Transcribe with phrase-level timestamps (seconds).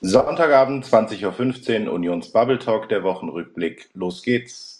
[0.00, 3.90] Sonntagabend 20.15 Uhr Unions Bubble Talk, der Wochenrückblick.
[3.94, 4.77] Los geht's.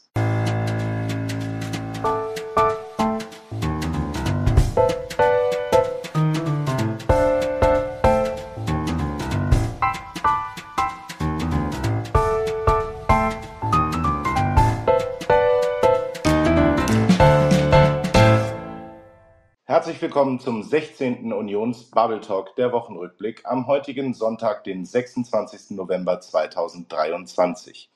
[19.99, 21.33] Herzlich willkommen zum 16.
[21.33, 25.71] Unions Bubble Talk, der Wochenrückblick am heutigen Sonntag, den 26.
[25.71, 27.91] November 2023.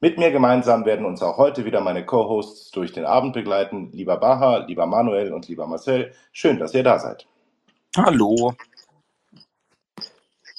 [0.00, 3.90] Mit mir gemeinsam werden uns auch heute wieder meine Co-Hosts durch den Abend begleiten.
[3.90, 7.26] Lieber Baha, lieber Manuel und lieber Marcel, schön, dass ihr da seid.
[7.96, 8.54] Hallo.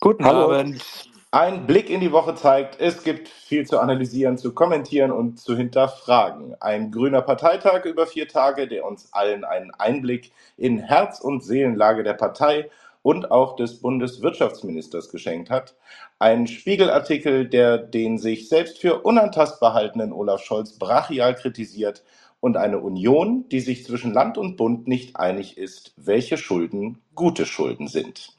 [0.01, 0.51] Guten Hallo.
[0.51, 1.10] Abend.
[1.33, 5.55] Ein Blick in die Woche zeigt, es gibt viel zu analysieren, zu kommentieren und zu
[5.55, 6.57] hinterfragen.
[6.59, 12.03] Ein grüner Parteitag über vier Tage, der uns allen einen Einblick in Herz- und Seelenlage
[12.03, 12.69] der Partei
[13.01, 15.75] und auch des Bundeswirtschaftsministers geschenkt hat.
[16.19, 22.03] Ein Spiegelartikel, der den sich selbst für unantastbar haltenden Olaf Scholz brachial kritisiert
[22.41, 27.45] und eine Union, die sich zwischen Land und Bund nicht einig ist, welche Schulden gute
[27.45, 28.37] Schulden sind.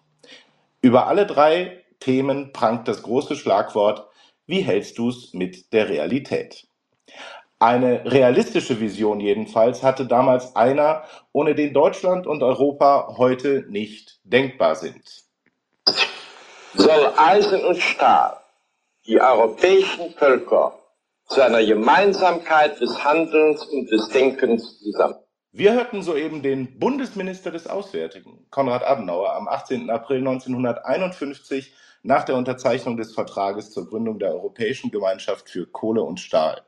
[0.82, 4.08] Über alle drei Themen prangt das große Schlagwort
[4.46, 6.66] Wie hältst du's mit der Realität?
[7.60, 14.74] Eine realistische Vision jedenfalls hatte damals einer, ohne den Deutschland und Europa heute nicht denkbar
[14.74, 15.22] sind.
[16.74, 18.36] Soll Eisen und Stahl
[19.06, 20.76] die europäischen Völker
[21.28, 25.14] zu einer Gemeinsamkeit des Handelns und des Denkens zusammen.
[25.52, 29.88] Wir hörten soeben den Bundesminister des Auswärtigen, Konrad Adenauer, am 18.
[29.88, 36.20] April 1951 nach der Unterzeichnung des Vertrages zur Gründung der Europäischen Gemeinschaft für Kohle und
[36.20, 36.62] Stahl.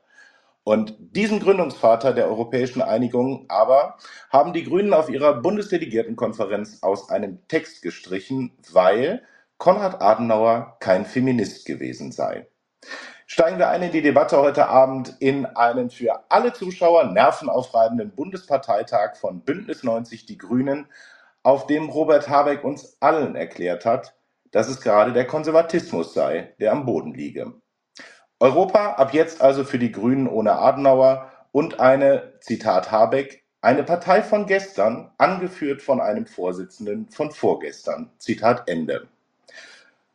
[0.63, 3.97] Und diesen Gründungsvater der Europäischen Einigung aber
[4.31, 9.21] haben die Grünen auf ihrer Bundesdelegiertenkonferenz aus einem Text gestrichen, weil
[9.59, 12.47] Konrad Adenauer kein Feminist gewesen sei.
[13.27, 19.17] Steigen wir ein in die Debatte heute Abend in einen für alle Zuschauer nervenaufreibenden Bundesparteitag
[19.17, 20.87] von Bündnis 90 Die Grünen,
[21.43, 24.14] auf dem Robert Habeck uns allen erklärt hat,
[24.55, 27.55] dass es gerade der Konservatismus sei, der am Boden liege.
[28.39, 34.21] Europa ab jetzt also für die Grünen ohne Adenauer und eine, Zitat Habeck, eine Partei
[34.21, 38.11] von gestern, angeführt von einem Vorsitzenden von vorgestern.
[38.17, 39.09] Zitat Ende.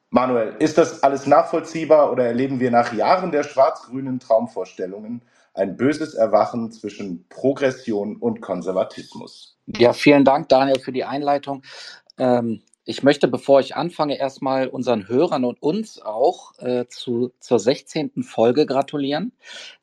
[0.09, 5.21] Manuel, ist das alles nachvollziehbar oder erleben wir nach Jahren der schwarz-grünen Traumvorstellungen
[5.53, 9.59] ein böses Erwachen zwischen Progression und Konservatismus?
[9.67, 11.63] Ja, vielen Dank, Daniel, für die Einleitung.
[12.17, 17.59] Ähm, ich möchte, bevor ich anfange, erstmal unseren Hörern und uns auch äh, zu, zur
[17.59, 18.23] 16.
[18.23, 19.33] Folge gratulieren.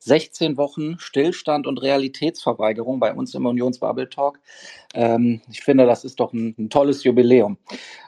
[0.00, 4.40] 16 Wochen Stillstand und Realitätsverweigerung bei uns im Unionsbubble Talk.
[4.94, 7.58] Ähm, ich finde, das ist doch ein, ein tolles Jubiläum.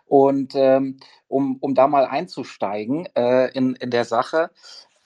[0.07, 0.99] Und ähm,
[1.29, 4.51] um, um da mal einzusteigen äh, in, in der Sache,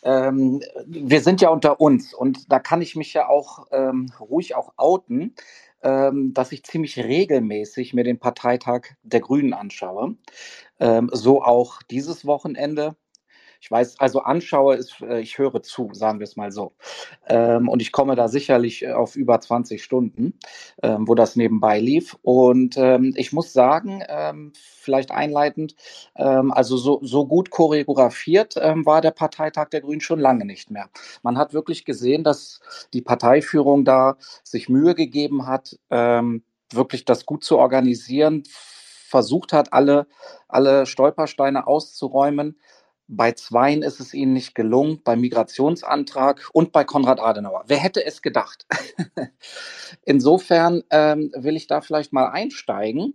[0.03, 4.55] ähm, wir sind ja unter uns und da kann ich mich ja auch ähm, ruhig
[4.55, 5.35] auch outen
[6.35, 10.17] dass ich ziemlich regelmäßig mir den Parteitag der Grünen anschaue.
[10.81, 12.97] Ähm, so auch dieses Wochenende.
[13.65, 16.75] Ich weiß, also anschaue ist, äh, ich höre zu, sagen wir es mal so.
[17.27, 20.39] Ähm, und ich komme da sicherlich äh, auf über 20 Stunden,
[20.83, 22.15] ähm, wo das nebenbei lief.
[22.21, 24.03] Und ähm, ich muss sagen,
[24.53, 25.77] vielleicht einleitend,
[26.15, 30.91] also so, so gut choreografiert war der Parteitag der Grünen schon lange nicht mehr.
[31.23, 32.61] Man hat wirklich gesehen, dass
[32.93, 38.43] die Parteiführung da sich Mühe gegeben hat, wirklich das gut zu organisieren,
[39.15, 40.07] versucht hat, alle,
[40.49, 42.59] alle Stolpersteine auszuräumen.
[43.07, 47.65] Bei Zweien ist es ihnen nicht gelungen, beim Migrationsantrag und bei Konrad Adenauer.
[47.67, 48.67] Wer hätte es gedacht?
[50.05, 53.15] Insofern ähm, will ich da vielleicht mal einsteigen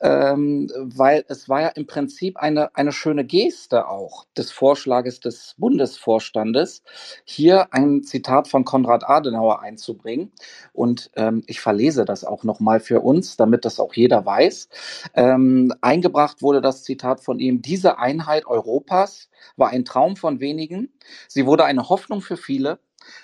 [0.00, 5.54] ähm, weil es war ja im Prinzip eine, eine schöne Geste auch des Vorschlages des
[5.58, 6.82] Bundesvorstandes,
[7.24, 10.32] hier ein Zitat von Konrad Adenauer einzubringen.
[10.72, 14.68] Und ähm, ich verlese das auch nochmal für uns, damit das auch jeder weiß.
[15.14, 20.92] Ähm, eingebracht wurde das Zitat von ihm, diese Einheit Europas war ein Traum von wenigen.
[21.28, 22.78] Sie wurde eine Hoffnung für viele.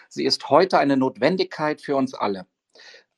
[0.09, 2.47] Sie ist heute eine Notwendigkeit für uns alle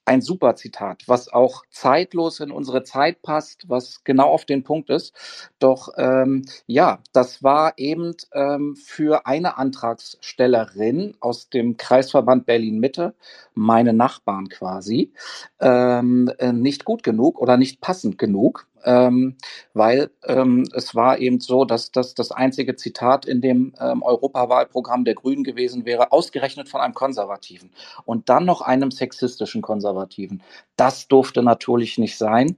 [0.06, 4.90] ein super Zitat, was auch zeitlos in unsere Zeit passt, was genau auf den Punkt
[4.90, 5.14] ist.
[5.58, 13.14] Doch ähm, ja, das war eben ähm, für eine Antragstellerin aus dem Kreisverband Berlin Mitte,
[13.54, 15.12] meine Nachbarn quasi,
[15.60, 18.66] ähm, äh, nicht gut genug oder nicht passend genug.
[18.84, 19.36] Ähm,
[19.72, 25.04] weil ähm, es war eben so, dass das das einzige Zitat in dem ähm, Europawahlprogramm
[25.04, 27.70] der Grünen gewesen wäre, ausgerechnet von einem Konservativen
[28.04, 30.42] und dann noch einem sexistischen Konservativen.
[30.76, 32.56] Das durfte natürlich nicht sein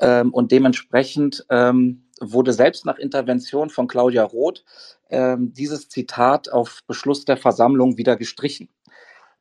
[0.00, 4.64] ähm, und dementsprechend ähm, wurde selbst nach Intervention von Claudia Roth
[5.10, 8.68] ähm, dieses Zitat auf Beschluss der Versammlung wieder gestrichen.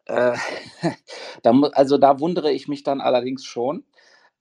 [0.06, 0.36] Äh,
[1.44, 3.86] da, also da wundere ich mich dann allerdings schon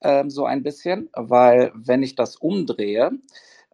[0.01, 3.11] ähm, so ein bisschen, weil wenn ich das umdrehe,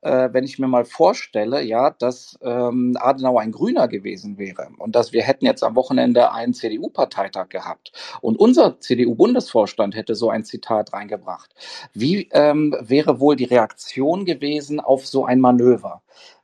[0.01, 4.95] äh, wenn ich mir mal vorstelle, ja, dass ähm, Adenauer ein Grüner gewesen wäre und
[4.95, 7.91] dass wir hätten jetzt am Wochenende einen CDU-Parteitag gehabt
[8.21, 11.53] und unser CDU-Bundesvorstand hätte so ein Zitat reingebracht,
[11.94, 16.01] wie ähm, wäre wohl die Reaktion gewesen auf so ein Manöver?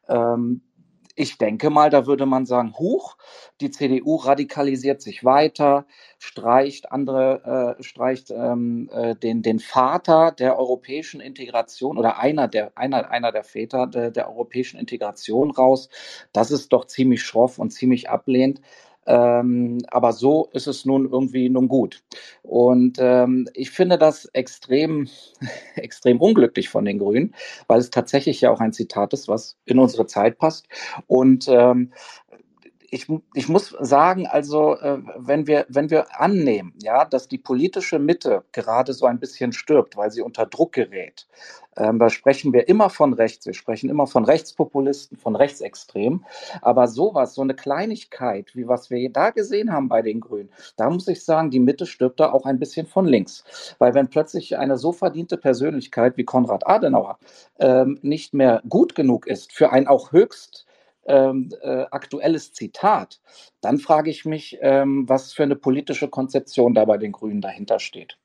[0.07, 0.61] Ähm,
[1.19, 3.17] ich denke mal, da würde man sagen, huch,
[3.59, 5.87] die CDU radikalisiert sich weiter,
[6.19, 12.71] streicht andere, äh, streicht ähm, äh, den, den Vater der europäischen Integration oder einer der,
[12.75, 15.89] einer, einer der Väter der, der europäischen Integration raus.
[16.33, 18.61] Das ist doch ziemlich schroff und ziemlich ablehnt.
[19.07, 22.03] Ähm, aber so ist es nun irgendwie nun gut.
[22.43, 25.07] Und ähm, ich finde das extrem,
[25.75, 27.33] extrem unglücklich von den Grünen,
[27.67, 30.67] weil es tatsächlich ja auch ein Zitat ist, was in unsere Zeit passt.
[31.07, 31.93] Und ähm,
[32.89, 37.99] ich, ich muss sagen, also äh, wenn wir wenn wir annehmen, ja, dass die politische
[37.99, 41.27] Mitte gerade so ein bisschen stirbt, weil sie unter Druck gerät,
[41.75, 46.25] ähm, da sprechen wir immer von rechts, wir sprechen immer von Rechtspopulisten, von Rechtsextremen,
[46.61, 50.89] aber sowas, so eine Kleinigkeit, wie was wir da gesehen haben bei den Grünen, da
[50.89, 53.43] muss ich sagen, die Mitte stirbt da auch ein bisschen von links,
[53.79, 57.19] weil wenn plötzlich eine so verdiente Persönlichkeit wie Konrad Adenauer
[57.59, 60.66] ähm, nicht mehr gut genug ist für ein auch höchst
[61.07, 63.19] ähm, äh, aktuelles Zitat,
[63.67, 67.79] dann frage ich mich, ähm, was für eine politische Konzeption da bei den Grünen dahinter
[67.79, 68.17] steht.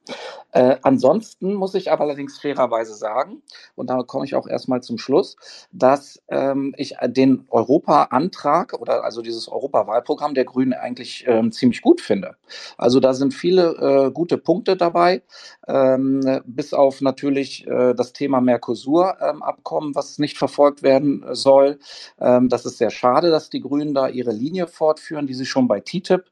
[0.53, 3.43] Äh, ansonsten muss ich aber allerdings fairerweise sagen,
[3.75, 5.37] und da komme ich auch erstmal zum Schluss,
[5.73, 12.01] dass ähm, ich den Europa-Antrag oder also dieses Europawahlprogramm der Grünen eigentlich ähm, ziemlich gut
[12.01, 12.37] finde.
[12.77, 15.23] Also da sind viele äh, gute Punkte dabei,
[15.67, 21.81] ähm, bis auf natürlich äh, das Thema Mercosur-Abkommen, ähm, was nicht verfolgt werden soll.
[22.21, 25.67] Ähm, das ist sehr schade, dass die Grünen da ihre Linie fortführen, die sie schon
[25.67, 26.25] bei TTIP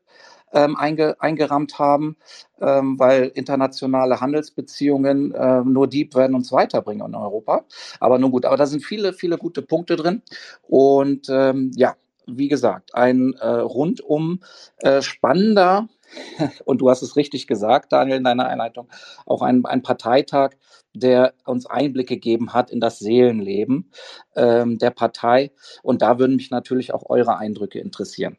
[0.53, 2.17] ähm, einge, eingerammt haben,
[2.61, 7.65] ähm, weil internationale Handelsbeziehungen äh, nur die werden uns weiterbringen in Europa.
[7.99, 10.23] Aber nun gut, aber da sind viele, viele gute Punkte drin.
[10.69, 11.95] Und ähm, ja,
[12.27, 14.41] wie gesagt, ein äh, rundum
[14.79, 15.89] äh, spannender
[16.65, 18.89] und du hast es richtig gesagt, Daniel, in deiner Einleitung,
[19.25, 20.51] auch ein, ein Parteitag,
[20.93, 23.93] der uns Einblicke gegeben hat in das Seelenleben
[24.35, 25.53] ähm, der Partei.
[25.83, 28.37] Und da würden mich natürlich auch eure Eindrücke interessieren.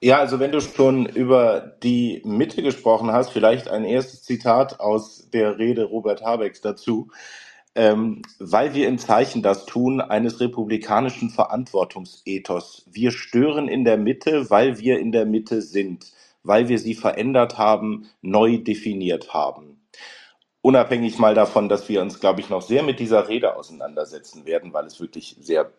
[0.00, 5.28] Ja, also wenn du schon über die Mitte gesprochen hast, vielleicht ein erstes Zitat aus
[5.30, 7.10] der Rede Robert Habecks dazu.
[7.74, 12.84] Ähm, weil wir im Zeichen das tun eines republikanischen Verantwortungsethos.
[12.90, 16.12] Wir stören in der Mitte, weil wir in der Mitte sind,
[16.42, 19.80] weil wir sie verändert haben, neu definiert haben.
[20.60, 24.72] Unabhängig mal davon, dass wir uns, glaube ich, noch sehr mit dieser Rede auseinandersetzen werden,
[24.72, 25.72] weil es wirklich sehr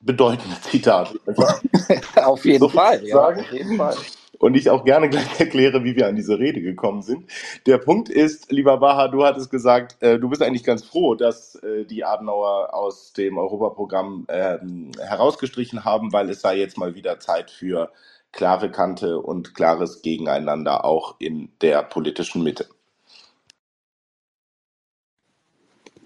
[0.00, 1.18] bedeutende Zitate.
[2.16, 3.96] auf jeden so Fall, ja, auf jeden Fall.
[4.38, 7.28] Und ich auch gerne gleich erkläre, wie wir an diese Rede gekommen sind.
[7.66, 11.56] Der Punkt ist, lieber Baha, du hattest gesagt, äh, du bist eigentlich ganz froh, dass
[11.56, 14.58] äh, die Adenauer aus dem Europaprogramm äh,
[15.00, 17.90] herausgestrichen haben, weil es sei jetzt mal wieder Zeit für
[18.30, 22.68] klare Kante und klares Gegeneinander auch in der politischen Mitte.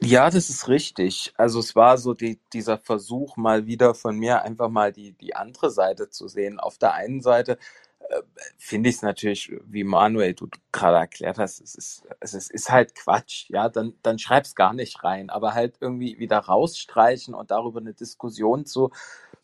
[0.05, 1.33] Ja, das ist richtig.
[1.37, 5.37] Also es war so die, dieser Versuch mal wieder von mir, einfach mal die, die
[5.37, 6.59] andere Seite zu sehen.
[6.61, 7.59] Auf der einen Seite
[8.01, 8.23] äh,
[8.59, 12.71] finde ich es natürlich, wie Manuel du gerade erklärt hast, es ist, es ist, ist
[12.71, 13.47] halt Quatsch.
[13.51, 15.31] Ja, dann, dann schreib's gar nicht rein.
[15.31, 18.91] Aber halt irgendwie wieder rausstreichen und darüber eine Diskussion zu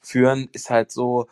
[0.01, 1.29] führen, ist halt so,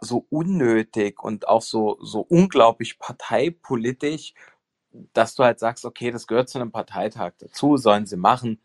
[0.00, 4.34] so unnötig und auch so, so unglaublich parteipolitisch
[5.12, 8.60] dass du halt sagst, okay, das gehört zu einem Parteitag dazu, sollen sie machen.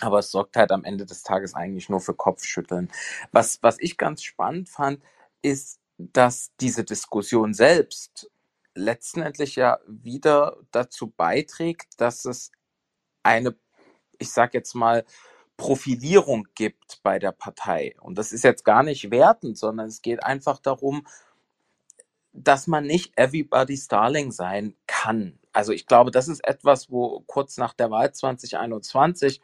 [0.00, 2.90] Aber es sorgt halt am Ende des Tages eigentlich nur für Kopfschütteln.
[3.32, 5.02] Was, was ich ganz spannend fand,
[5.42, 8.30] ist, dass diese Diskussion selbst
[8.74, 12.50] letztendlich ja wieder dazu beiträgt, dass es
[13.22, 13.56] eine,
[14.18, 15.04] ich sag jetzt mal,
[15.56, 17.94] Profilierung gibt bei der Partei.
[18.00, 21.06] Und das ist jetzt gar nicht wertend, sondern es geht einfach darum,
[22.32, 25.39] dass man nicht everybody's darling sein kann.
[25.52, 29.40] Also ich glaube, das ist etwas, wo kurz nach der Wahl 2021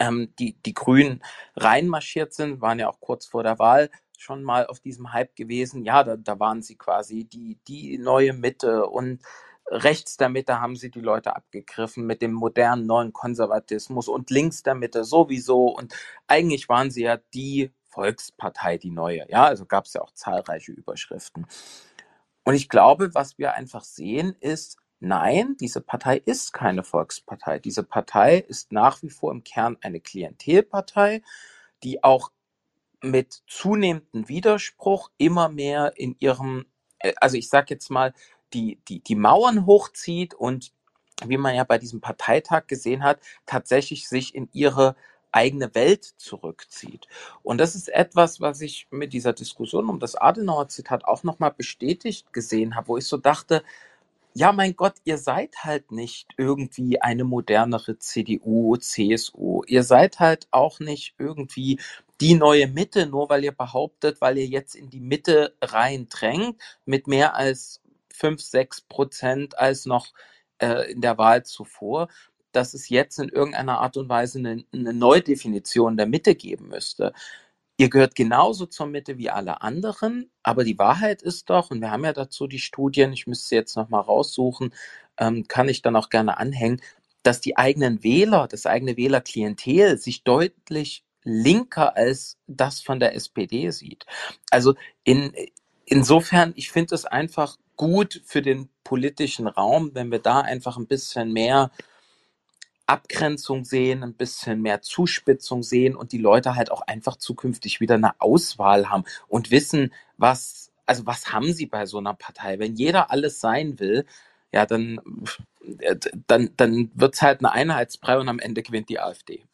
[0.00, 1.22] ähm, die, die Grünen
[1.54, 5.84] reinmarschiert sind, waren ja auch kurz vor der Wahl schon mal auf diesem Hype gewesen.
[5.84, 9.22] Ja, da, da waren sie quasi die, die neue Mitte und
[9.68, 14.62] rechts der Mitte haben sie die Leute abgegriffen mit dem modernen neuen Konservatismus und links
[14.62, 15.66] der Mitte sowieso.
[15.66, 15.94] Und
[16.26, 19.26] eigentlich waren sie ja die Volkspartei, die neue.
[19.28, 21.46] Ja, also gab es ja auch zahlreiche Überschriften.
[22.44, 27.58] Und ich glaube, was wir einfach sehen, ist, nein, diese Partei ist keine Volkspartei.
[27.58, 31.22] Diese Partei ist nach wie vor im Kern eine Klientelpartei,
[31.82, 32.30] die auch
[33.02, 36.66] mit zunehmendem Widerspruch immer mehr in ihrem,
[36.98, 38.12] äh, also ich sage jetzt mal,
[38.52, 40.72] die, die, die Mauern hochzieht und
[41.24, 44.96] wie man ja bei diesem Parteitag gesehen hat, tatsächlich sich in ihre
[45.32, 47.06] eigene Welt zurückzieht.
[47.42, 52.32] Und das ist etwas, was ich mit dieser Diskussion um das Adenauer-Zitat auch nochmal bestätigt
[52.32, 53.62] gesehen habe, wo ich so dachte,
[54.36, 59.62] ja, mein Gott, ihr seid halt nicht irgendwie eine modernere CDU, CSU.
[59.66, 61.80] Ihr seid halt auch nicht irgendwie
[62.20, 66.60] die neue Mitte, nur weil ihr behauptet, weil ihr jetzt in die Mitte rein drängt,
[66.84, 67.80] mit mehr als
[68.12, 70.12] 5, 6 Prozent als noch
[70.58, 72.08] äh, in der Wahl zuvor,
[72.52, 77.14] dass es jetzt in irgendeiner Art und Weise eine, eine Neudefinition der Mitte geben müsste.
[77.78, 81.90] Ihr gehört genauso zur Mitte wie alle anderen, aber die Wahrheit ist doch, und wir
[81.90, 84.72] haben ja dazu die Studien, ich müsste jetzt nochmal raussuchen,
[85.18, 86.80] ähm, kann ich dann auch gerne anhängen,
[87.22, 93.70] dass die eigenen Wähler, das eigene Wählerklientel sich deutlich linker als das von der SPD
[93.70, 94.06] sieht.
[94.50, 95.32] Also in,
[95.84, 100.86] insofern, ich finde es einfach gut für den politischen Raum, wenn wir da einfach ein
[100.86, 101.70] bisschen mehr
[102.86, 107.96] Abgrenzung sehen, ein bisschen mehr Zuspitzung sehen und die Leute halt auch einfach zukünftig wieder
[107.96, 112.58] eine Auswahl haben und wissen, was, also was haben sie bei so einer Partei?
[112.58, 114.06] Wenn jeder alles sein will,
[114.52, 115.00] ja, dann,
[115.80, 115.96] äh,
[116.28, 119.44] dann, dann wird's halt eine Einheitsbrei und am Ende gewinnt die AfD.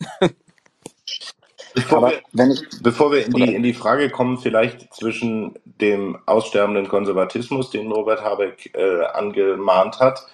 [1.74, 6.18] Bevor, wir, wenn ich, bevor wir in die, in die Frage kommen, vielleicht zwischen dem
[6.26, 10.26] aussterbenden Konservatismus, den Robert Habeck äh, angemahnt hat,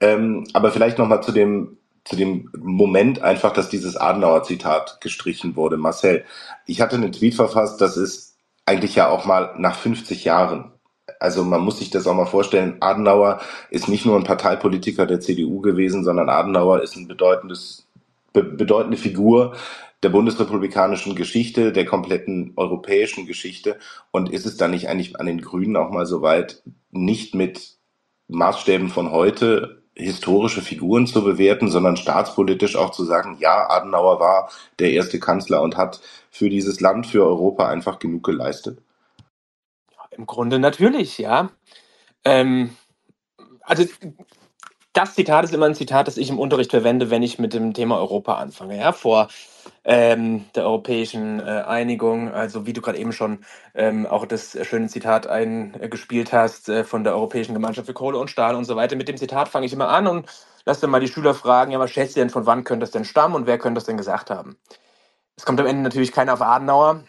[0.00, 5.76] ähm, aber vielleicht nochmal zu dem zu dem Moment einfach, dass dieses Adenauer-Zitat gestrichen wurde.
[5.76, 6.24] Marcel,
[6.66, 10.72] ich hatte einen Tweet verfasst, das ist eigentlich ja auch mal nach 50 Jahren.
[11.18, 15.20] Also man muss sich das auch mal vorstellen, Adenauer ist nicht nur ein Parteipolitiker der
[15.20, 17.86] CDU gewesen, sondern Adenauer ist ein bedeutendes,
[18.32, 19.54] be bedeutende Figur
[20.02, 23.78] der bundesrepublikanischen Geschichte, der kompletten europäischen Geschichte.
[24.10, 27.78] Und ist es dann nicht eigentlich an den Grünen auch mal so weit, nicht mit
[28.28, 34.50] Maßstäben von heute historische Figuren zu bewerten, sondern staatspolitisch auch zu sagen, ja, Adenauer war
[34.78, 38.82] der erste Kanzler und hat für dieses Land, für Europa einfach genug geleistet?
[40.10, 41.50] Im Grunde natürlich, ja.
[42.24, 42.70] Ähm,
[43.60, 43.84] also
[44.94, 47.74] das Zitat ist immer ein Zitat, das ich im Unterricht verwende, wenn ich mit dem
[47.74, 48.78] Thema Europa anfange.
[48.78, 49.28] Ja, vor
[49.84, 52.32] ähm, der europäischen äh, Einigung.
[52.32, 57.02] Also wie du gerade eben schon ähm, auch das schöne Zitat eingespielt hast äh, von
[57.02, 58.94] der Europäischen Gemeinschaft für Kohle und Stahl und so weiter.
[58.94, 60.26] Mit dem Zitat fange ich immer an und
[60.64, 62.92] lass dann mal die Schüler fragen, ja, was schätzt ihr denn, von wann könnte das
[62.92, 64.56] denn stammen und wer könnte das denn gesagt haben?
[65.36, 67.02] Es kommt am Ende natürlich keiner auf Adenauer,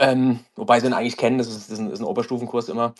[0.00, 2.68] ähm, wobei sie ihn eigentlich kennen, das ist, das ist, ein, das ist ein Oberstufenkurs
[2.68, 2.94] immer.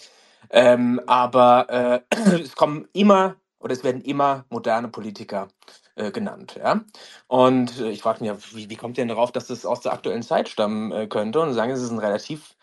[0.50, 5.48] Ähm, aber äh, es kommen immer oder es werden immer moderne Politiker
[5.94, 6.56] äh, genannt.
[6.58, 6.80] Ja?
[7.28, 9.80] Und äh, ich frage mich, ja, wie, wie kommt ihr denn darauf, dass das aus
[9.80, 11.40] der aktuellen Zeit stammen äh, könnte?
[11.40, 12.56] Und sagen, es ist ein relativ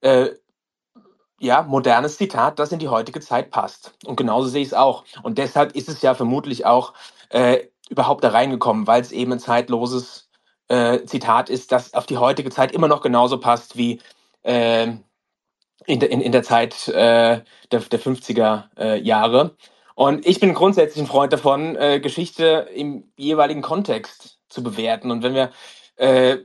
[0.00, 0.30] äh,
[1.38, 3.94] ja, modernes Zitat, das in die heutige Zeit passt.
[4.04, 5.04] Und genauso sehe ich es auch.
[5.22, 6.94] Und deshalb ist es ja vermutlich auch
[7.28, 10.30] äh, überhaupt da reingekommen, weil es eben ein zeitloses
[10.68, 14.00] äh, Zitat ist, das auf die heutige Zeit immer noch genauso passt wie
[14.42, 14.88] äh,
[15.86, 19.56] in, in, in der Zeit der, der 50er äh, Jahre.
[19.98, 25.10] Und ich bin grundsätzlich ein Freund davon, äh, Geschichte im jeweiligen Kontext zu bewerten.
[25.10, 25.50] Und wenn wir
[25.96, 26.38] äh,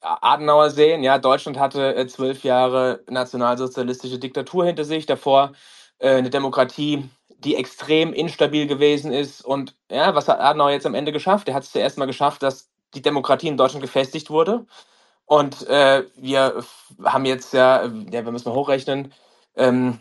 [0.00, 5.52] Adenauer sehen, ja, Deutschland hatte äh, zwölf Jahre nationalsozialistische Diktatur hinter sich, davor
[5.98, 9.42] äh, eine Demokratie, die extrem instabil gewesen ist.
[9.44, 11.46] Und ja, was hat Adenauer jetzt am Ende geschafft?
[11.48, 14.64] Er hat es zuerst mal geschafft, dass die Demokratie in Deutschland gefestigt wurde.
[15.26, 16.64] Und äh, wir
[17.04, 19.12] haben jetzt ja, ja, wir müssen mal hochrechnen,
[19.56, 20.00] ähm,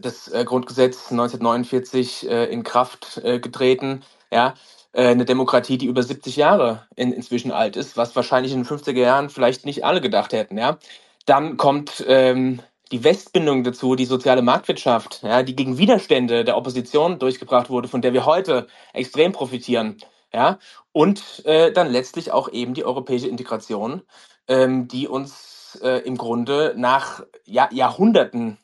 [0.00, 4.02] das äh, Grundgesetz 1949 äh, in Kraft äh, getreten.
[4.30, 4.54] Ja,
[4.92, 8.66] äh, eine Demokratie, die über 70 Jahre in, inzwischen alt ist, was wahrscheinlich in den
[8.66, 10.58] 50er Jahren vielleicht nicht alle gedacht hätten.
[10.58, 10.78] Ja,
[11.26, 12.60] dann kommt ähm,
[12.92, 18.02] die Westbindung dazu, die soziale Marktwirtschaft, ja, die gegen Widerstände der Opposition durchgebracht wurde, von
[18.02, 19.96] der wir heute extrem profitieren.
[20.32, 20.58] Ja,
[20.92, 24.02] und äh, dann letztlich auch eben die europäische Integration,
[24.48, 28.58] ähm, die uns äh, im Grunde nach ja, Jahrhunderten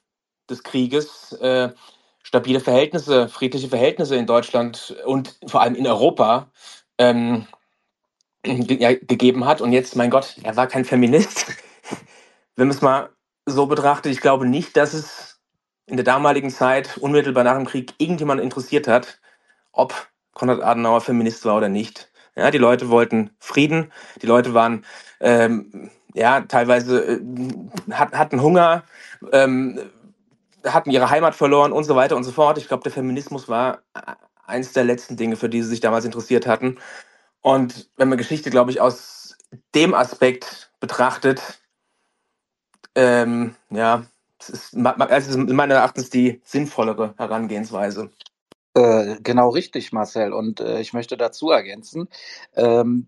[0.52, 1.71] des Krieges äh,
[2.23, 6.50] stabile Verhältnisse, friedliche Verhältnisse in Deutschland und vor allem in Europa
[6.99, 7.47] ähm,
[8.42, 9.61] ge ja, gegeben hat.
[9.61, 11.47] Und jetzt, mein Gott, er war kein Feminist.
[12.56, 13.11] Wenn man es mal
[13.47, 15.40] so betrachtet, ich glaube nicht, dass es
[15.87, 19.21] in der damaligen Zeit, unmittelbar nach dem Krieg, irgendjemand interessiert hat,
[19.73, 22.11] ob Konrad Adenauer Feminist war oder nicht.
[22.35, 23.92] Ja, die Leute wollten Frieden,
[24.23, 24.87] die Leute waren
[25.21, 27.21] ähm, ja teilweise äh,
[27.90, 28.85] hat, hatten Hunger,
[29.32, 29.78] ähm,
[30.64, 32.59] hatten ihre Heimat verloren und so weiter und so fort.
[32.59, 33.83] Ich glaube, der Feminismus war
[34.47, 36.78] eins der letzten Dinge, für die sie sich damals interessiert hatten.
[37.40, 39.37] Und wenn man Geschichte, glaube ich, aus
[39.75, 41.61] dem Aspekt betrachtet,
[42.95, 44.04] ähm, ja,
[44.38, 48.11] es ist, es ist meines Erachtens die sinnvollere Herangehensweise.
[48.75, 50.33] Äh, genau richtig, Marcel.
[50.33, 52.09] Und äh, ich möchte dazu ergänzen,
[52.54, 53.07] ähm,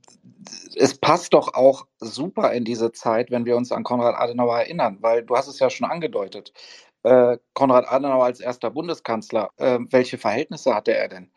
[0.76, 4.98] es passt doch auch super in diese Zeit, wenn wir uns an Konrad Adenauer erinnern,
[5.00, 6.52] weil du hast es ja schon angedeutet.
[7.04, 11.32] Äh, Konrad Adenauer als erster Bundeskanzler, äh, welche Verhältnisse hatte er denn?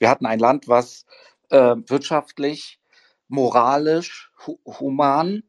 [0.00, 1.06] Wir hatten ein Land, was
[1.50, 2.80] äh, wirtschaftlich,
[3.28, 5.44] moralisch, hu human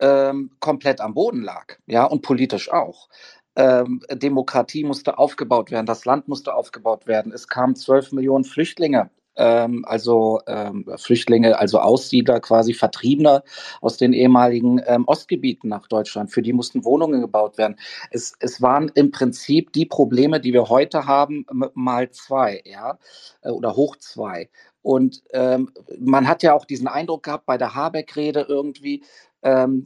[0.00, 3.08] ähm, komplett am Boden lag, ja, und politisch auch
[3.56, 7.32] ähm, Demokratie musste aufgebaut werden, das Land musste aufgebaut werden.
[7.32, 13.42] Es kamen zwölf Millionen Flüchtlinge ähm, also ähm, Flüchtlinge, also Aussiedler, quasi Vertriebene
[13.80, 16.30] aus den ehemaligen ähm, Ostgebieten nach Deutschland.
[16.32, 17.76] Für die mussten Wohnungen gebaut werden.
[18.10, 22.98] Es, es waren im Prinzip die Probleme, die wir heute haben, mal zwei, ja,
[23.42, 24.48] äh, oder hoch zwei.
[24.82, 29.02] Und ähm, man hat ja auch diesen Eindruck gehabt bei der Habeck-Rede irgendwie,
[29.42, 29.84] ähm,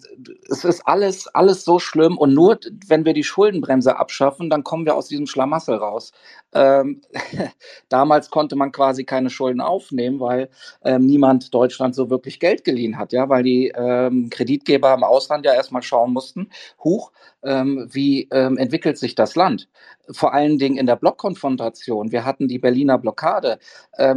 [0.48, 4.86] es ist alles, alles so schlimm und nur wenn wir die Schuldenbremse abschaffen, dann kommen
[4.86, 6.12] wir aus diesem Schlamassel raus.
[6.52, 7.02] Ähm,
[7.88, 10.50] damals konnte man quasi keine Schulden aufnehmen, weil
[10.84, 15.44] ähm, niemand Deutschland so wirklich Geld geliehen hat, ja, weil die ähm, Kreditgeber im Ausland
[15.44, 16.48] ja erstmal schauen mussten,
[16.82, 19.68] huch, ähm, wie ähm, entwickelt sich das Land?
[20.10, 22.12] Vor allen Dingen in der Blockkonfrontation.
[22.12, 23.58] Wir hatten die Berliner Blockade.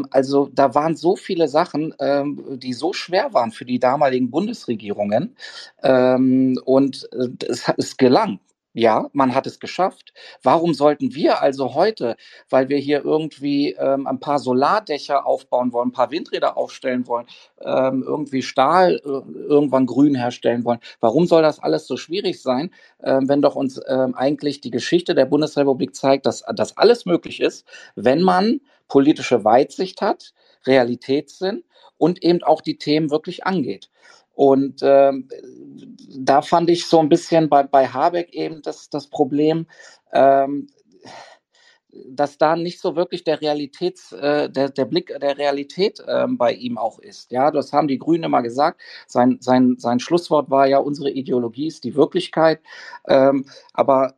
[0.10, 1.94] also da waren so viele Sachen,
[2.58, 5.23] die so schwer waren für die damaligen Bundesregierungen
[5.84, 8.40] ähm, und äh, es, es gelang.
[8.76, 10.14] Ja, man hat es geschafft.
[10.42, 12.16] Warum sollten wir also heute,
[12.50, 17.28] weil wir hier irgendwie ähm, ein paar Solardächer aufbauen wollen, ein paar Windräder aufstellen wollen,
[17.62, 19.10] ähm, irgendwie Stahl äh,
[19.48, 23.78] irgendwann grün herstellen wollen, warum soll das alles so schwierig sein, äh, wenn doch uns
[23.78, 29.44] äh, eigentlich die Geschichte der Bundesrepublik zeigt, dass das alles möglich ist, wenn man politische
[29.46, 30.34] Weitsicht hat,
[30.66, 31.64] Realitätssinn
[31.98, 33.90] und eben auch die Themen wirklich angeht.
[34.34, 35.28] Und ähm,
[36.18, 39.68] da fand ich so ein bisschen bei, bei Habeck eben das, das Problem,
[40.12, 40.68] ähm,
[42.08, 46.54] dass da nicht so wirklich der Realitäts, äh, der, der Blick der Realität äh, bei
[46.54, 47.32] ihm auch ist.
[47.32, 48.82] Ja, das haben die Grünen immer gesagt.
[49.08, 52.62] Sein, sein, sein Schlusswort war ja, unsere Ideologie ist die Wirklichkeit.
[53.08, 54.16] Ähm, aber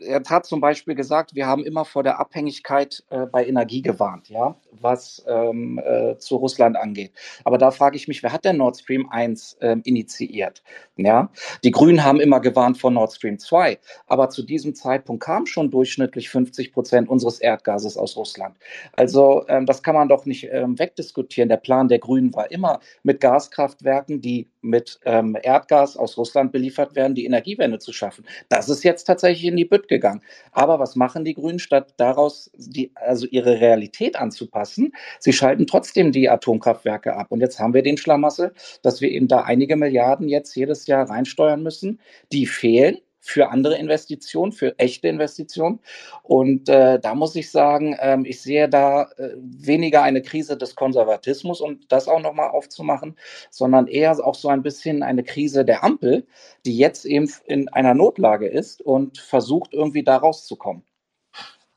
[0.00, 4.28] er hat zum Beispiel gesagt, wir haben immer vor der Abhängigkeit äh, bei Energie gewarnt,
[4.28, 7.12] ja, was ähm, äh, zu Russland angeht.
[7.44, 10.62] Aber da frage ich mich, wer hat denn Nord Stream 1 ähm, initiiert?
[10.96, 11.30] Ja,
[11.64, 15.70] die Grünen haben immer gewarnt vor Nord Stream 2, aber zu diesem Zeitpunkt kam schon
[15.70, 18.56] durchschnittlich 50 Prozent unseres Erdgases aus Russland.
[18.92, 21.48] Also ähm, das kann man doch nicht ähm, wegdiskutieren.
[21.48, 26.94] Der Plan der Grünen war immer mit Gaskraftwerken, die mit ähm, Erdgas aus Russland beliefert
[26.94, 28.24] werden, die Energiewende zu schaffen.
[28.48, 30.22] Das ist jetzt tatsächlich in die Bütt gegangen.
[30.52, 34.92] Aber was machen die Grünen, statt daraus die, also ihre Realität anzupassen?
[35.18, 37.28] Sie schalten trotzdem die Atomkraftwerke ab.
[37.30, 38.52] Und jetzt haben wir den Schlamassel,
[38.82, 42.00] dass wir eben da einige Milliarden jetzt jedes Jahr reinsteuern müssen,
[42.32, 45.80] die fehlen für andere Investitionen, für echte Investitionen.
[46.22, 50.76] Und äh, da muss ich sagen, ähm, ich sehe da äh, weniger eine Krise des
[50.76, 53.16] Konservatismus, um das auch nochmal aufzumachen,
[53.50, 56.26] sondern eher auch so ein bisschen eine Krise der Ampel,
[56.64, 60.82] die jetzt eben in einer Notlage ist und versucht, irgendwie da rauszukommen.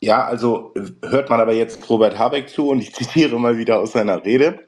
[0.02, 3.94] Ja, also hört man aber jetzt Robert Habeck zu und ich zitiere mal wieder aus
[3.94, 4.60] seiner Rede.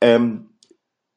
[0.00, 0.49] Ähm,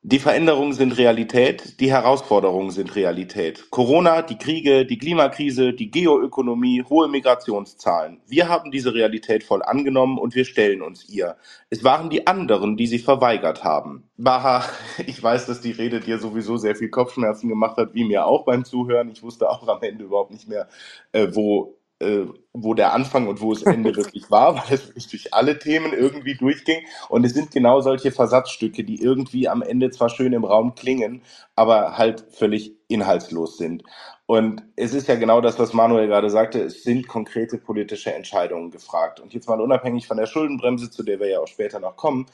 [0.06, 3.70] die Veränderungen sind Realität, die Herausforderungen sind Realität.
[3.70, 8.20] Corona, die Kriege, die Klimakrise, die Geoökonomie, hohe Migrationszahlen.
[8.28, 11.38] Wir haben diese Realität voll angenommen und wir stellen uns ihr.
[11.70, 14.04] Es waren die anderen, die sie verweigert haben.
[14.18, 14.66] Baha,
[15.08, 18.44] ich weiß, dass die Rede dir sowieso sehr viel Kopfschmerzen gemacht hat, wie mir auch
[18.44, 19.10] beim Zuhören.
[19.10, 20.68] Ich wusste auch am Ende überhaupt nicht mehr,
[21.13, 25.08] äh, wo äh, wo der Anfang und wo das Ende wirklich war, weil es wirklich
[25.08, 26.86] durch alle Themen irgendwie durchging.
[27.10, 31.24] Und es sind genau solche Versatzstücke, die irgendwie am Ende zwar schön im Raum klingen,
[31.56, 33.84] aber halt völlig inhaltslos sind.
[34.26, 38.72] Und es ist ja genau das, was Manuel gerade sagte, es sind konkrete politische Entscheidungen
[38.72, 39.20] gefragt.
[39.20, 42.28] Und jetzt mal unabhängig von der Schuldenbremse, zu der wir ja auch später noch kommen,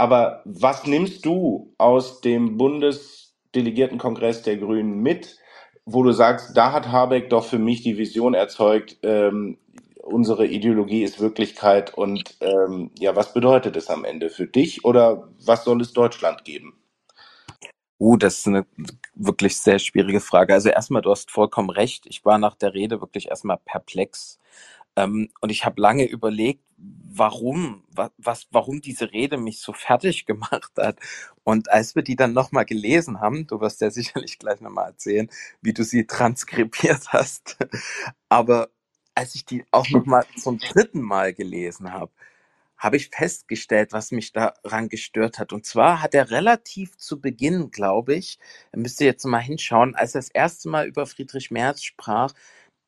[0.00, 5.36] aber was nimmst du aus dem Bundesdelegiertenkongress der Grünen mit,
[5.92, 9.58] wo du sagst, da hat Habeck doch für mich die Vision erzeugt, ähm,
[10.02, 15.28] unsere Ideologie ist Wirklichkeit und ähm, ja, was bedeutet es am Ende für dich oder
[15.44, 16.74] was soll es Deutschland geben?
[17.98, 18.64] Uh, das ist eine
[19.14, 20.54] wirklich sehr schwierige Frage.
[20.54, 22.06] Also erstmal, du hast vollkommen recht.
[22.06, 24.38] Ich war nach der Rede wirklich erstmal perplex.
[24.96, 27.84] Ähm, und ich habe lange überlegt, warum,
[28.18, 30.98] was, warum diese Rede mich so fertig gemacht hat.
[31.44, 35.28] Und als wir die dann nochmal gelesen haben, du wirst ja sicherlich gleich nochmal erzählen,
[35.62, 37.58] wie du sie transkribiert hast,
[38.28, 38.70] aber
[39.14, 42.12] als ich die auch nochmal zum dritten Mal gelesen habe,
[42.80, 45.52] habe ich festgestellt, was mich daran gestört hat.
[45.52, 48.38] Und zwar hat er relativ zu Beginn, glaube ich,
[48.74, 52.32] müsst ihr jetzt mal hinschauen, als er das erste Mal über Friedrich Merz sprach,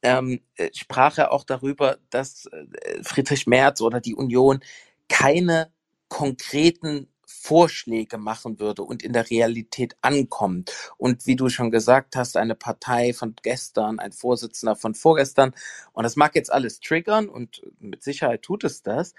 [0.03, 4.61] ähm, äh, sprach er auch darüber, dass äh, Friedrich Merz oder die Union
[5.09, 5.73] keine
[6.09, 10.71] konkreten Vorschläge machen würde und in der Realität ankommt.
[10.99, 15.55] Und wie du schon gesagt hast, eine Partei von gestern, ein Vorsitzender von vorgestern.
[15.93, 19.15] Und das mag jetzt alles triggern und mit Sicherheit tut es das.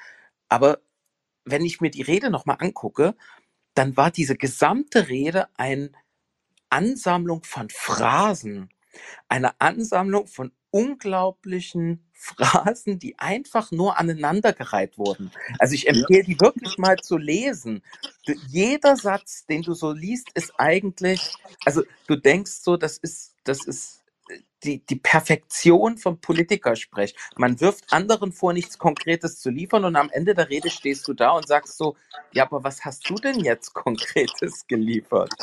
[0.47, 0.79] Aber
[1.45, 3.15] wenn ich mir die Rede nochmal angucke,
[3.73, 5.91] dann war diese gesamte Rede eine
[6.69, 8.69] Ansammlung von Phrasen,
[9.27, 15.31] eine Ansammlung von unglaublichen Phrasen, die einfach nur aneinandergereiht wurden.
[15.59, 17.83] Also ich empfehle die wirklich mal zu lesen.
[18.47, 23.65] Jeder Satz, den du so liest, ist eigentlich, also du denkst so, das ist, das
[23.67, 24.01] ist
[24.63, 27.13] die, die Perfektion vom Politikersprech.
[27.35, 31.13] Man wirft anderen vor, nichts Konkretes zu liefern und am Ende der Rede stehst du
[31.13, 31.95] da und sagst so,
[32.31, 35.33] ja, aber was hast du denn jetzt Konkretes geliefert?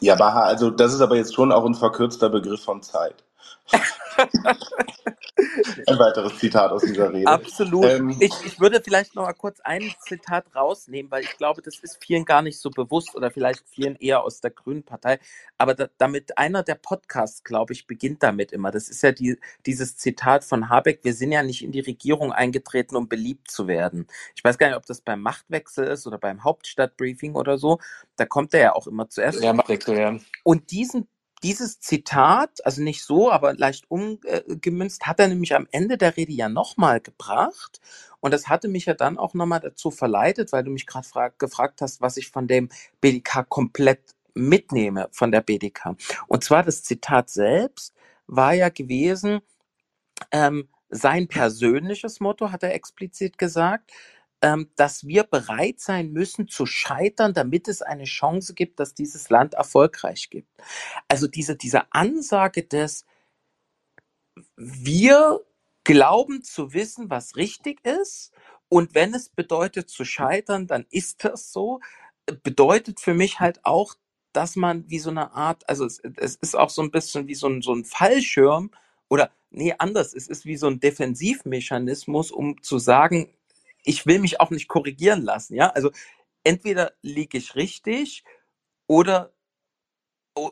[0.00, 3.22] Ja, Baha, also das ist aber jetzt schon auch ein verkürzter Begriff von Zeit.
[5.86, 7.26] Ein weiteres Zitat aus dieser Rede.
[7.26, 7.84] Absolut.
[7.86, 11.78] Ähm, ich, ich würde vielleicht noch mal kurz ein Zitat rausnehmen, weil ich glaube, das
[11.78, 15.18] ist vielen gar nicht so bewusst oder vielleicht vielen eher aus der Grünen Partei.
[15.58, 18.70] Aber da, damit einer der Podcasts, glaube ich, beginnt damit immer.
[18.70, 21.00] Das ist ja die, dieses Zitat von Habeck.
[21.02, 24.06] Wir sind ja nicht in die Regierung eingetreten, um beliebt zu werden.
[24.36, 27.78] Ich weiß gar nicht, ob das beim Machtwechsel ist oder beim Hauptstadtbriefing oder so.
[28.16, 29.42] Da kommt er ja auch immer zuerst.
[29.42, 30.18] Ja, Machtwechsel, ja.
[30.44, 31.08] Und diesen
[31.44, 36.32] dieses Zitat, also nicht so, aber leicht umgemünzt, hat er nämlich am Ende der Rede
[36.32, 37.80] ja nochmal gebracht.
[38.20, 41.06] Und das hatte mich ja dann auch nochmal dazu verleitet, weil du mich gerade
[41.38, 42.70] gefragt hast, was ich von dem
[43.02, 44.00] BDK komplett
[44.32, 45.96] mitnehme, von der BDK.
[46.28, 47.94] Und zwar das Zitat selbst
[48.26, 49.40] war ja gewesen,
[50.30, 53.92] ähm, sein persönliches Motto, hat er explizit gesagt,
[54.44, 59.30] ähm, dass wir bereit sein müssen zu scheitern, damit es eine Chance gibt, dass dieses
[59.30, 60.50] Land erfolgreich gibt.
[61.08, 63.06] Also diese, diese Ansage des,
[64.54, 65.40] wir
[65.82, 68.32] glauben zu wissen, was richtig ist.
[68.68, 71.80] Und wenn es bedeutet zu scheitern, dann ist das so.
[72.42, 73.94] Bedeutet für mich halt auch,
[74.34, 77.34] dass man wie so eine Art, also es, es ist auch so ein bisschen wie
[77.34, 78.72] so ein, so ein Fallschirm
[79.08, 83.30] oder nee, anders, es ist wie so ein Defensivmechanismus, um zu sagen,
[83.84, 85.70] ich will mich auch nicht korrigieren lassen, ja.
[85.70, 85.90] Also
[86.44, 88.24] entweder liege ich richtig
[88.86, 89.32] oder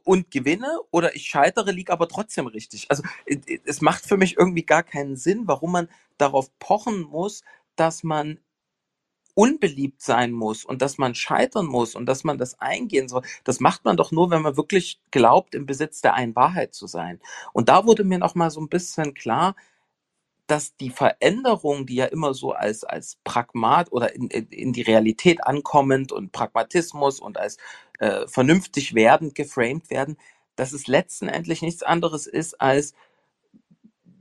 [0.04, 2.86] und gewinne oder ich scheitere, liege aber trotzdem richtig.
[2.90, 3.02] Also
[3.64, 7.42] es macht für mich irgendwie gar keinen Sinn, warum man darauf pochen muss,
[7.74, 8.38] dass man
[9.34, 13.22] unbeliebt sein muss und dass man scheitern muss und dass man das eingehen soll.
[13.44, 16.86] Das macht man doch nur, wenn man wirklich glaubt, im Besitz der einen Wahrheit zu
[16.86, 17.20] sein.
[17.52, 19.56] Und da wurde mir noch mal so ein bisschen klar,
[20.46, 25.44] dass die Veränderung, die ja immer so als, als Pragmat oder in, in die Realität
[25.44, 27.56] ankommend und Pragmatismus und als
[27.98, 30.16] äh, vernünftig werdend geframed werden,
[30.56, 32.94] dass es letztendlich nichts anderes ist als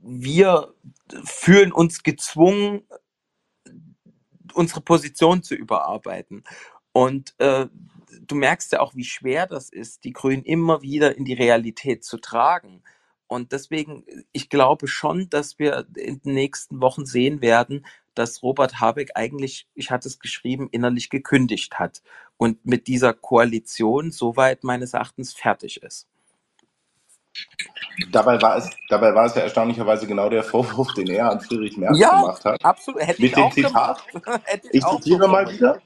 [0.02, 0.74] wir
[1.24, 2.82] fühlen uns gezwungen,
[4.52, 6.44] unsere Position zu überarbeiten.
[6.92, 7.68] Und äh,
[8.20, 12.04] du merkst ja auch, wie schwer das ist, die Grünen immer wieder in die Realität
[12.04, 12.82] zu tragen.
[13.26, 18.80] Und deswegen, ich glaube schon, dass wir in den nächsten Wochen sehen werden, dass Robert
[18.80, 22.02] Habeck eigentlich, ich hatte es geschrieben, innerlich gekündigt hat
[22.36, 26.08] und mit dieser Koalition soweit meines Erachtens fertig ist.
[28.10, 31.76] Dabei war, es, dabei war es ja erstaunlicherweise genau der Vorwurf, den er an Friedrich
[31.76, 32.64] Merz ja, gemacht hat.
[32.64, 34.02] Absolut, hätte mit ich dem auch Zitat.
[34.44, 35.54] Hätte Ich auch zitiere mal gemacht.
[35.54, 35.82] wieder.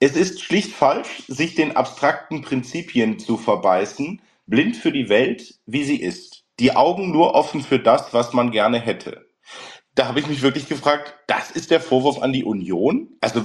[0.00, 5.84] Es ist schlicht falsch, sich den abstrakten Prinzipien zu verbeißen, blind für die Welt, wie
[5.84, 9.26] sie ist die Augen nur offen für das, was man gerne hätte.
[9.94, 13.16] Da habe ich mich wirklich gefragt, das ist der Vorwurf an die Union?
[13.20, 13.44] Also,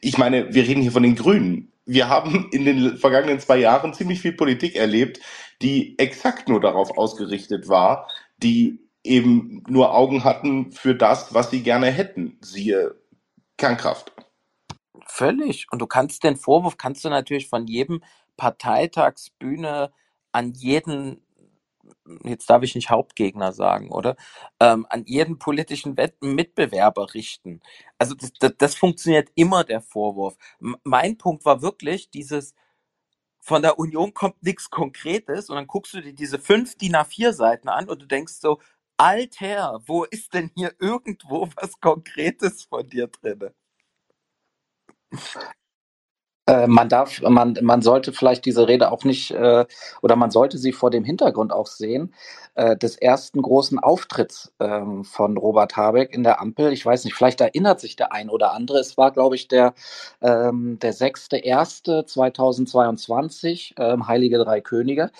[0.00, 1.72] ich meine, wir reden hier von den Grünen.
[1.84, 5.20] Wir haben in den vergangenen zwei Jahren ziemlich viel Politik erlebt,
[5.62, 11.62] die exakt nur darauf ausgerichtet war, die eben nur Augen hatten für das, was sie
[11.62, 12.38] gerne hätten.
[12.40, 12.94] Siehe
[13.56, 14.12] Kernkraft.
[15.06, 15.66] Völlig.
[15.70, 18.02] Und du kannst den Vorwurf, kannst du natürlich von jedem
[18.36, 19.90] Parteitagsbühne
[20.32, 21.22] an jeden
[22.24, 24.16] jetzt darf ich nicht Hauptgegner sagen, oder?
[24.60, 27.60] Ähm, an jeden politischen Wett Mitbewerber richten.
[27.98, 30.36] Also das, das, das funktioniert immer, der Vorwurf.
[30.60, 32.54] M mein Punkt war wirklich dieses,
[33.40, 37.32] von der Union kommt nichts Konkretes und dann guckst du dir diese fünf DIN A4
[37.32, 38.60] Seiten an und du denkst so,
[38.98, 43.50] Alter, wo ist denn hier irgendwo was Konkretes von dir drin?
[46.48, 49.66] Äh, man darf, man, man sollte vielleicht diese Rede auch nicht, äh,
[50.00, 52.14] oder man sollte sie vor dem Hintergrund auch sehen,
[52.54, 56.72] äh, des ersten großen Auftritts ähm, von Robert Habeck in der Ampel.
[56.72, 58.78] Ich weiß nicht, vielleicht erinnert sich der ein oder andere.
[58.78, 59.74] Es war, glaube ich, der,
[60.22, 65.10] ähm, der 6.1.2022, ähm, Heilige Drei Könige,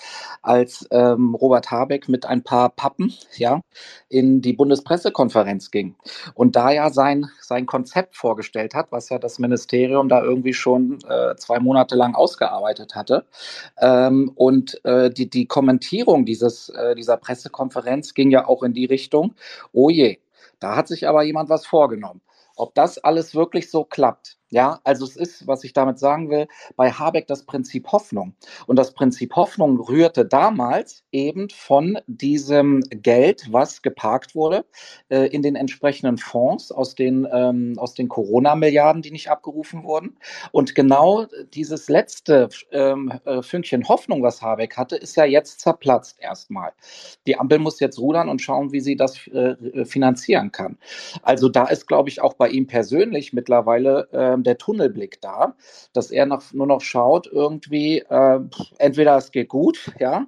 [0.40, 3.60] als ähm, Robert Habeck mit ein paar Pappen, ja,
[4.08, 5.94] in die Bundespressekonferenz ging
[6.34, 10.98] und da ja sein, sein Konzept vorgestellt hat, was ja das Ministerium da irgendwie schon
[11.08, 13.24] äh, äh, zwei Monate lang ausgearbeitet hatte.
[13.78, 18.86] Ähm, und äh, die, die Kommentierung dieses, äh, dieser Pressekonferenz ging ja auch in die
[18.86, 19.34] Richtung,
[19.72, 20.18] oh je,
[20.60, 22.20] da hat sich aber jemand was vorgenommen.
[22.56, 26.48] Ob das alles wirklich so klappt, ja, also es ist, was ich damit sagen will,
[26.76, 28.34] bei Habeck das Prinzip Hoffnung.
[28.66, 34.64] Und das Prinzip Hoffnung rührte damals eben von diesem Geld, was geparkt wurde
[35.10, 40.16] äh, in den entsprechenden Fonds aus den, ähm, den Corona-Milliarden, die nicht abgerufen wurden.
[40.50, 46.18] Und genau dieses letzte ähm, äh, Fünkchen Hoffnung, was Habeck hatte, ist ja jetzt zerplatzt
[46.20, 46.72] erstmal.
[47.26, 50.78] Die Ampel muss jetzt rudern und schauen, wie sie das äh, finanzieren kann.
[51.22, 55.54] Also da ist, glaube ich, auch bei ihm persönlich mittlerweile äh, ähm, der Tunnelblick da,
[55.92, 58.40] dass er noch, nur noch schaut, irgendwie, äh,
[58.78, 60.26] entweder es geht gut, ja,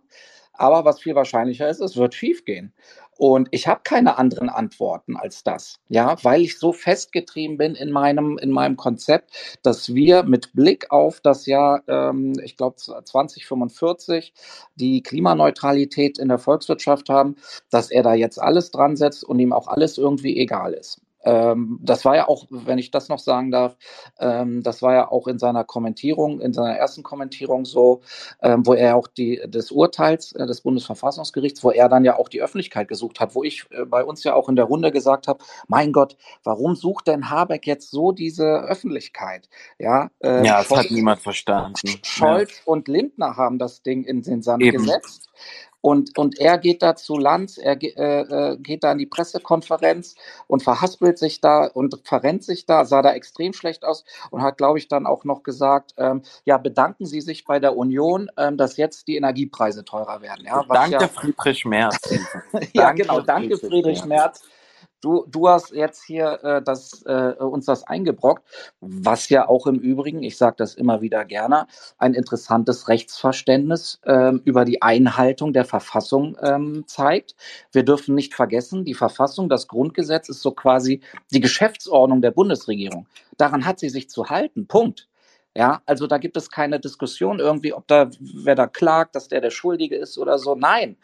[0.52, 2.74] aber was viel wahrscheinlicher ist, es wird schief gehen.
[3.16, 7.90] Und ich habe keine anderen Antworten als das, ja, weil ich so festgetrieben bin in
[7.90, 14.32] meinem, in meinem Konzept, dass wir mit Blick auf das Jahr, ähm, ich glaube 2045,
[14.74, 17.36] die Klimaneutralität in der Volkswirtschaft haben,
[17.70, 21.02] dass er da jetzt alles dran setzt und ihm auch alles irgendwie egal ist.
[21.22, 23.76] Ähm, das war ja auch, wenn ich das noch sagen darf,
[24.18, 28.00] ähm, das war ja auch in seiner Kommentierung, in seiner ersten Kommentierung so,
[28.42, 32.28] ähm, wo er auch die, des Urteils äh, des Bundesverfassungsgerichts, wo er dann ja auch
[32.28, 35.28] die Öffentlichkeit gesucht hat, wo ich äh, bei uns ja auch in der Runde gesagt
[35.28, 39.48] habe, mein Gott, warum sucht denn Habeck jetzt so diese Öffentlichkeit?
[39.78, 41.74] Ja, äh, ja das Scholz, hat niemand verstanden.
[42.02, 42.62] Scholz ja.
[42.64, 44.78] und Lindner haben das Ding in den Sand Eben.
[44.78, 45.28] gesetzt.
[45.80, 50.14] Und, und er geht da zu Lanz, er äh, äh, geht da in die Pressekonferenz
[50.46, 54.58] und verhaspelt sich da und verrennt sich da, sah da extrem schlecht aus und hat,
[54.58, 58.56] glaube ich, dann auch noch gesagt, ähm, ja, bedanken Sie sich bei der Union, ähm,
[58.56, 60.44] dass jetzt die Energiepreise teurer werden.
[60.44, 61.98] Ja, danke ja, Friedrich Merz.
[62.72, 64.42] ja, danke genau, danke Friedrich Merz.
[64.42, 64.42] Merz
[65.00, 68.44] Du, du hast jetzt hier äh, das, äh, uns das eingebrockt,
[68.80, 74.32] was ja auch im Übrigen, ich sage das immer wieder gerne, ein interessantes Rechtsverständnis äh,
[74.44, 77.34] über die Einhaltung der Verfassung ähm, zeigt.
[77.72, 81.00] Wir dürfen nicht vergessen, die Verfassung, das Grundgesetz ist so quasi
[81.32, 83.06] die Geschäftsordnung der Bundesregierung.
[83.38, 84.66] Daran hat sie sich zu halten.
[84.66, 85.08] Punkt.
[85.56, 89.40] Ja, also da gibt es keine Diskussion irgendwie, ob da, wer da klagt, dass der
[89.40, 90.54] der Schuldige ist oder so.
[90.54, 90.96] Nein,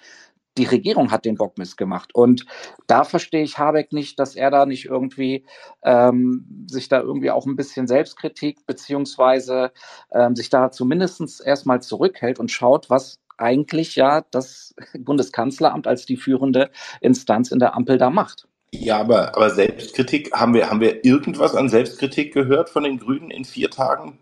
[0.56, 2.14] die Regierung hat den Bock missgemacht.
[2.14, 2.46] Und
[2.86, 5.44] da verstehe ich Habeck nicht, dass er da nicht irgendwie
[5.82, 9.72] ähm, sich da irgendwie auch ein bisschen Selbstkritik beziehungsweise
[10.12, 16.16] ähm, sich da zumindest erstmal zurückhält und schaut, was eigentlich ja das Bundeskanzleramt als die
[16.16, 18.48] führende Instanz in der Ampel da macht.
[18.72, 23.30] Ja, aber, aber Selbstkritik, haben wir, haben wir irgendwas an Selbstkritik gehört von den Grünen
[23.30, 24.18] in vier Tagen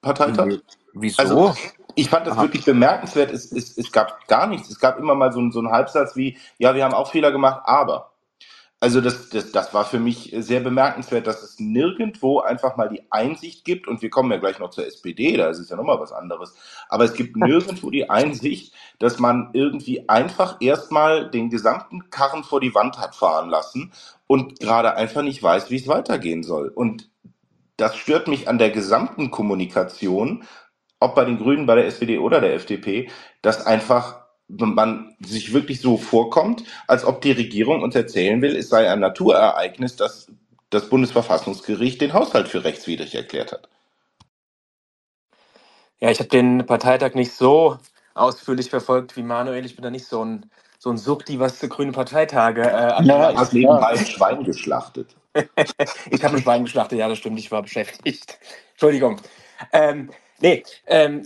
[0.00, 0.58] Parteitag?
[0.94, 1.22] Wieso?
[1.22, 1.54] Also,
[1.94, 2.42] ich fand das Aha.
[2.42, 3.30] wirklich bemerkenswert.
[3.30, 4.70] Es, es, es gab gar nichts.
[4.70, 7.62] Es gab immer mal so, so einen Halbsatz wie, ja, wir haben auch Fehler gemacht,
[7.64, 8.12] aber.
[8.82, 13.04] Also das, das, das war für mich sehr bemerkenswert, dass es nirgendwo einfach mal die
[13.12, 16.00] Einsicht gibt, und wir kommen ja gleich noch zur SPD, da ist es ja nochmal
[16.00, 16.56] was anderes,
[16.88, 22.60] aber es gibt nirgendwo die Einsicht, dass man irgendwie einfach erstmal den gesamten Karren vor
[22.60, 23.92] die Wand hat fahren lassen
[24.26, 26.66] und gerade einfach nicht weiß, wie es weitergehen soll.
[26.66, 27.08] Und
[27.76, 30.42] das stört mich an der gesamten Kommunikation,
[31.02, 33.10] ob bei den Grünen, bei der SPD oder der FDP,
[33.42, 38.68] dass einfach man sich wirklich so vorkommt, als ob die Regierung uns erzählen will, es
[38.68, 40.30] sei ein Naturereignis, dass
[40.70, 43.68] das Bundesverfassungsgericht den Haushalt für rechtswidrig erklärt hat.
[46.00, 47.78] Ja, ich habe den Parteitag nicht so
[48.14, 49.64] ausführlich verfolgt wie Manuel.
[49.64, 53.32] Ich bin da nicht so ein, so ein Sukti, was für grüne Parteitage äh, Ja,
[53.36, 55.14] hast nebenbei ein Schwein geschlachtet.
[56.10, 58.38] ich habe ein Schwein geschlachtet, ja, das stimmt, ich war beschäftigt.
[58.72, 59.20] Entschuldigung.
[59.72, 60.10] Ähm,
[60.42, 61.22] Nee, ähm,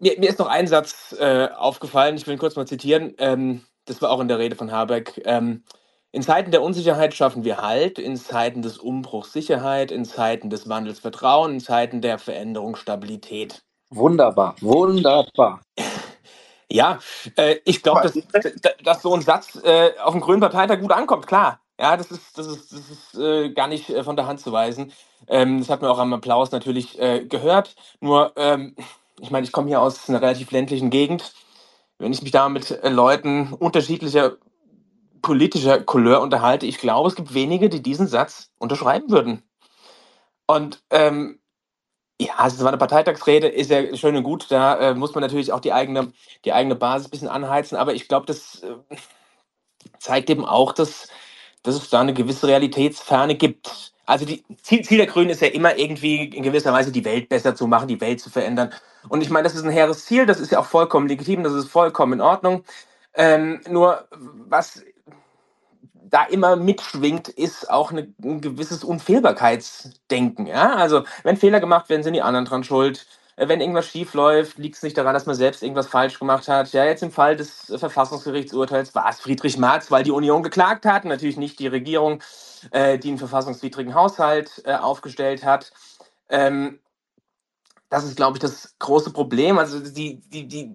[0.00, 3.14] mir, mir ist noch ein Satz äh, aufgefallen, ich will ihn kurz mal zitieren.
[3.18, 5.20] Ähm, das war auch in der Rede von Habeck.
[5.24, 5.62] Ähm,
[6.12, 10.68] in Zeiten der Unsicherheit schaffen wir Halt, in Zeiten des Umbruchs Sicherheit, in Zeiten des
[10.68, 13.62] Wandels Vertrauen, in Zeiten der Veränderung Stabilität.
[13.90, 15.60] Wunderbar, wunderbar.
[16.70, 16.98] Ja,
[17.36, 18.18] äh, ich glaube, dass,
[18.82, 21.60] dass so ein Satz äh, auf dem Grünen Parteitag gut ankommt, klar.
[21.78, 24.52] Ja, das ist, das ist, das ist äh, gar nicht äh, von der Hand zu
[24.52, 24.92] weisen.
[25.26, 27.74] Ähm, das hat man auch am Applaus natürlich äh, gehört.
[28.00, 28.76] Nur, ähm,
[29.20, 31.34] ich meine, ich komme hier aus einer relativ ländlichen Gegend.
[31.98, 34.36] Wenn ich mich da mit äh, Leuten unterschiedlicher
[35.22, 39.42] politischer Couleur unterhalte, ich glaube, es gibt wenige, die diesen Satz unterschreiben würden.
[40.46, 41.40] Und ähm,
[42.20, 44.46] ja, es war eine Parteitagsrede, ist ja schön und gut.
[44.50, 46.12] Da äh, muss man natürlich auch die eigene,
[46.44, 47.76] die eigene Basis ein bisschen anheizen.
[47.76, 48.76] Aber ich glaube, das äh,
[49.98, 51.08] zeigt eben auch, dass,
[51.64, 53.92] dass es da eine gewisse Realitätsferne gibt.
[54.06, 57.28] Also die Ziel, Ziel der Grünen ist ja immer irgendwie in gewisser Weise die Welt
[57.28, 58.72] besser zu machen, die Welt zu verändern.
[59.08, 61.54] Und ich meine, das ist ein hehres Ziel, das ist ja auch vollkommen legitim, das
[61.54, 62.64] ist vollkommen in Ordnung.
[63.14, 64.82] Ähm, nur was
[66.14, 70.46] da immer mitschwingt, ist auch eine, ein gewisses Unfehlbarkeitsdenken.
[70.46, 70.74] Ja?
[70.74, 73.06] Also wenn Fehler gemacht werden, sind die anderen dran schuld.
[73.36, 76.48] Äh, wenn irgendwas schief läuft, liegt es nicht daran, dass man selbst irgendwas falsch gemacht
[76.48, 76.72] hat.
[76.72, 81.04] Ja, jetzt im Fall des Verfassungsgerichtsurteils war es Friedrich Marx, weil die Union geklagt hat,
[81.04, 82.22] natürlich nicht die Regierung,
[82.70, 85.72] äh, die einen verfassungswidrigen Haushalt äh, aufgestellt hat.
[86.28, 86.78] Ähm,
[87.90, 89.58] das ist, glaube ich, das große Problem.
[89.58, 90.74] Also die, die, die,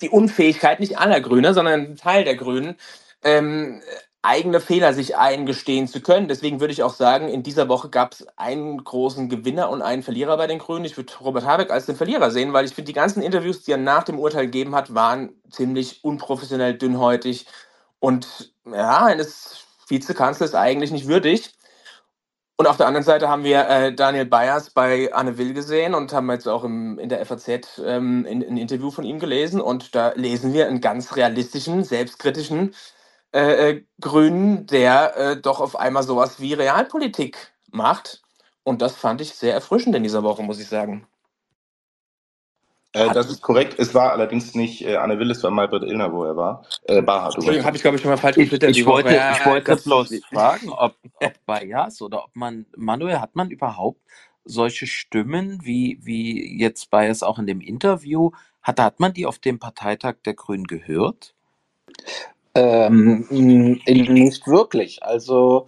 [0.00, 2.76] die Unfähigkeit nicht aller Grüne, sondern ein Teil der Grünen,
[3.22, 3.82] ähm,
[4.24, 6.28] eigene Fehler sich eingestehen zu können.
[6.28, 10.02] Deswegen würde ich auch sagen, in dieser Woche gab es einen großen Gewinner und einen
[10.02, 10.86] Verlierer bei den Grünen.
[10.86, 13.72] Ich würde Robert Habeck als den Verlierer sehen, weil ich finde, die ganzen Interviews, die
[13.72, 17.46] er nach dem Urteil gegeben hat, waren ziemlich unprofessionell, dünnhäutig
[17.98, 21.52] und ja, eines Vizekanzlers eigentlich nicht würdig.
[22.56, 26.12] Und auf der anderen Seite haben wir äh, Daniel Bayers bei Anne Will gesehen und
[26.12, 29.60] haben jetzt auch im, in der FAZ ähm, ein Interview von ihm gelesen.
[29.60, 32.72] Und da lesen wir einen ganz realistischen, selbstkritischen
[33.34, 38.22] äh, äh, Grünen, der äh, doch auf einmal sowas wie Realpolitik macht.
[38.62, 41.04] Und das fand ich sehr erfrischend in dieser Woche, muss ich sagen.
[42.92, 43.74] Äh, das ist korrekt.
[43.80, 46.64] Es war allerdings nicht äh, Anne Will, es war Malbert Illner, wo er war.
[46.84, 47.34] Äh, Barhard.
[47.34, 48.70] Entschuldigung, habe ich, glaube ich, schon mal falsch getwittert.
[48.70, 53.20] Ich, ich wollte, ich wollte bloß fragen, ob, ob bei Jas oder ob man, Manuel,
[53.20, 54.00] hat man überhaupt
[54.44, 58.30] solche Stimmen, wie, wie jetzt bei es auch in dem Interview,
[58.62, 61.34] hat, hat man die auf dem Parteitag der Grünen gehört?
[62.54, 65.02] Ähm, nicht wirklich.
[65.02, 65.66] Also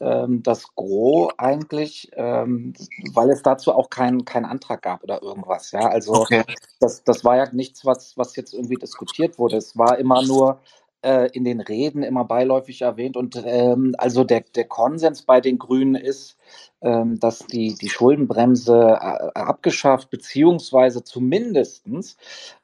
[0.00, 2.74] ähm, das Gros eigentlich, ähm,
[3.14, 5.72] weil es dazu auch keinen kein Antrag gab oder irgendwas.
[5.72, 6.44] Ja, also okay.
[6.80, 9.56] das, das war ja nichts, was, was jetzt irgendwie diskutiert wurde.
[9.56, 10.60] Es war immer nur
[11.02, 13.16] äh, in den Reden immer beiläufig erwähnt.
[13.16, 16.36] Und ähm, also der, der Konsens bei den Grünen ist,
[16.80, 22.16] ähm, dass die, die Schuldenbremse äh, abgeschafft beziehungsweise zumindestens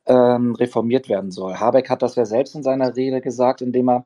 [0.06, 1.54] ähm, reformiert werden soll.
[1.54, 4.04] Habeck hat das ja selbst in seiner Rede gesagt, indem er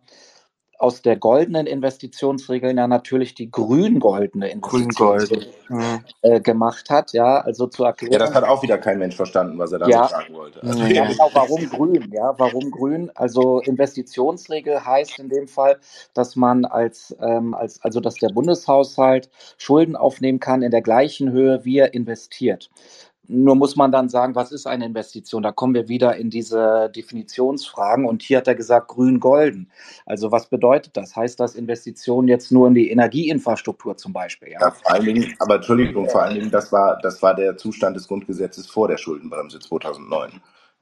[0.78, 7.12] aus der goldenen Investitionsregel ja natürlich die grün-goldene Investitionsregel Grün äh, gemacht hat.
[7.12, 8.12] Ja, also zu erklären.
[8.12, 10.62] Ja, das hat auch wieder kein Mensch verstanden, was er da ja, sagen wollte.
[10.62, 12.10] Also, ja, genau, warum grün?
[12.12, 13.10] Ja, warum grün?
[13.16, 15.78] Also Investitionsregel heißt in dem Fall,
[16.14, 21.32] dass man als, ähm, als also dass der Bundeshaushalt Schulden aufnehmen kann in der gleichen
[21.32, 22.70] Höhe, wie er investiert.
[23.30, 25.42] Nur muss man dann sagen, was ist eine Investition?
[25.42, 28.06] Da kommen wir wieder in diese Definitionsfragen.
[28.06, 29.70] Und hier hat er gesagt, grün-golden.
[30.06, 31.14] Also was bedeutet das?
[31.14, 34.52] Heißt das Investitionen jetzt nur in die Energieinfrastruktur zum Beispiel?
[34.52, 37.58] Ja, ja vor allen Dingen, aber Entschuldigung, vor allen Dingen, das war, das war der
[37.58, 40.40] Zustand des Grundgesetzes vor der Schuldenbremse 2009.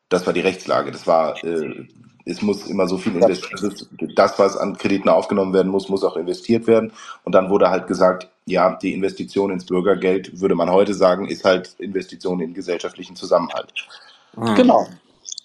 [0.09, 0.93] Das war die Rechtslage.
[0.93, 1.85] Das war, äh,
[2.27, 3.53] es muss immer so viel investiert.
[3.63, 6.93] Also das, was an Krediten aufgenommen werden muss, muss auch investiert werden.
[7.25, 11.45] Und dann wurde halt gesagt, ja, die Investition ins Bürgergeld, würde man heute sagen, ist
[11.45, 13.73] halt Investition in gesellschaftlichen Zusammenhalt.
[14.57, 14.87] Genau,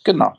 [0.04, 0.34] genau.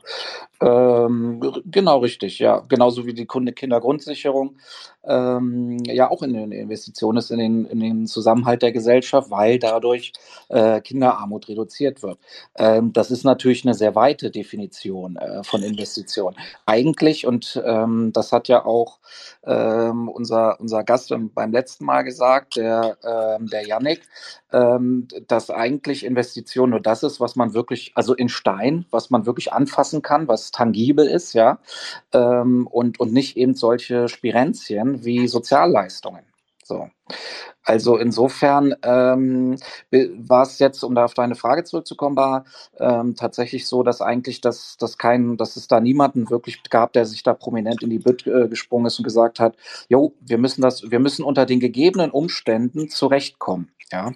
[0.63, 2.59] Ähm, genau richtig, ja.
[2.69, 4.57] Genauso wie die Kindergrundsicherung
[5.05, 9.59] ähm, ja auch in den Investitionen ist in den, in den Zusammenhalt der Gesellschaft, weil
[9.59, 10.13] dadurch
[10.49, 12.19] äh, Kinderarmut reduziert wird.
[12.55, 16.37] Ähm, das ist natürlich eine sehr weite Definition äh, von Investitionen.
[16.65, 18.99] Eigentlich, und ähm, das hat ja auch
[19.45, 24.01] ähm, unser, unser Gast beim letzten Mal gesagt, der, ähm, der Yannick,
[25.27, 29.51] dass eigentlich Investition nur das ist, was man wirklich, also in Stein, was man wirklich
[29.51, 31.59] anfassen kann, was tangibel ist, ja,
[32.13, 36.23] ähm, und, und nicht eben solche Spirenzien wie Sozialleistungen.
[36.63, 36.89] So.
[37.65, 39.57] Also insofern ähm,
[39.91, 42.45] war es jetzt, um da auf deine Frage zurückzukommen, war
[42.77, 47.05] ähm, tatsächlich so, dass eigentlich das, das kein, dass es da niemanden wirklich gab, der
[47.05, 49.55] sich da prominent in die Bütt äh, gesprungen ist und gesagt hat,
[49.87, 53.71] jo, wir müssen das, wir müssen unter den gegebenen Umständen zurechtkommen.
[53.91, 54.11] Ja.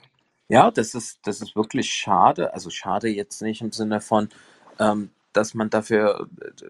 [0.49, 2.53] Ja, das ist, das ist wirklich schade.
[2.53, 4.29] Also schade jetzt nicht im Sinne von,
[4.79, 6.27] ähm, dass man dafür,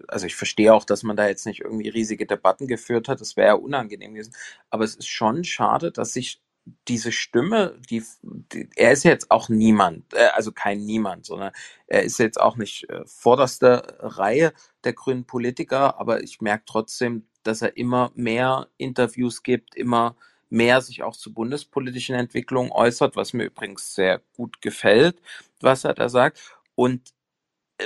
[0.08, 3.36] also ich verstehe auch, dass man da jetzt nicht irgendwie riesige Debatten geführt hat, das
[3.36, 4.34] wäre ja unangenehm gewesen,
[4.70, 6.42] aber es ist schon schade, dass sich
[6.86, 11.52] diese Stimme, die, die, er ist jetzt auch niemand, äh, also kein Niemand, sondern
[11.86, 14.52] er ist jetzt auch nicht äh, vorderste Reihe
[14.84, 20.14] der grünen Politiker, aber ich merke trotzdem, dass er immer mehr Interviews gibt, immer
[20.50, 25.22] mehr sich auch zu bundespolitischen Entwicklungen äußert, was mir übrigens sehr gut gefällt,
[25.60, 26.40] was er da sagt.
[26.74, 27.14] Und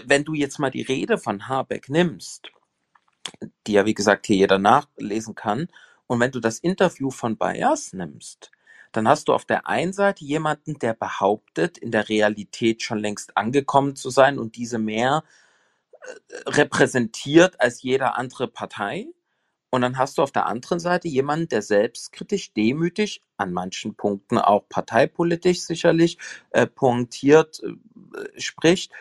[0.05, 2.51] wenn du jetzt mal die Rede von Habeck nimmst,
[3.67, 5.69] die ja wie gesagt hier jeder nachlesen kann.
[6.07, 8.51] Und wenn du das Interview von Bayers nimmst,
[8.93, 13.37] dann hast du auf der einen Seite jemanden, der behauptet, in der Realität schon längst
[13.37, 15.25] angekommen zu sein und diese mehr
[15.93, 19.09] äh, repräsentiert als jeder andere Partei.
[19.71, 24.37] Und dann hast du auf der anderen Seite jemanden, der selbstkritisch, demütig, an manchen Punkten
[24.37, 26.19] auch parteipolitisch sicherlich
[26.51, 28.93] äh, pointiert äh, spricht.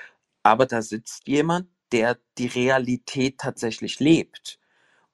[0.44, 4.60] Aber da sitzt jemand, der die Realität tatsächlich lebt.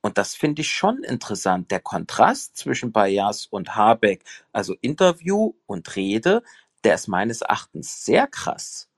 [0.02, 1.72] Und das finde ich schon interessant.
[1.72, 4.24] Der Kontrast zwischen Bayas und Habeck,
[4.54, 6.44] also Interview und Rede,
[6.84, 8.90] der ist meines Erachtens sehr krass.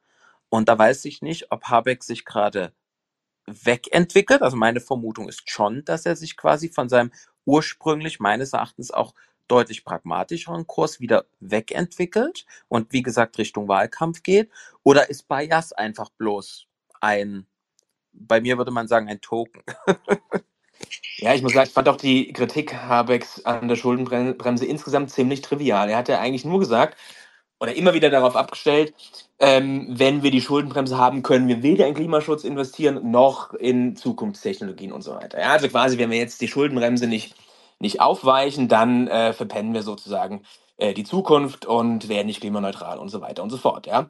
[0.50, 2.74] Und da weiß ich nicht, ob Habeck sich gerade
[3.48, 4.42] wegentwickelt.
[4.42, 7.12] Also meine Vermutung ist schon, dass er sich quasi von seinem
[7.46, 9.16] ursprünglich meines Erachtens auch
[9.50, 14.50] deutlich pragmatischeren Kurs wieder wegentwickelt und wie gesagt Richtung Wahlkampf geht?
[14.84, 16.68] Oder ist Bayas einfach bloß
[17.02, 17.46] ein,
[18.14, 19.64] bei mir würde man sagen, ein Token?
[21.18, 25.42] Ja, ich muss sagen, ich fand auch die Kritik Habecks an der Schuldenbremse insgesamt ziemlich
[25.42, 25.90] trivial.
[25.90, 26.98] Er hat ja eigentlich nur gesagt,
[27.60, 28.94] oder immer wieder darauf abgestellt,
[29.40, 34.94] ähm, wenn wir die Schuldenbremse haben, können wir weder in Klimaschutz investieren noch in Zukunftstechnologien
[34.94, 35.40] und so weiter.
[35.40, 37.36] Ja, also quasi, wenn wir jetzt die Schuldenbremse nicht,
[37.80, 40.44] nicht aufweichen, dann äh, verpennen wir sozusagen
[40.78, 43.88] äh, die Zukunft und werden nicht klimaneutral und so weiter und so fort.
[43.88, 44.08] Ja.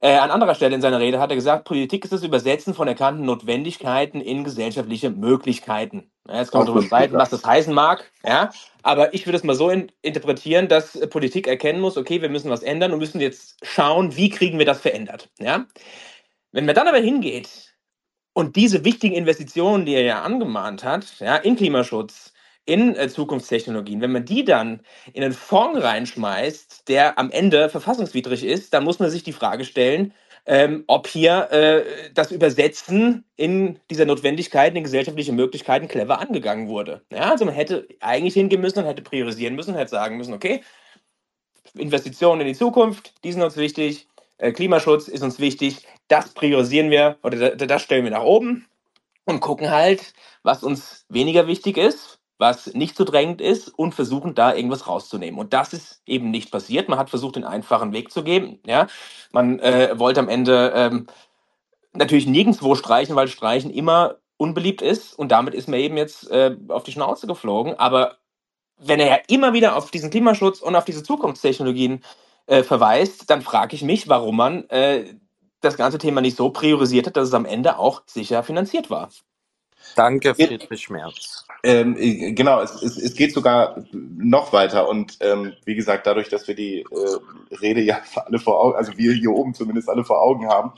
[0.00, 2.88] Äh, an anderer Stelle in seiner Rede hat er gesagt, Politik ist das Übersetzen von
[2.88, 6.10] erkannten Notwendigkeiten in gesellschaftliche Möglichkeiten.
[6.26, 8.10] Ja, jetzt kann man darüber streiten, was das heißen mag.
[8.26, 8.50] Ja,
[8.82, 12.50] aber ich würde es mal so in, interpretieren, dass Politik erkennen muss, okay, wir müssen
[12.50, 15.30] was ändern und müssen jetzt schauen, wie kriegen wir das verändert.
[15.38, 15.66] Ja,
[16.50, 17.72] wenn man dann aber hingeht
[18.32, 22.31] und diese wichtigen Investitionen, die er ja angemahnt hat, ja, in Klimaschutz,
[22.64, 24.80] in äh, Zukunftstechnologien, wenn man die dann
[25.12, 29.64] in einen Fonds reinschmeißt, der am Ende verfassungswidrig ist, dann muss man sich die Frage
[29.64, 30.14] stellen,
[30.46, 37.02] ähm, ob hier äh, das Übersetzen in dieser Notwendigkeiten, in gesellschaftliche Möglichkeiten clever angegangen wurde.
[37.12, 40.62] Ja, also man hätte eigentlich hingehen müssen und hätte priorisieren müssen, hätte sagen müssen, okay,
[41.74, 44.08] Investitionen in die Zukunft, die sind uns wichtig,
[44.38, 48.66] äh, Klimaschutz ist uns wichtig, das priorisieren wir oder das stellen wir nach oben
[49.24, 54.34] und gucken halt, was uns weniger wichtig ist was nicht so drängend ist und versuchen
[54.34, 55.38] da irgendwas rauszunehmen.
[55.38, 56.88] Und das ist eben nicht passiert.
[56.88, 58.58] Man hat versucht, den einfachen Weg zu geben.
[58.66, 58.88] Ja,
[59.30, 61.06] man äh, wollte am Ende ähm,
[61.92, 66.56] natürlich nirgendwo streichen, weil Streichen immer unbeliebt ist und damit ist man eben jetzt äh,
[66.66, 67.78] auf die Schnauze geflogen.
[67.78, 68.16] Aber
[68.76, 72.02] wenn er ja immer wieder auf diesen Klimaschutz und auf diese Zukunftstechnologien
[72.46, 75.14] äh, verweist, dann frage ich mich, warum man äh,
[75.60, 79.10] das ganze Thema nicht so priorisiert hat, dass es am Ende auch sicher finanziert war.
[79.94, 81.44] Danke, Friedrich Merz.
[81.64, 86.28] Ähm, äh, genau, es, es, es geht sogar noch weiter und ähm, wie gesagt, dadurch,
[86.28, 90.04] dass wir die äh, Rede ja alle vor Augen, also wir hier oben zumindest alle
[90.04, 90.72] vor Augen haben,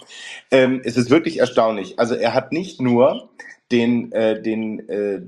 [0.50, 1.98] ähm, ist es wirklich erstaunlich.
[1.98, 3.30] Also er hat nicht nur
[3.72, 5.22] den, äh, den äh,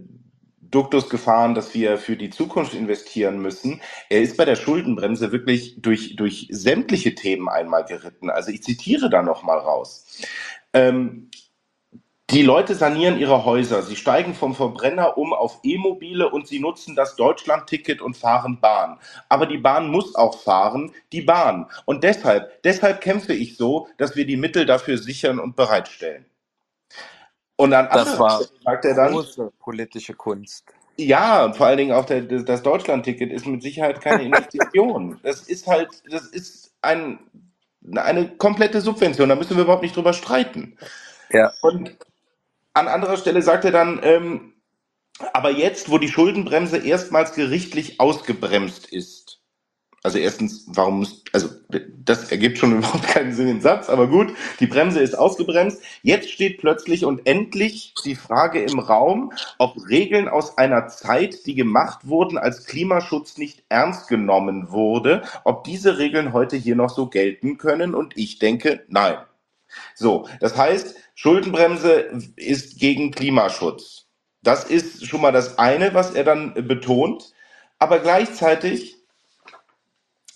[0.71, 3.81] Duktus gefahren, dass wir für die Zukunft investieren müssen.
[4.11, 8.31] Er ist bei der Schuldenbremse wirklich durch, durch sämtliche Themen einmal geritten.
[8.31, 10.05] Also ich zitiere da noch mal raus.
[10.75, 11.31] Ähm,
[12.31, 16.97] die Leute sanieren ihre Häuser, sie steigen vom Verbrenner um auf E-Mobile und sie nutzen
[16.97, 18.99] das Deutschland-Ticket und fahren Bahn.
[19.29, 21.67] Aber die Bahn muss auch fahren, die Bahn.
[21.85, 26.27] Und deshalb, deshalb kämpfe ich so, dass wir die Mittel dafür sichern und bereitstellen.
[27.55, 30.75] Und dann das war sagt er dann, große politische Kunst.
[30.97, 35.21] Ja, vor allen Dingen auch der, das Deutschland-Ticket ist mit Sicherheit keine Investition.
[35.23, 37.21] das ist halt, das ist ein,
[37.95, 39.29] eine komplette Subvention.
[39.29, 40.77] Da müssen wir überhaupt nicht drüber streiten.
[41.31, 41.53] Ja.
[41.63, 41.97] Und
[42.77, 44.53] an anderer Stelle sagt er dann, ähm,
[45.33, 49.41] aber jetzt, wo die Schuldenbremse erstmals gerichtlich ausgebremst ist,
[50.03, 51.49] also erstens, warum muss, also
[52.05, 55.83] das ergibt schon überhaupt keinen Sinn im Satz, aber gut, die Bremse ist ausgebremst.
[56.03, 61.55] Jetzt steht plötzlich und endlich die Frage im Raum, ob Regeln aus einer Zeit, die
[61.55, 67.07] gemacht wurden, als Klimaschutz nicht ernst genommen wurde, ob diese Regeln heute hier noch so
[67.09, 67.95] gelten können.
[67.95, 69.17] Und ich denke, nein.
[69.95, 74.07] So, das heißt, Schuldenbremse ist gegen Klimaschutz.
[74.43, 77.33] Das ist schon mal das eine, was er dann betont.
[77.79, 78.97] Aber gleichzeitig,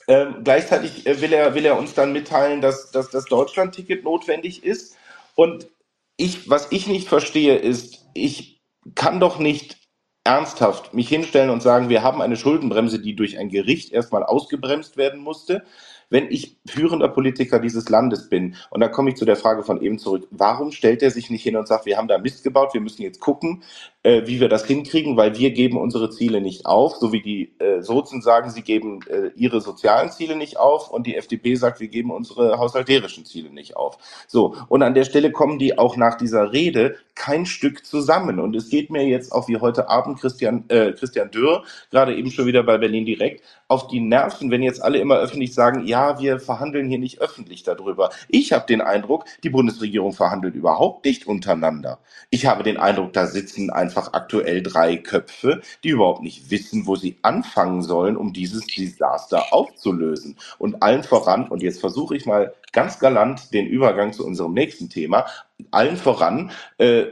[0.07, 4.97] äh, gleichzeitig will, er, will er uns dann mitteilen, dass, dass das Deutschland-Ticket notwendig ist.
[5.35, 5.69] Und
[6.17, 8.63] ich, was ich nicht verstehe, ist, ich
[8.95, 9.77] kann doch nicht
[10.25, 14.97] ernsthaft mich hinstellen und sagen, wir haben eine Schuldenbremse, die durch ein Gericht erstmal ausgebremst
[14.97, 15.65] werden musste.
[16.11, 19.81] Wenn ich führender Politiker dieses Landes bin, und da komme ich zu der Frage von
[19.81, 22.75] eben zurück, warum stellt er sich nicht hin und sagt, wir haben da Mist gebaut,
[22.75, 23.63] wir müssen jetzt gucken,
[24.03, 27.53] äh, wie wir das hinkriegen, weil wir geben unsere Ziele nicht auf, so wie die
[27.59, 31.81] äh, Sozen sagen, sie geben äh, ihre sozialen Ziele nicht auf und die FDP sagt,
[31.81, 33.99] wir geben unsere haushalterischen Ziele nicht auf.
[34.27, 38.41] So, und an der Stelle kommen die auch nach dieser Rede kein Stück zusammen.
[38.41, 42.31] Und es geht mir jetzt auch wie heute Abend Christian, äh, Christian Dürr, gerade eben
[42.31, 46.19] schon wieder bei Berlin direkt, auf die Nerven, wenn jetzt alle immer öffentlich sagen, ja,
[46.19, 48.09] wir verhandeln hier nicht öffentlich darüber.
[48.29, 51.99] Ich habe den Eindruck, die Bundesregierung verhandelt überhaupt nicht untereinander.
[52.31, 56.97] Ich habe den Eindruck, da sitzen einfach aktuell drei Köpfe, die überhaupt nicht wissen, wo
[56.97, 60.37] sie anfangen sollen, um dieses Desaster aufzulösen.
[60.59, 64.89] Und allen voran, und jetzt versuche ich mal ganz galant den Übergang zu unserem nächsten
[64.89, 65.27] Thema,
[65.71, 67.07] allen voran äh,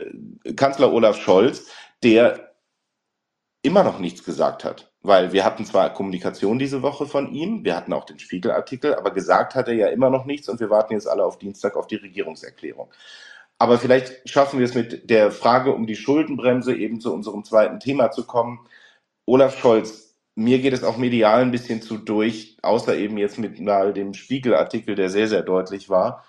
[0.56, 1.68] Kanzler Olaf Scholz,
[2.02, 2.54] der
[3.62, 4.92] immer noch nichts gesagt hat.
[5.00, 9.12] Weil wir hatten zwar Kommunikation diese Woche von ihm, wir hatten auch den Spiegelartikel, aber
[9.12, 11.86] gesagt hat er ja immer noch nichts und wir warten jetzt alle auf Dienstag auf
[11.86, 12.90] die Regierungserklärung.
[13.58, 17.80] Aber vielleicht schaffen wir es mit der Frage um die Schuldenbremse eben zu unserem zweiten
[17.80, 18.60] Thema zu kommen.
[19.26, 20.07] Olaf Scholz,
[20.38, 24.14] mir geht es auch medial ein bisschen zu durch, außer eben jetzt mit mal dem
[24.14, 26.24] Spiegelartikel, der sehr, sehr deutlich war.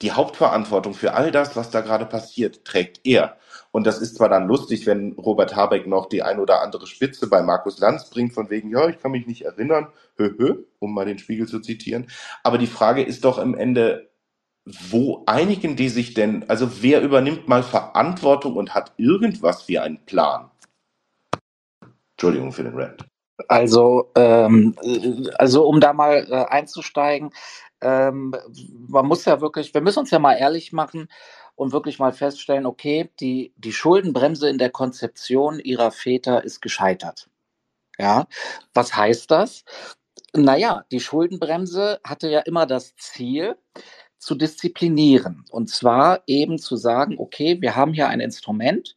[0.00, 3.36] Die Hauptverantwortung für all das, was da gerade passiert, trägt er.
[3.72, 7.28] Und das ist zwar dann lustig, wenn Robert Habeck noch die ein oder andere Spitze
[7.28, 10.94] bei Markus Lanz bringt, von wegen, ja, ich kann mich nicht erinnern, hö, hö, um
[10.94, 12.06] mal den Spiegel zu zitieren.
[12.42, 14.10] Aber die Frage ist doch im Ende,
[14.64, 20.06] wo einigen die sich denn, also wer übernimmt mal Verantwortung und hat irgendwas wie einen
[20.06, 20.50] Plan?
[22.16, 23.04] Entschuldigung für den Rant.
[23.48, 24.74] Also, ähm,
[25.36, 27.30] also um da mal äh, einzusteigen,
[27.82, 28.34] ähm,
[28.88, 31.08] man muss ja wirklich, wir müssen uns ja mal ehrlich machen
[31.54, 37.28] und wirklich mal feststellen, okay, die, die Schuldenbremse in der Konzeption ihrer Väter ist gescheitert.
[37.98, 38.26] Ja,
[38.72, 39.64] was heißt das?
[40.34, 43.56] Naja, die Schuldenbremse hatte ja immer das Ziel,
[44.18, 45.44] zu disziplinieren.
[45.50, 48.96] Und zwar eben zu sagen, okay, wir haben hier ein Instrument,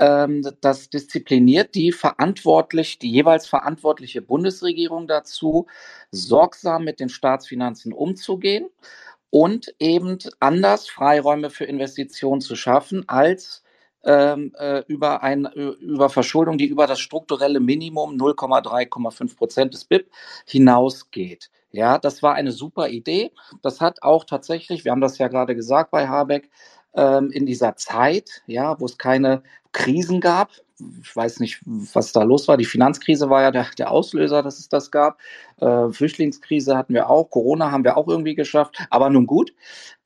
[0.00, 5.66] das diszipliniert die verantwortlich, die jeweils verantwortliche Bundesregierung dazu,
[6.10, 8.70] sorgsam mit den Staatsfinanzen umzugehen
[9.28, 13.62] und eben anders Freiräume für Investitionen zu schaffen, als
[14.02, 20.10] ähm, äh, über, ein, über Verschuldung, die über das strukturelle Minimum 0,3,5 Prozent des BIP
[20.46, 21.50] hinausgeht.
[21.72, 23.32] Ja, das war eine super Idee.
[23.62, 26.48] Das hat auch tatsächlich, wir haben das ja gerade gesagt bei Habeck,
[26.94, 29.42] ähm, in dieser Zeit, ja, wo es keine
[29.72, 30.50] Krisen gab,
[31.02, 32.56] ich weiß nicht, was da los war.
[32.56, 35.18] Die Finanzkrise war ja der, der Auslöser, dass es das gab.
[35.60, 38.78] Äh, Flüchtlingskrise hatten wir auch, Corona haben wir auch irgendwie geschafft.
[38.90, 39.52] Aber nun gut,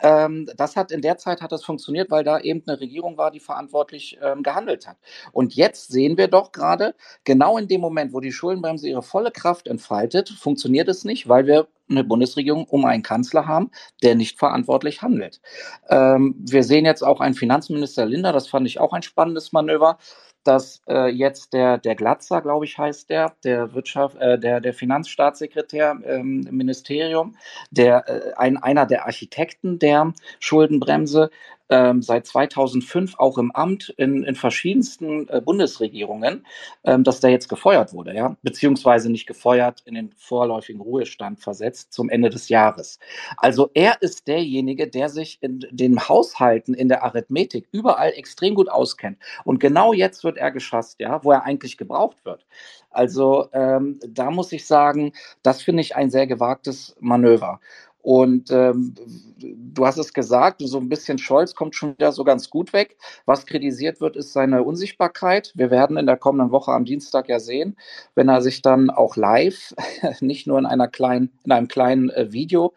[0.01, 3.31] ähm, das hat in der Zeit hat das funktioniert, weil da eben eine Regierung war,
[3.31, 4.97] die verantwortlich ähm, gehandelt hat.
[5.33, 6.95] Und jetzt sehen wir doch gerade,
[7.25, 11.47] genau in dem Moment, wo die Schuldenbremse ihre volle Kraft entfaltet, funktioniert es nicht, weil
[11.47, 13.71] wir eine Bundesregierung um einen Kanzler haben,
[14.03, 15.41] der nicht verantwortlich handelt.
[15.89, 19.99] Ähm, wir sehen jetzt auch einen Finanzminister Linder, das fand ich auch ein spannendes Manöver,
[20.45, 24.75] dass äh, jetzt der, der Glatzer, glaube ich, heißt der, der Wirtschaft, äh, der, der
[24.75, 27.37] Finanzstaatssekretär ähm, im Ministerium,
[27.71, 31.31] der äh, ein, einer der Architekten der Schuldenbremse,
[31.71, 36.45] ähm, seit 2005 auch im Amt in, in verschiedensten äh, Bundesregierungen,
[36.85, 41.93] ähm, dass der jetzt gefeuert wurde, ja, beziehungsweise nicht gefeuert, in den vorläufigen Ruhestand versetzt
[41.93, 42.99] zum Ende des Jahres.
[43.39, 48.69] Also er ist derjenige, der sich in den Haushalten, in der Arithmetik überall extrem gut
[48.69, 49.19] auskennt.
[49.45, 52.47] Und genau jetzt wird er geschasst, ja, wo er eigentlich gebraucht wird.
[52.91, 55.13] Also ähm, da muss ich sagen,
[55.43, 57.61] das finde ich ein sehr gewagtes Manöver.
[58.05, 58.95] Und ähm,
[59.39, 62.99] du hast es gesagt, so ein bisschen Scholz kommt schon wieder so ganz gut weg.
[63.25, 65.53] Was kritisiert wird, ist seine Unsichtbarkeit.
[65.55, 67.79] Wir werden in der kommenden Woche am Dienstag ja sehen,
[68.15, 69.73] wenn er sich dann auch live,
[70.21, 72.75] nicht nur in einer kleinen, in einem kleinen äh, Video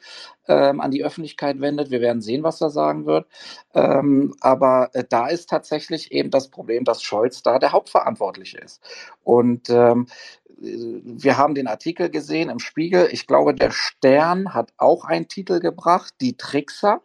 [0.48, 1.92] ähm, an die Öffentlichkeit wendet.
[1.92, 3.28] Wir werden sehen, was er sagen wird.
[3.74, 8.82] Ähm, aber äh, da ist tatsächlich eben das Problem, dass Scholz da der Hauptverantwortliche ist.
[9.26, 10.08] Und ähm,
[10.60, 13.10] wir haben den Artikel gesehen im Spiegel.
[13.12, 17.02] Ich glaube, der Stern hat auch einen Titel gebracht, die Trickser,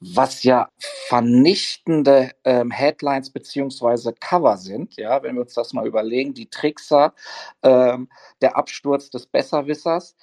[0.00, 0.68] was ja
[1.06, 4.96] vernichtende ähm, Headlines beziehungsweise Cover sind.
[4.96, 7.14] Ja, wenn wir uns das mal überlegen, die Trickser,
[7.62, 8.08] ähm,
[8.42, 10.16] der Absturz des Besserwissers.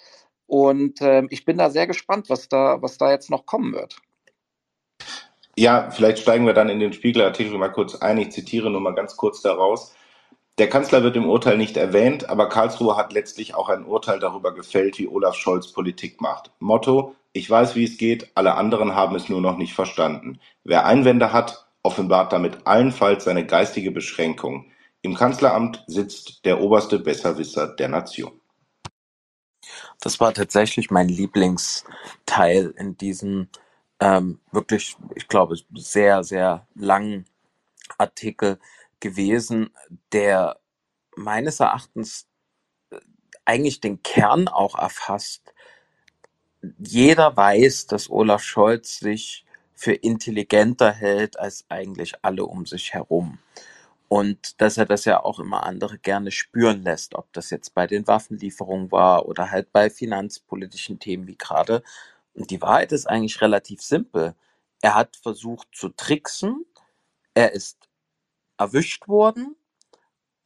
[0.45, 3.97] Und ähm, ich bin da sehr gespannt, was da, was da jetzt noch kommen wird.
[5.57, 8.17] Ja, vielleicht steigen wir dann in den Spiegelartikel mal kurz ein.
[8.17, 9.93] Ich zitiere nur mal ganz kurz daraus.
[10.61, 14.53] Der Kanzler wird im Urteil nicht erwähnt, aber Karlsruhe hat letztlich auch ein Urteil darüber
[14.53, 16.51] gefällt, wie Olaf Scholz Politik macht.
[16.59, 20.39] Motto: Ich weiß, wie es geht, alle anderen haben es nur noch nicht verstanden.
[20.63, 24.69] Wer Einwände hat, offenbart damit allenfalls seine geistige Beschränkung.
[25.01, 28.39] Im Kanzleramt sitzt der oberste Besserwisser der Nation.
[29.99, 33.47] Das war tatsächlich mein Lieblingsteil in diesem
[33.99, 37.25] ähm, wirklich, ich glaube, sehr, sehr langen
[37.97, 38.59] Artikel
[39.01, 39.71] gewesen,
[40.13, 40.61] der
[41.17, 42.27] meines Erachtens
[42.91, 42.99] äh,
[43.43, 45.53] eigentlich den Kern auch erfasst.
[46.77, 53.39] Jeder weiß, dass Olaf Scholz sich für intelligenter hält als eigentlich alle um sich herum.
[54.07, 57.87] Und dass er das ja auch immer andere gerne spüren lässt, ob das jetzt bei
[57.87, 61.81] den Waffenlieferungen war oder halt bei finanzpolitischen Themen wie gerade.
[62.33, 64.35] Und die Wahrheit ist eigentlich relativ simpel.
[64.81, 66.65] Er hat versucht zu tricksen,
[67.33, 67.80] er ist
[68.61, 69.55] erwischt worden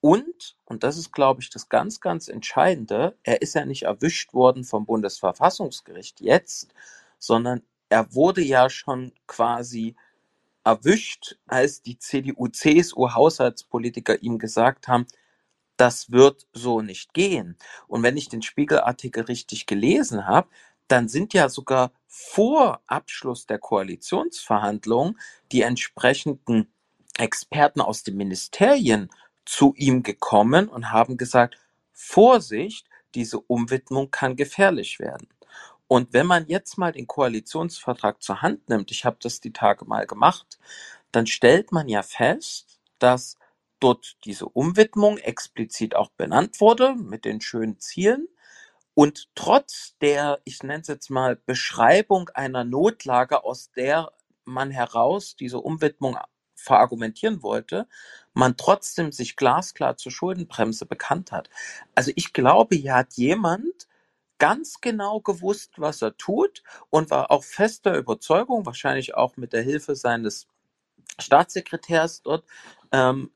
[0.06, 4.36] und, und das ist, glaube ich, das ganz, ganz Entscheidende, er ist ja nicht erwischt
[4.36, 6.76] worden vom Bundesverfassungsgericht jetzt,
[7.18, 9.96] sondern er wurde ja schon quasi
[10.64, 15.08] erwischt, als die CDU-CSU-Haushaltspolitiker ihm gesagt haben,
[15.76, 17.58] das wird so nicht gehen.
[17.88, 20.50] Und wenn ich den Spiegelartikel richtig gelesen habe,
[20.88, 25.20] dann sind ja sogar vor Abschluss der Koalitionsverhandlungen
[25.52, 26.72] die entsprechenden
[27.18, 29.10] Experten aus den Ministerien
[29.46, 31.58] zu ihm gekommen und haben gesagt,
[31.94, 35.30] Vorsicht, diese Umwidmung kann gefährlich werden.
[35.88, 39.86] Und wenn man jetzt mal den Koalitionsvertrag zur Hand nimmt, ich habe das die Tage
[39.86, 40.58] mal gemacht,
[41.12, 43.38] dann stellt man ja fest, dass
[43.80, 48.28] dort diese Umwidmung explizit auch benannt wurde mit den schönen Zielen.
[48.96, 54.12] Und trotz der, ich nenne es jetzt mal, Beschreibung einer Notlage, aus der
[54.44, 56.18] man heraus diese Umwidmung
[56.66, 57.88] verargumentieren wollte,
[58.34, 61.50] man trotzdem sich glasklar zur Schuldenbremse bekannt hat.
[61.96, 63.88] Also ich glaube, hier hat jemand
[64.40, 69.62] ganz genau gewusst, was er tut und war auch fester Überzeugung, wahrscheinlich auch mit der
[69.62, 70.48] Hilfe seines
[71.20, 72.46] Staatssekretärs dort,
[72.92, 73.32] ähm,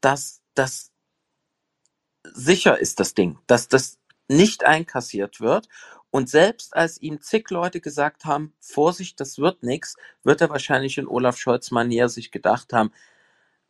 [0.00, 0.92] dass das
[2.24, 3.98] sicher ist, das Ding, dass das
[4.28, 5.68] nicht einkassiert wird.
[6.10, 10.98] Und selbst als ihm zig Leute gesagt haben, Vorsicht, das wird nichts, wird er wahrscheinlich
[10.98, 12.92] in Olaf Scholz Manier sich gedacht haben,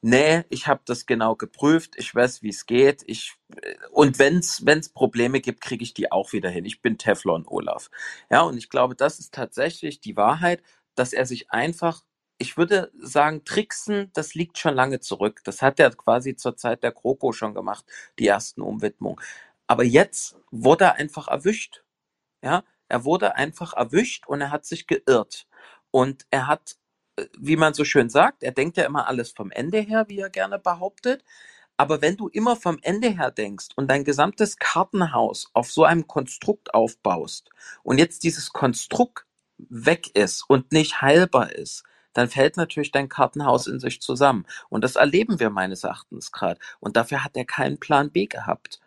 [0.00, 3.02] nee, ich habe das genau geprüft, ich weiß, wie es geht.
[3.06, 3.34] Ich,
[3.90, 6.64] und wenn es Probleme gibt, kriege ich die auch wieder hin.
[6.64, 7.90] Ich bin Teflon Olaf.
[8.30, 10.62] Ja, und ich glaube, das ist tatsächlich die Wahrheit,
[10.94, 12.04] dass er sich einfach,
[12.38, 15.40] ich würde sagen, tricksen, das liegt schon lange zurück.
[15.44, 17.84] Das hat er quasi zur Zeit der Kroko schon gemacht,
[18.18, 19.20] die ersten Umwidmungen.
[19.66, 21.82] Aber jetzt wurde er einfach erwischt.
[22.42, 25.46] Ja, er wurde einfach erwischt und er hat sich geirrt.
[25.90, 26.76] Und er hat
[27.38, 30.30] wie man so schön sagt, er denkt ja immer alles vom Ende her, wie er
[30.30, 31.24] gerne behauptet.
[31.76, 36.06] Aber wenn du immer vom Ende her denkst und dein gesamtes Kartenhaus auf so einem
[36.08, 37.50] Konstrukt aufbaust
[37.84, 39.26] und jetzt dieses Konstrukt
[39.58, 41.84] weg ist und nicht heilbar ist,
[42.14, 44.44] dann fällt natürlich dein Kartenhaus in sich zusammen.
[44.68, 46.58] Und das erleben wir meines Erachtens gerade.
[46.80, 48.80] Und dafür hat er keinen Plan B gehabt.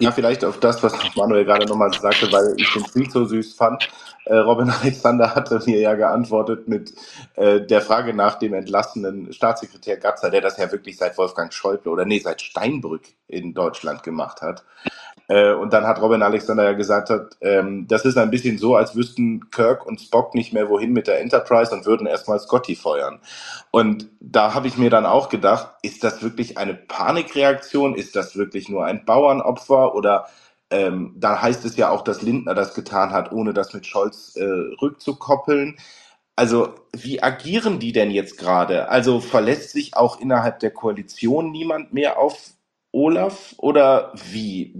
[0.00, 3.52] Ja, vielleicht auf das, was Manuel gerade nochmal sagte, weil ich den Tweet so süß
[3.54, 3.86] fand.
[4.24, 6.94] Äh, Robin Alexander hatte mir ja geantwortet mit
[7.34, 11.92] äh, der Frage nach dem entlassenen Staatssekretär Gatzer, der das ja wirklich seit Wolfgang Schäuble
[11.92, 14.64] oder nee, seit Steinbrück in Deutschland gemacht hat.
[15.30, 18.74] Äh, und dann hat Robin Alexander ja gesagt, hat, ähm, das ist ein bisschen so,
[18.74, 22.74] als wüssten Kirk und Spock nicht mehr wohin mit der Enterprise und würden erstmal Scotty
[22.74, 23.20] feuern.
[23.70, 27.94] Und da habe ich mir dann auch gedacht, ist das wirklich eine Panikreaktion?
[27.94, 29.94] Ist das wirklich nur ein Bauernopfer?
[29.94, 30.26] Oder
[30.68, 34.34] ähm, da heißt es ja auch, dass Lindner das getan hat, ohne das mit Scholz
[34.34, 34.42] äh,
[34.82, 35.76] rückzukoppeln.
[36.34, 38.88] Also wie agieren die denn jetzt gerade?
[38.88, 42.54] Also verlässt sich auch innerhalb der Koalition niemand mehr auf
[42.92, 44.74] Olaf oder wie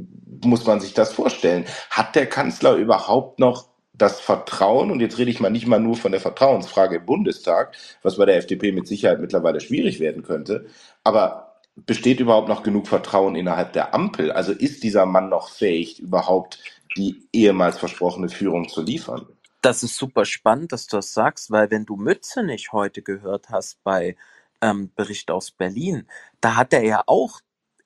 [0.44, 1.66] muss man sich das vorstellen?
[1.90, 5.96] Hat der Kanzler überhaupt noch das Vertrauen, und jetzt rede ich mal nicht mal nur
[5.96, 10.66] von der Vertrauensfrage im Bundestag, was bei der FDP mit Sicherheit mittlerweile schwierig werden könnte,
[11.04, 14.32] aber besteht überhaupt noch genug Vertrauen innerhalb der Ampel?
[14.32, 16.58] Also ist dieser Mann noch fähig, überhaupt
[16.96, 19.26] die ehemals versprochene Führung zu liefern?
[19.62, 23.50] Das ist super spannend, dass du das sagst, weil wenn du Mütze nicht heute gehört
[23.50, 24.16] hast bei
[24.62, 26.06] ähm, Bericht aus Berlin,
[26.40, 27.40] da hat er ja auch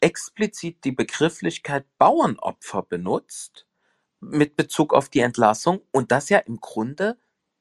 [0.04, 3.66] explizit die Begrifflichkeit Bauernopfer benutzt
[4.20, 7.18] mit Bezug auf die Entlassung und das ja im Grunde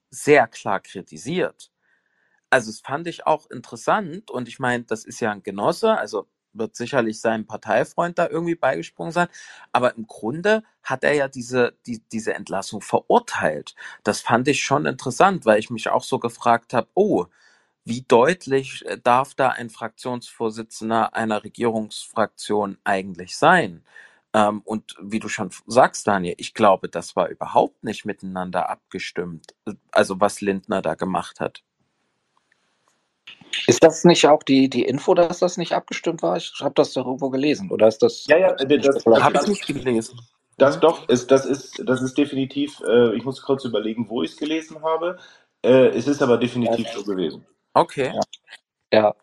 [0.10, 1.72] sehr klar kritisiert.
[2.50, 6.28] Also es fand ich auch interessant und ich meine, das ist ja ein Genosse, also
[6.52, 9.30] wird sicherlich sein Parteifreund da irgendwie beigesprungen sein,
[9.72, 13.74] aber im Grunde hat er ja diese, die, diese Entlassung verurteilt.
[14.04, 17.26] Das fand ich schon interessant, weil ich mich auch so gefragt habe, oh,
[17.86, 23.84] wie deutlich äh, darf da ein Fraktionsvorsitzender einer Regierungsfraktion eigentlich sein?
[24.34, 29.54] Ähm, und wie du schon sagst, Daniel, ich glaube, das war überhaupt nicht miteinander abgestimmt,
[29.66, 31.64] äh, also was Lindner da gemacht hat.
[33.68, 36.38] Ist das nicht auch die, die Info, dass das nicht abgestimmt war?
[36.38, 37.70] Ich habe das doch irgendwo gelesen.
[37.70, 38.26] Oder ist das.
[38.26, 40.20] Ja, ja, das, das habe ich nicht gelesen.
[40.58, 44.32] Das doch, ist, das, ist, das ist definitiv, äh, ich muss kurz überlegen, wo ich
[44.32, 45.18] es gelesen habe.
[45.64, 47.46] Äh, es ist aber definitiv so gewesen.
[47.76, 48.14] Okay.
[48.92, 49.16] Ja.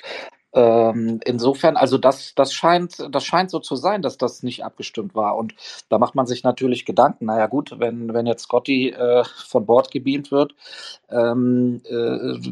[0.52, 5.14] Ähm, insofern, also das, das scheint, das scheint so zu sein, dass das nicht abgestimmt
[5.14, 5.36] war.
[5.36, 5.54] Und
[5.88, 7.26] da macht man sich natürlich Gedanken.
[7.26, 10.54] Naja, gut, wenn, wenn jetzt Scotty äh, von Bord gebeamt wird,
[11.10, 11.94] ähm, äh,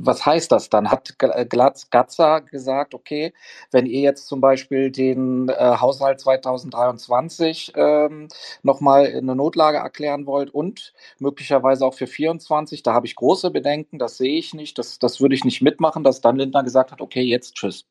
[0.05, 0.91] was heißt das dann?
[0.91, 3.33] Hat äh, Glatz, Gatzer gesagt, okay,
[3.73, 8.29] wenn ihr jetzt zum Beispiel den äh, Haushalt 2023 ähm,
[8.63, 13.51] nochmal in eine Notlage erklären wollt und möglicherweise auch für 24, da habe ich große
[13.51, 16.93] Bedenken, das sehe ich nicht, das, das würde ich nicht mitmachen, dass dann Lindner gesagt
[16.93, 17.88] hat, okay, jetzt tschüss.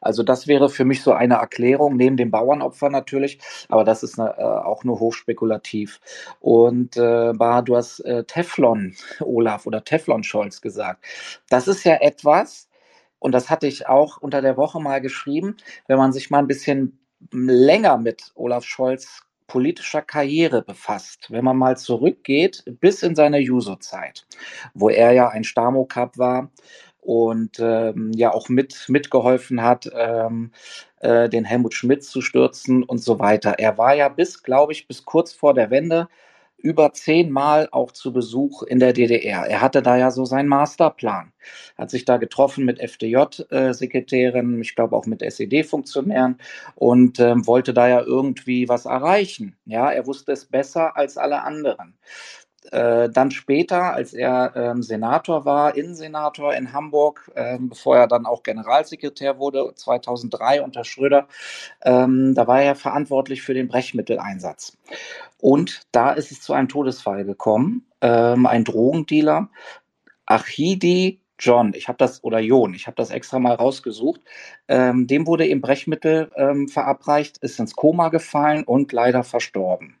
[0.00, 3.38] Also das wäre für mich so eine Erklärung, neben dem Bauernopfer natürlich,
[3.68, 6.00] aber das ist eine, äh, auch nur hochspekulativ.
[6.40, 11.04] Und äh, du hast äh, Teflon, Olaf, oder Teflon Scholz gesagt.
[11.48, 12.68] Das ist ja etwas,
[13.18, 16.46] und das hatte ich auch unter der Woche mal geschrieben, wenn man sich mal ein
[16.46, 16.98] bisschen
[17.32, 24.26] länger mit Olaf Scholz politischer Karriere befasst, wenn man mal zurückgeht bis in seine Juso-Zeit,
[24.74, 26.50] wo er ja ein Stamo-Cup war,
[27.08, 30.50] und ähm, ja auch mit mitgeholfen hat, ähm,
[31.00, 33.54] äh, den Helmut Schmidt zu stürzen und so weiter.
[33.58, 36.08] Er war ja bis, glaube ich, bis kurz vor der Wende
[36.58, 39.46] über zehnmal auch zu Besuch in der DDR.
[39.46, 41.32] Er hatte da ja so seinen Masterplan,
[41.78, 46.36] hat sich da getroffen mit FDJ-Sekretären, ich glaube auch mit SED-Funktionären
[46.74, 49.56] und ähm, wollte da ja irgendwie was erreichen.
[49.64, 51.94] Ja, er wusste es besser als alle anderen.
[52.72, 58.26] Äh, dann später, als er ähm, Senator war, Innensenator in Hamburg, ähm, bevor er dann
[58.26, 61.28] auch Generalsekretär wurde, 2003 unter Schröder,
[61.82, 64.76] ähm, da war er verantwortlich für den Brechmitteleinsatz.
[65.40, 67.86] Und da ist es zu einem Todesfall gekommen.
[68.00, 69.48] Ähm, ein Drogendealer,
[70.26, 74.20] Achidi John, ich habe das, oder Jon, ich habe das extra mal rausgesucht,
[74.66, 79.96] ähm, dem wurde eben Brechmittel ähm, verabreicht, ist ins Koma gefallen und leider verstorben.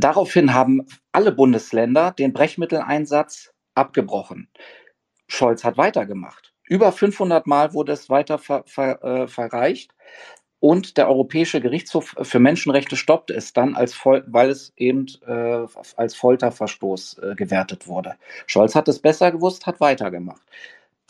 [0.00, 4.48] Daraufhin haben alle Bundesländer den Brechmitteleinsatz abgebrochen.
[5.28, 6.54] Scholz hat weitergemacht.
[6.66, 9.92] Über 500 Mal wurde es weiter ver, ver, äh, verreicht.
[10.58, 16.14] Und der Europäische Gerichtshof für Menschenrechte stoppte es dann, als weil es eben äh, als
[16.14, 18.16] Folterverstoß äh, gewertet wurde.
[18.46, 20.42] Scholz hat es besser gewusst, hat weitergemacht.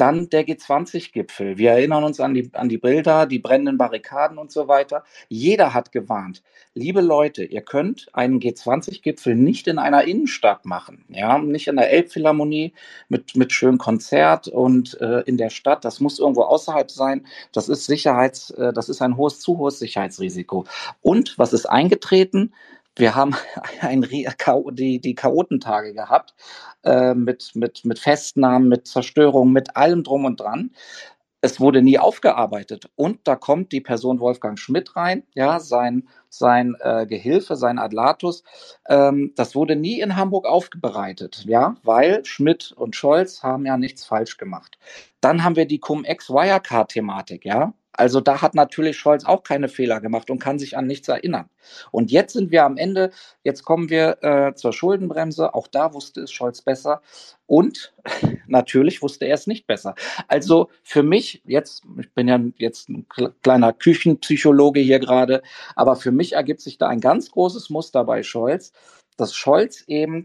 [0.00, 1.58] Dann der G20-Gipfel.
[1.58, 5.04] Wir erinnern uns an die, an die Bilder, die brennenden Barrikaden und so weiter.
[5.28, 6.42] Jeder hat gewarnt.
[6.72, 11.04] Liebe Leute, ihr könnt einen G20-Gipfel nicht in einer Innenstadt machen.
[11.10, 12.72] Ja, nicht in der Elbphilharmonie
[13.10, 15.84] mit, mit schönem Konzert und äh, in der Stadt.
[15.84, 17.26] Das muss irgendwo außerhalb sein.
[17.52, 20.64] Das ist Sicherheits, äh, das ist ein hohes, zu hohes Sicherheitsrisiko.
[21.02, 22.54] Und was ist eingetreten?
[23.00, 23.34] Wir haben
[23.80, 26.34] ein, die, die Chaotentage gehabt
[26.84, 30.70] äh, mit, mit, mit Festnahmen, mit Zerstörung, mit allem drum und dran.
[31.42, 32.90] Es wurde nie aufgearbeitet.
[32.96, 38.44] Und da kommt die Person Wolfgang Schmidt rein, ja, sein, sein äh, Gehilfe, sein Adlatus.
[38.86, 44.04] Ähm, das wurde nie in Hamburg aufbereitet, ja, weil Schmidt und Scholz haben ja nichts
[44.04, 44.78] falsch gemacht.
[45.22, 47.72] Dann haben wir die Cum-Ex-Wirecard-Thematik, ja.
[47.92, 51.48] Also da hat natürlich Scholz auch keine Fehler gemacht und kann sich an nichts erinnern.
[51.90, 53.10] Und jetzt sind wir am Ende,
[53.42, 55.54] jetzt kommen wir äh, zur Schuldenbremse.
[55.54, 57.02] Auch da wusste es Scholz besser.
[57.46, 57.92] Und
[58.46, 59.94] natürlich wusste er es nicht besser.
[60.28, 63.06] Also für mich, jetzt, ich bin ja jetzt ein
[63.42, 65.42] kleiner Küchenpsychologe hier gerade,
[65.74, 68.72] aber für mich ergibt sich da ein ganz großes Muster bei Scholz,
[69.16, 70.24] dass Scholz eben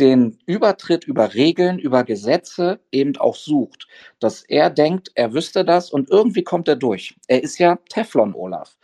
[0.00, 3.86] den Übertritt über Regeln, über Gesetze eben auch sucht.
[4.18, 7.14] Dass er denkt, er wüsste das und irgendwie kommt er durch.
[7.28, 8.76] Er ist ja Teflon Olaf.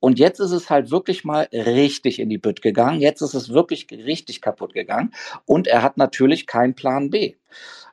[0.00, 3.00] Und jetzt ist es halt wirklich mal richtig in die Bütt gegangen.
[3.00, 5.14] Jetzt ist es wirklich richtig kaputt gegangen.
[5.46, 7.36] Und er hat natürlich keinen Plan B.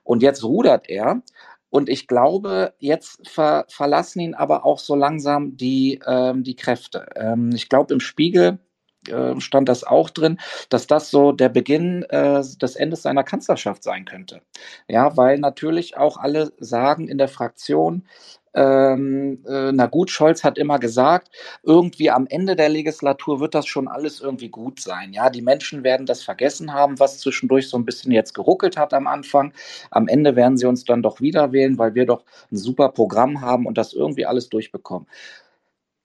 [0.03, 1.21] Und jetzt rudert er.
[1.69, 7.05] Und ich glaube, jetzt ver verlassen ihn aber auch so langsam die, ähm, die Kräfte.
[7.15, 8.59] Ähm, ich glaube, im Spiegel
[9.07, 10.39] äh, stand das auch drin,
[10.69, 14.41] dass das so der Beginn äh, des Endes seiner Kanzlerschaft sein könnte.
[14.87, 18.05] Ja, weil natürlich auch alle sagen in der Fraktion,
[18.53, 21.29] ähm, äh, na gut, Scholz hat immer gesagt,
[21.63, 25.13] irgendwie am Ende der Legislatur wird das schon alles irgendwie gut sein.
[25.13, 28.93] Ja, die Menschen werden das vergessen haben, was zwischendurch so ein bisschen jetzt geruckelt hat
[28.93, 29.53] am Anfang.
[29.89, 33.41] Am Ende werden sie uns dann doch wieder wählen, weil wir doch ein super Programm
[33.41, 35.07] haben und das irgendwie alles durchbekommen.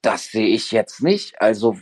[0.07, 1.43] Das sehe ich jetzt nicht.
[1.43, 1.77] Also,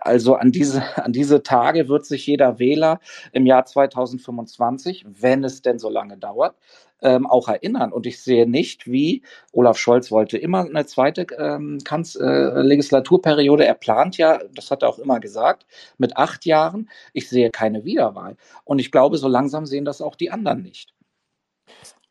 [0.00, 2.98] also an diese, an diese Tage wird sich jeder Wähler
[3.30, 6.56] im Jahr 2025, wenn es denn so lange dauert,
[7.02, 7.92] ähm, auch erinnern.
[7.92, 13.64] Und ich sehe nicht, wie Olaf Scholz wollte immer eine zweite ähm, Kanz äh, Legislaturperiode.
[13.64, 15.64] Er plant ja, das hat er auch immer gesagt,
[15.98, 16.90] mit acht Jahren.
[17.12, 18.36] Ich sehe keine Wiederwahl.
[18.64, 20.94] Und ich glaube, so langsam sehen das auch die anderen nicht.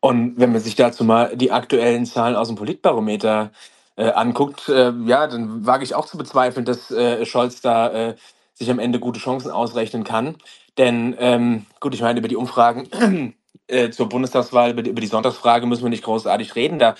[0.00, 4.92] Und wenn man sich dazu mal die aktuellen Zahlen aus dem Politbarometer äh, anguckt, äh,
[5.04, 8.16] ja, dann wage ich auch zu bezweifeln, dass äh, Scholz da äh,
[8.54, 10.36] sich am Ende gute Chancen ausrechnen kann.
[10.78, 13.34] Denn ähm, gut, ich meine, über die Umfragen
[13.66, 16.78] äh, zur Bundestagswahl, über die, über die Sonntagsfrage müssen wir nicht großartig reden.
[16.78, 16.94] Da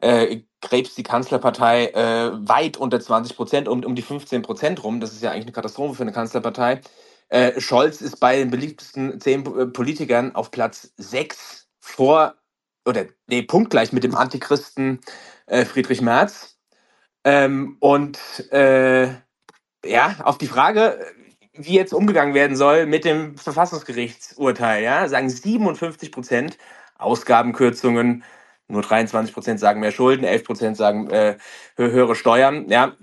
[0.00, 5.00] äh, krebst die Kanzlerpartei äh, weit unter 20 Prozent, um, um die 15 Prozent rum.
[5.00, 6.80] Das ist ja eigentlich eine Katastrophe für eine Kanzlerpartei.
[7.28, 12.34] Äh, Scholz ist bei den beliebtesten zehn äh, Politikern auf Platz 6 vor,
[12.84, 15.00] oder nee, punktgleich mit dem Antichristen
[15.46, 16.58] äh, Friedrich Merz.
[17.24, 18.18] Ähm, und
[18.52, 19.08] äh,
[19.84, 21.04] ja, auf die Frage,
[21.54, 26.58] wie jetzt umgegangen werden soll mit dem Verfassungsgerichtsurteil, ja, sagen 57 Prozent
[26.98, 28.24] Ausgabenkürzungen,
[28.68, 31.36] nur 23 Prozent sagen mehr Schulden, 11 Prozent sagen äh,
[31.76, 32.96] höhere Steuern, ja.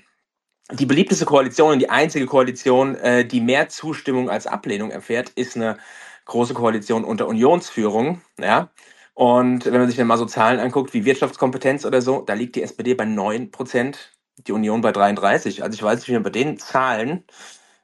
[0.72, 5.58] Die beliebteste Koalition und die einzige Koalition, äh, die mehr Zustimmung als Ablehnung erfährt, ist
[5.58, 5.78] eine
[6.26, 8.70] große Koalition unter Unionsführung, ja.
[9.14, 12.56] Und wenn man sich dann mal so Zahlen anguckt, wie Wirtschaftskompetenz oder so, da liegt
[12.56, 15.64] die SPD bei 9 Prozent, die Union bei 33.
[15.64, 17.24] Also ich weiß nicht, wie man bei den Zahlen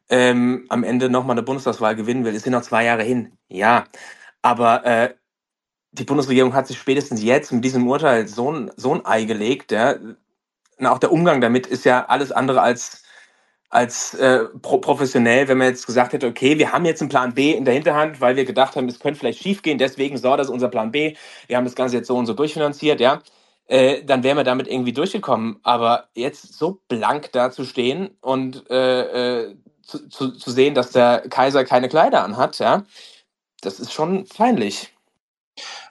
[0.10, 2.36] ähm, am Ende nochmal eine Bundestagswahl gewinnen will.
[2.36, 3.34] Es sind noch zwei Jahre hin.
[3.48, 3.86] Ja,
[4.42, 5.14] aber äh,
[5.92, 9.72] die Bundesregierung hat sich spätestens jetzt mit diesem Urteil so ein, so ein Ei gelegt.
[9.72, 9.96] Ja.
[10.78, 13.04] Und auch der Umgang damit ist ja alles andere als
[13.70, 17.34] als äh, pro professionell, wenn man jetzt gesagt hätte, okay, wir haben jetzt einen Plan
[17.34, 20.48] B in der Hinterhand, weil wir gedacht haben, es könnte vielleicht schiefgehen, deswegen so, das
[20.48, 21.16] ist unser Plan B,
[21.48, 23.22] wir haben das Ganze jetzt so und so durchfinanziert, ja,
[23.68, 25.60] äh, dann wären wir damit irgendwie durchgekommen.
[25.64, 31.64] Aber jetzt so blank dazustehen und äh, äh, zu, zu, zu sehen, dass der Kaiser
[31.64, 32.84] keine Kleider anhat, ja,
[33.62, 34.96] das ist schon peinlich.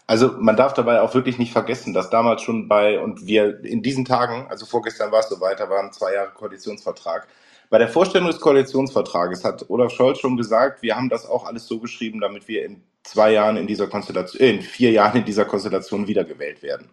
[0.08, 3.82] Also man darf dabei auch wirklich nicht vergessen, dass damals schon bei, und wir in
[3.82, 7.28] diesen Tagen, also vorgestern war es so weiter, waren zwei Jahre Koalitionsvertrag,
[7.70, 11.66] bei der Vorstellung des Koalitionsvertrages hat Olaf Scholz schon gesagt, wir haben das auch alles
[11.66, 15.24] so geschrieben, damit wir in zwei Jahren in dieser Konstellation, äh, in vier Jahren in
[15.24, 16.90] dieser Konstellation wiedergewählt werden.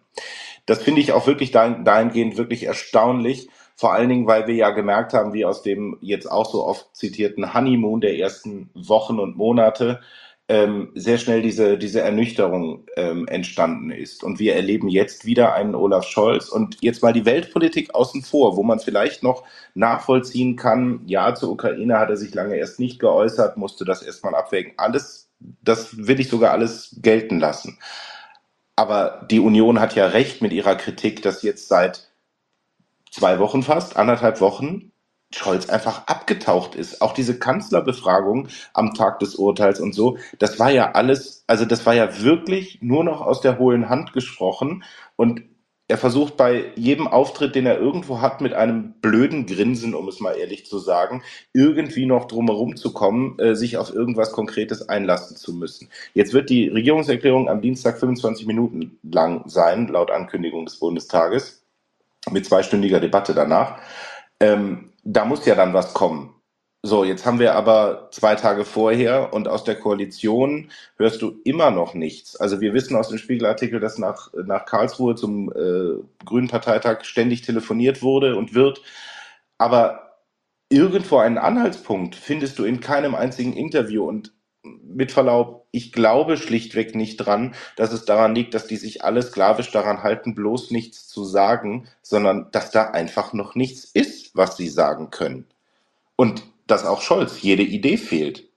[0.66, 3.48] Das finde ich auch wirklich dahingehend wirklich erstaunlich.
[3.76, 6.88] Vor allen Dingen, weil wir ja gemerkt haben, wie aus dem jetzt auch so oft
[6.96, 10.00] zitierten Honeymoon der ersten Wochen und Monate
[10.48, 14.22] ähm, sehr schnell diese, diese Ernüchterung ähm, entstanden ist.
[14.22, 18.56] Und wir erleben jetzt wieder einen Olaf Scholz und jetzt mal die Weltpolitik außen vor,
[18.56, 19.44] wo man vielleicht noch
[19.74, 24.36] nachvollziehen kann, ja, zur Ukraine hat er sich lange erst nicht geäußert, musste das erstmal
[24.36, 24.74] abwägen.
[24.76, 25.28] Alles,
[25.62, 27.78] das will ich sogar alles gelten lassen.
[28.76, 32.08] Aber die Union hat ja recht mit ihrer Kritik, dass jetzt seit
[33.10, 34.92] zwei Wochen fast, anderthalb Wochen,
[35.34, 37.02] Scholz einfach abgetaucht ist.
[37.02, 41.84] Auch diese Kanzlerbefragung am Tag des Urteils und so, das war ja alles, also das
[41.84, 44.84] war ja wirklich nur noch aus der hohlen Hand gesprochen
[45.16, 45.42] und
[45.88, 50.18] er versucht bei jedem Auftritt, den er irgendwo hat, mit einem blöden Grinsen, um es
[50.18, 51.22] mal ehrlich zu sagen,
[51.52, 55.88] irgendwie noch drumherum zu kommen, äh, sich auf irgendwas Konkretes einlassen zu müssen.
[56.12, 61.62] Jetzt wird die Regierungserklärung am Dienstag 25 Minuten lang sein, laut Ankündigung des Bundestages,
[62.32, 63.78] mit zweistündiger Debatte danach.
[64.40, 66.36] Ähm, da muss ja dann was kommen.
[66.82, 71.72] So, jetzt haben wir aber zwei Tage vorher und aus der Koalition hörst du immer
[71.72, 72.36] noch nichts.
[72.36, 77.42] Also wir wissen aus dem Spiegelartikel, dass nach, nach Karlsruhe zum äh, Grünen Parteitag ständig
[77.42, 78.82] telefoniert wurde und wird.
[79.58, 80.20] Aber
[80.68, 84.04] irgendwo einen Anhaltspunkt findest du in keinem einzigen Interview.
[84.06, 84.32] Und
[84.62, 89.22] mit Verlaub, ich glaube schlichtweg nicht dran, dass es daran liegt, dass die sich alle
[89.22, 94.56] sklavisch daran halten, bloß nichts zu sagen, sondern dass da einfach noch nichts ist, was
[94.56, 95.46] sie sagen können.
[96.16, 98.48] Und dass auch Scholz jede Idee fehlt.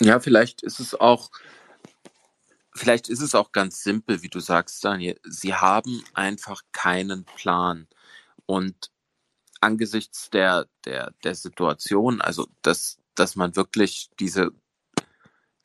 [0.00, 1.30] Ja, vielleicht ist es auch,
[2.74, 5.18] vielleicht ist es auch ganz simpel, wie du sagst, Daniel.
[5.24, 7.86] Sie haben einfach keinen Plan.
[8.46, 8.90] Und
[9.60, 14.52] angesichts der, der, der Situation, also das, dass man wirklich diese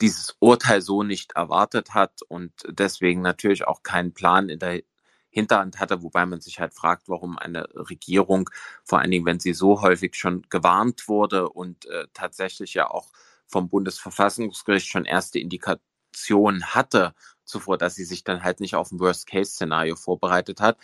[0.01, 4.83] dieses Urteil so nicht erwartet hat und deswegen natürlich auch keinen Plan in der
[5.29, 8.49] Hinterhand hatte, wobei man sich halt fragt, warum eine Regierung,
[8.83, 13.11] vor allen Dingen, wenn sie so häufig schon gewarnt wurde und äh, tatsächlich ja auch
[13.45, 17.13] vom Bundesverfassungsgericht schon erste Indikationen hatte
[17.47, 20.77] zuvor, dass sie sich dann halt nicht auf ein Worst-Case-Szenario vorbereitet hat,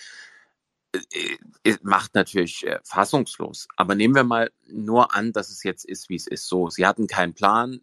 [0.94, 3.68] äh, äh, macht natürlich äh, fassungslos.
[3.76, 6.48] Aber nehmen wir mal nur an, dass es jetzt ist, wie es ist.
[6.48, 7.82] So, sie hatten keinen Plan,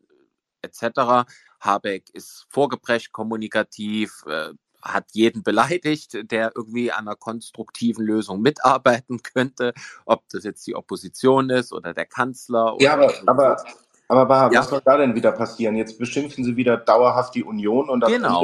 [0.63, 1.29] etc.
[1.61, 4.51] Habeck ist vorgebrecht kommunikativ, äh,
[4.83, 9.75] hat jeden beleidigt, der irgendwie an einer konstruktiven Lösung mitarbeiten könnte,
[10.05, 12.77] ob das jetzt die Opposition ist oder der Kanzler.
[12.81, 13.65] Ja, aber, aber,
[14.09, 14.61] aber Baha, ja.
[14.61, 15.77] was soll da denn wieder passieren?
[15.77, 18.43] Jetzt beschimpfen sie wieder dauerhaft die Union und am genau.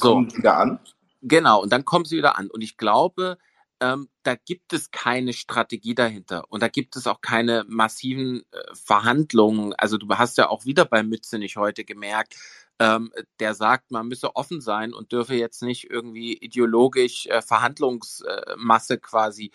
[0.00, 0.36] Kommen so.
[0.38, 0.78] wieder an.
[1.22, 2.50] Genau, und dann kommen sie wieder an.
[2.50, 3.38] Und ich glaube,
[3.82, 8.58] ähm, da gibt es keine Strategie dahinter und da gibt es auch keine massiven äh,
[8.74, 9.74] Verhandlungen.
[9.76, 12.36] Also du hast ja auch wieder bei Mütze nicht heute gemerkt,
[12.82, 18.98] ähm, der sagt, man müsse offen sein und dürfe jetzt nicht irgendwie ideologisch äh, Verhandlungsmasse
[18.98, 19.52] quasi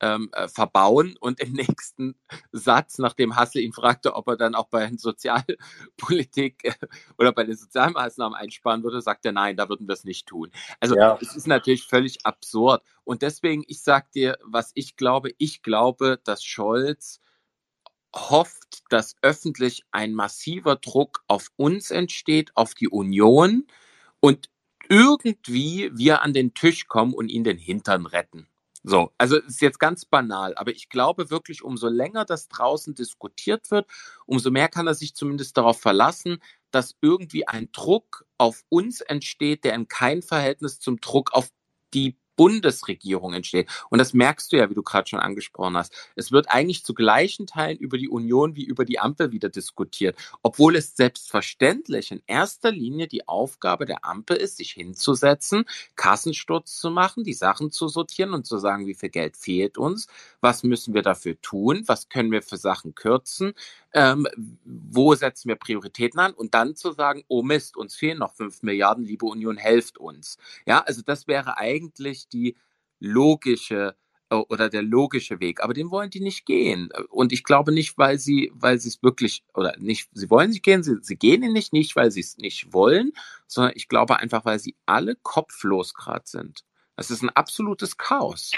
[0.00, 2.14] ähm, äh, verbauen und im nächsten
[2.52, 6.86] Satz, nachdem Hassel ihn fragte, ob er dann auch bei Sozialpolitik äh,
[7.18, 10.50] oder bei den Sozialmaßnahmen einsparen würde, sagt er, nein, da würden wir es nicht tun.
[10.80, 11.18] Also ja.
[11.20, 12.82] es ist natürlich völlig absurd.
[13.04, 17.20] Und deswegen, ich sag dir, was ich glaube, ich glaube, dass Scholz
[18.14, 23.66] hofft, dass öffentlich ein massiver Druck auf uns entsteht, auf die Union
[24.20, 24.50] und
[24.88, 28.48] irgendwie wir an den Tisch kommen und ihn den Hintern retten.
[28.82, 33.70] So, also ist jetzt ganz banal, aber ich glaube wirklich, umso länger das draußen diskutiert
[33.70, 33.86] wird,
[34.24, 36.38] umso mehr kann er sich zumindest darauf verlassen,
[36.70, 41.50] dass irgendwie ein Druck auf uns entsteht, der in kein Verhältnis zum Druck auf
[41.92, 43.68] die Bundesregierung entsteht.
[43.90, 45.92] Und das merkst du ja, wie du gerade schon angesprochen hast.
[46.16, 50.16] Es wird eigentlich zu gleichen Teilen über die Union wie über die Ampel wieder diskutiert,
[50.42, 55.66] obwohl es selbstverständlich in erster Linie die Aufgabe der Ampel ist, sich hinzusetzen,
[55.96, 60.06] Kassensturz zu machen, die Sachen zu sortieren und zu sagen, wie viel Geld fehlt uns,
[60.40, 63.52] was müssen wir dafür tun, was können wir für Sachen kürzen,
[63.92, 64.26] ähm,
[64.64, 68.62] wo setzen wir Prioritäten an und dann zu sagen, oh Mist, uns fehlen noch fünf
[68.62, 70.38] Milliarden, liebe Union, helft uns.
[70.66, 72.56] Ja, also das wäre eigentlich die
[73.00, 73.96] logische
[74.30, 76.90] äh, oder der logische Weg, aber den wollen die nicht gehen.
[77.08, 80.62] Und ich glaube nicht, weil sie, weil sie es wirklich, oder nicht, sie wollen nicht
[80.62, 83.12] gehen, sie, sie gehen ihn nicht, nicht, weil sie es nicht wollen,
[83.46, 86.64] sondern ich glaube einfach, weil sie alle kopflos gerade sind.
[86.96, 88.52] Das ist ein absolutes Chaos.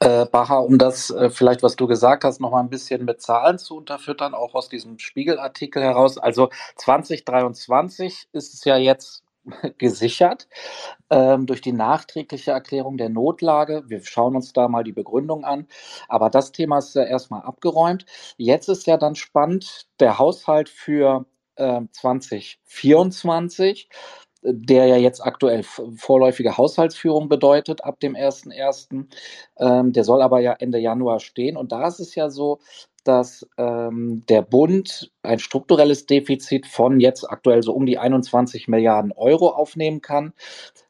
[0.00, 3.20] Äh, Baha, um das äh, vielleicht, was du gesagt hast, noch mal ein bisschen mit
[3.22, 6.18] Zahlen zu unterfüttern, auch aus diesem Spiegelartikel heraus.
[6.18, 9.22] Also 2023 ist es ja jetzt
[9.78, 10.48] gesichert
[11.10, 13.84] ähm, durch die nachträgliche Erklärung der Notlage.
[13.86, 15.66] Wir schauen uns da mal die Begründung an.
[16.08, 18.06] Aber das Thema ist ja erstmal abgeräumt.
[18.36, 23.88] Jetzt ist ja dann spannend der Haushalt für äh, 2024
[24.42, 29.06] der ja jetzt aktuell vorläufige Haushaltsführung bedeutet ab dem 1.1.
[29.58, 31.56] Ähm, der soll aber ja Ende Januar stehen.
[31.56, 32.58] Und da ist es ja so,
[33.04, 39.12] dass ähm, der Bund ein strukturelles Defizit von jetzt aktuell so um die 21 Milliarden
[39.12, 40.32] Euro aufnehmen kann,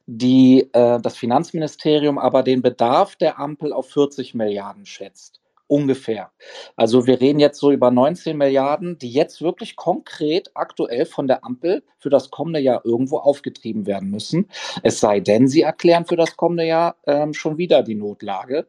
[0.07, 5.42] die äh, das Finanzministerium aber den Bedarf der Ampel auf 40 Milliarden schätzt.
[5.67, 6.31] Ungefähr.
[6.77, 11.45] Also wir reden jetzt so über 19 Milliarden, die jetzt wirklich konkret aktuell von der
[11.45, 14.49] Ampel für das kommende Jahr irgendwo aufgetrieben werden müssen.
[14.83, 18.67] Es sei denn, sie erklären für das kommende Jahr ähm, schon wieder die Notlage,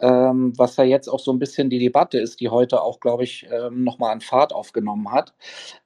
[0.00, 3.24] ähm, was ja jetzt auch so ein bisschen die Debatte ist, die heute auch, glaube
[3.24, 5.34] ich, ähm, nochmal an Fahrt aufgenommen hat,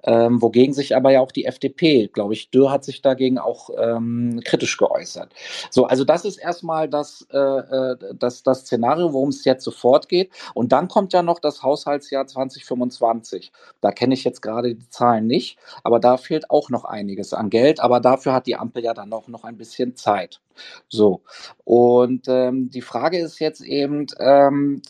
[0.05, 3.71] ähm, wogegen sich aber ja auch die FDP, glaube ich, Dürr hat sich dagegen auch
[3.79, 5.33] ähm, kritisch geäußert.
[5.71, 10.09] So, also das ist erstmal das, äh, äh das, das Szenario, worum es jetzt sofort
[10.09, 10.31] geht.
[10.55, 13.53] Und dann kommt ja noch das Haushaltsjahr 2025.
[13.81, 17.51] Da kenne ich jetzt gerade die Zahlen nicht, aber da fehlt auch noch einiges an
[17.51, 17.81] Geld.
[17.81, 20.41] Aber dafür hat die Ampel ja dann auch noch ein bisschen Zeit.
[20.89, 21.23] So.
[21.65, 24.83] Und ähm, die Frage ist jetzt eben, ähm,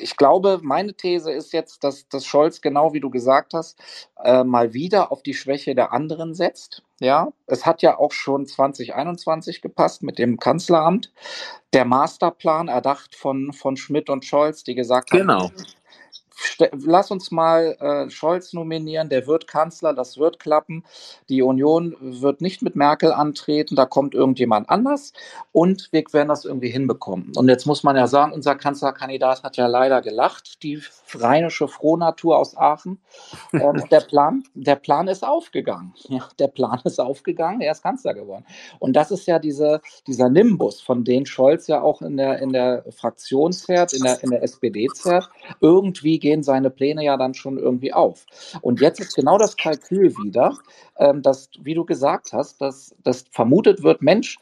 [0.00, 3.78] ich glaube, meine These ist jetzt, dass, dass Scholz, genau wie du gesagt hast,
[4.22, 6.82] äh, mal wieder auf die Schwäche der anderen setzt.
[6.98, 11.12] Ja, es hat ja auch schon 2021 gepasst mit dem Kanzleramt.
[11.74, 15.50] Der Masterplan, erdacht von, von Schmidt und Scholz, die gesagt genau.
[15.50, 15.52] haben,
[16.72, 20.84] lass uns mal äh, Scholz nominieren, der wird Kanzler, das wird klappen.
[21.28, 25.12] Die Union wird nicht mit Merkel antreten, da kommt irgendjemand anders
[25.52, 27.32] und wir werden das irgendwie hinbekommen.
[27.36, 30.82] Und jetzt muss man ja sagen, unser Kanzlerkandidat hat ja leider gelacht, die
[31.14, 33.00] rheinische Frohnatur aus Aachen.
[33.52, 35.94] Ähm, der, Plan, der Plan ist aufgegangen.
[36.08, 38.44] Ja, der Plan ist aufgegangen, er ist Kanzler geworden.
[38.78, 42.52] Und das ist ja diese, dieser Nimbus, von dem Scholz ja auch in der, in
[42.52, 45.30] der Fraktion zerrt, in der, in der SPD zerrt.
[45.60, 48.26] Irgendwie gehen seine Pläne ja dann schon irgendwie auf.
[48.60, 50.58] Und jetzt ist genau das Kalkül wieder,
[50.98, 54.38] ähm, dass, wie du gesagt hast, dass, dass vermutet wird, Mensch,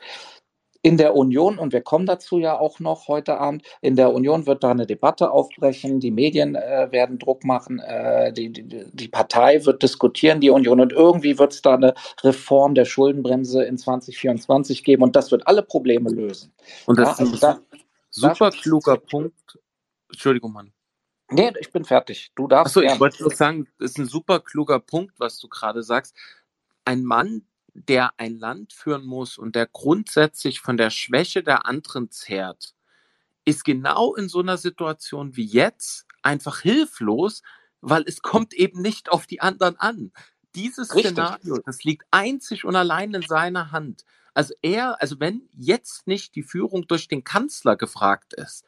[0.80, 4.47] in der Union, und wir kommen dazu ja auch noch heute Abend, in der Union
[4.47, 9.09] wird da eine Debatte aufbrechen, die Medien äh, werden Druck machen, äh, die, die, die
[9.09, 13.76] Partei wird diskutieren, die Union, und irgendwie wird es da eine Reform der Schuldenbremse in
[13.76, 16.51] 2024 geben und das wird alle Probleme lösen.
[16.87, 17.61] Und das ja, ist ein also
[18.11, 19.59] super kluger Punkt.
[20.11, 20.74] Entschuldigung, Mann.
[21.31, 22.33] Nee, ich bin fertig.
[22.35, 22.77] Du darfst.
[22.77, 26.14] Achso, ich wollte nur sagen, das ist ein super kluger Punkt, was du gerade sagst.
[26.85, 32.11] Ein Mann, der ein Land führen muss und der grundsätzlich von der Schwäche der anderen
[32.11, 32.75] zehrt,
[33.45, 37.43] ist genau in so einer Situation wie jetzt einfach hilflos,
[37.81, 40.12] weil es kommt eben nicht auf die anderen an.
[40.55, 41.12] Dieses Richtig.
[41.12, 44.05] Szenario, das liegt einzig und allein in seiner Hand.
[44.35, 48.64] Also er, also wenn jetzt nicht die Führung durch den Kanzler gefragt ist,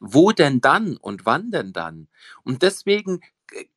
[0.00, 2.08] wo denn dann und wann denn dann?
[2.44, 3.20] Und deswegen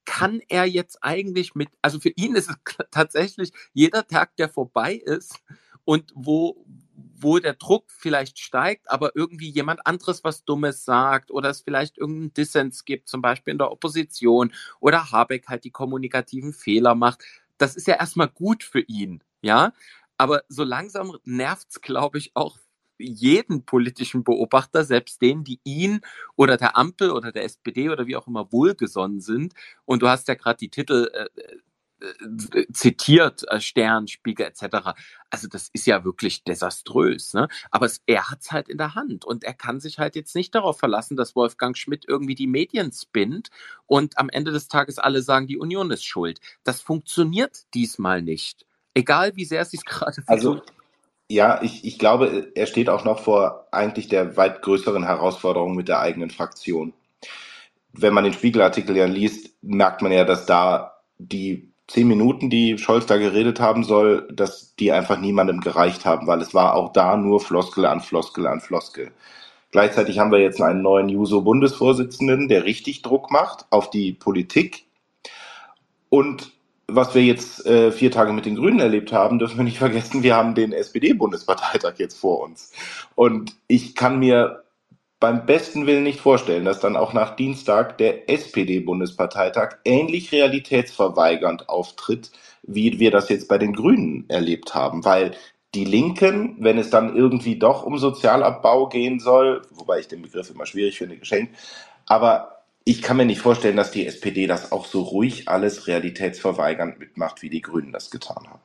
[0.06, 2.56] kann er jetzt eigentlich mit, also für ihn ist es
[2.92, 5.40] tatsächlich jeder Tag, der vorbei ist
[5.86, 11.50] und wo, wo der Druck vielleicht steigt, aber irgendwie jemand anderes was Dummes sagt oder
[11.50, 16.54] es vielleicht irgendeinen Dissens gibt, zum Beispiel in der Opposition oder Habeck halt die kommunikativen
[16.54, 17.24] Fehler macht.
[17.58, 19.74] Das ist ja erstmal gut für ihn, ja.
[20.18, 22.58] Aber so langsam nervt's, glaube ich, auch
[23.02, 26.02] jeden politischen Beobachter, selbst den, die ihn
[26.36, 29.54] oder der Ampel oder der SPD oder wie auch immer wohlgesonnen sind.
[29.86, 31.28] Und du hast ja gerade die Titel äh,
[32.02, 34.98] äh, zitiert, äh, Stern, Spiegel etc.
[35.30, 37.34] Also das ist ja wirklich desaströs.
[37.34, 37.48] Ne?
[37.70, 40.56] Aber es, er hat's halt in der Hand und er kann sich halt jetzt nicht
[40.56, 43.50] darauf verlassen, dass Wolfgang Schmidt irgendwie die Medien spinnt
[43.86, 46.40] und am Ende des Tages alle sagen, die Union ist schuld.
[46.64, 48.66] Das funktioniert diesmal nicht.
[48.96, 50.62] Egal wie sehr es sich gerade also
[51.34, 55.88] ja, ich, ich glaube, er steht auch noch vor eigentlich der weit größeren Herausforderung mit
[55.88, 56.94] der eigenen Fraktion.
[57.94, 62.78] Wenn man den Spiegelartikel ja liest, merkt man ja, dass da die zehn Minuten, die
[62.78, 66.94] Scholz da geredet haben soll, dass die einfach niemandem gereicht haben, weil es war auch
[66.94, 69.12] da nur Floskel an Floskel an Floskel.
[69.72, 74.86] Gleichzeitig haben wir jetzt einen neuen Juso-Bundesvorsitzenden, der richtig Druck macht auf die Politik.
[76.10, 76.52] Und
[76.88, 80.24] was wir jetzt äh, vier Tage mit den Grünen erlebt haben, dürfen wir nicht vergessen,
[80.24, 82.72] wir haben den SPD-Bundesparteitag jetzt vor uns.
[83.16, 84.64] Und ich kann mir
[85.20, 92.32] beim besten Willen nicht vorstellen, dass dann auch nach Dienstag der SPD-Bundesparteitag ähnlich realitätsverweigernd auftritt,
[92.64, 95.06] wie wir das jetzt bei den Grünen erlebt haben.
[95.06, 95.32] Weil
[95.76, 100.50] die Linken, wenn es dann irgendwie doch um Sozialabbau gehen soll, wobei ich den Begriff
[100.50, 101.56] immer schwierig finde, geschenkt,
[102.08, 107.00] aber ich kann mir nicht vorstellen, dass die SPD das auch so ruhig alles realitätsverweigernd
[107.00, 108.62] mitmacht, wie die Grünen das getan haben.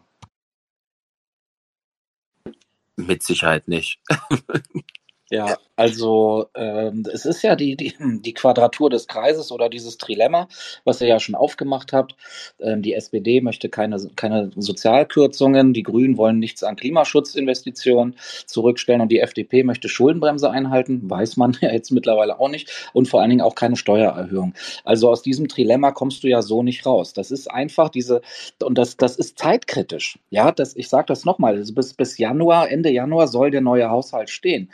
[2.96, 4.00] Mit Sicherheit nicht.
[5.28, 10.46] Ja, also ähm, es ist ja die, die, die Quadratur des Kreises oder dieses Trilemma,
[10.84, 12.14] was ihr ja schon aufgemacht habt.
[12.60, 18.14] Ähm, die SPD möchte keine, keine Sozialkürzungen, die Grünen wollen nichts an Klimaschutzinvestitionen
[18.46, 23.08] zurückstellen und die FDP möchte Schuldenbremse einhalten, weiß man ja jetzt mittlerweile auch nicht und
[23.08, 24.54] vor allen Dingen auch keine Steuererhöhung.
[24.84, 27.14] Also aus diesem Trilemma kommst du ja so nicht raus.
[27.14, 28.22] Das ist einfach diese,
[28.62, 30.20] und das, das ist zeitkritisch.
[30.30, 33.90] Ja, das, ich sage das nochmal, also bis, bis Januar, Ende Januar soll der neue
[33.90, 34.70] Haushalt stehen.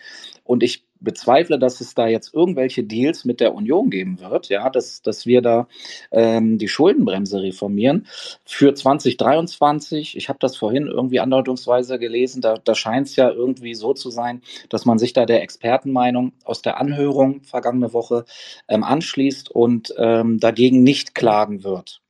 [0.53, 4.69] Und ich bezweifle, dass es da jetzt irgendwelche Deals mit der Union geben wird, ja,
[4.69, 5.67] dass, dass wir da
[6.11, 8.07] ähm, die Schuldenbremse reformieren.
[8.45, 13.75] Für 2023, ich habe das vorhin irgendwie andeutungsweise gelesen, da, da scheint es ja irgendwie
[13.75, 18.27] so zu sein, dass man sich da der Expertenmeinung aus der Anhörung vergangene Woche
[18.69, 22.03] ähm, anschließt und ähm, dagegen nicht klagen wird.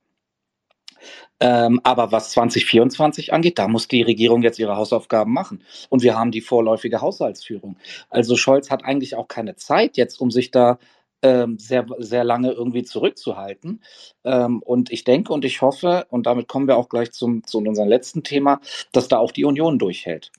[1.45, 5.65] Ähm, aber was 2024 angeht, da muss die Regierung jetzt ihre Hausaufgaben machen.
[5.89, 7.77] Und wir haben die vorläufige Haushaltsführung.
[8.11, 10.79] Also Scholz hat eigentlich auch keine Zeit jetzt, um sich da
[11.23, 13.83] ähm, sehr, sehr lange irgendwie zurückzuhalten.
[14.23, 17.59] Ähm, und ich denke und ich hoffe, und damit kommen wir auch gleich zum, zu
[17.59, 18.61] unserem letzten Thema,
[18.93, 20.31] dass da auch die Union durchhält.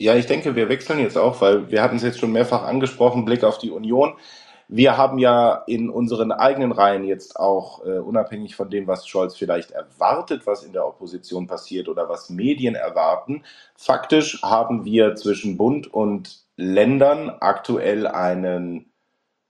[0.00, 3.24] Ja, ich denke, wir wechseln jetzt auch, weil wir hatten es jetzt schon mehrfach angesprochen,
[3.24, 4.14] Blick auf die Union.
[4.72, 9.36] Wir haben ja in unseren eigenen Reihen jetzt auch, äh, unabhängig von dem, was Scholz
[9.36, 13.42] vielleicht erwartet, was in der Opposition passiert oder was Medien erwarten,
[13.74, 18.92] faktisch haben wir zwischen Bund und Ländern aktuell einen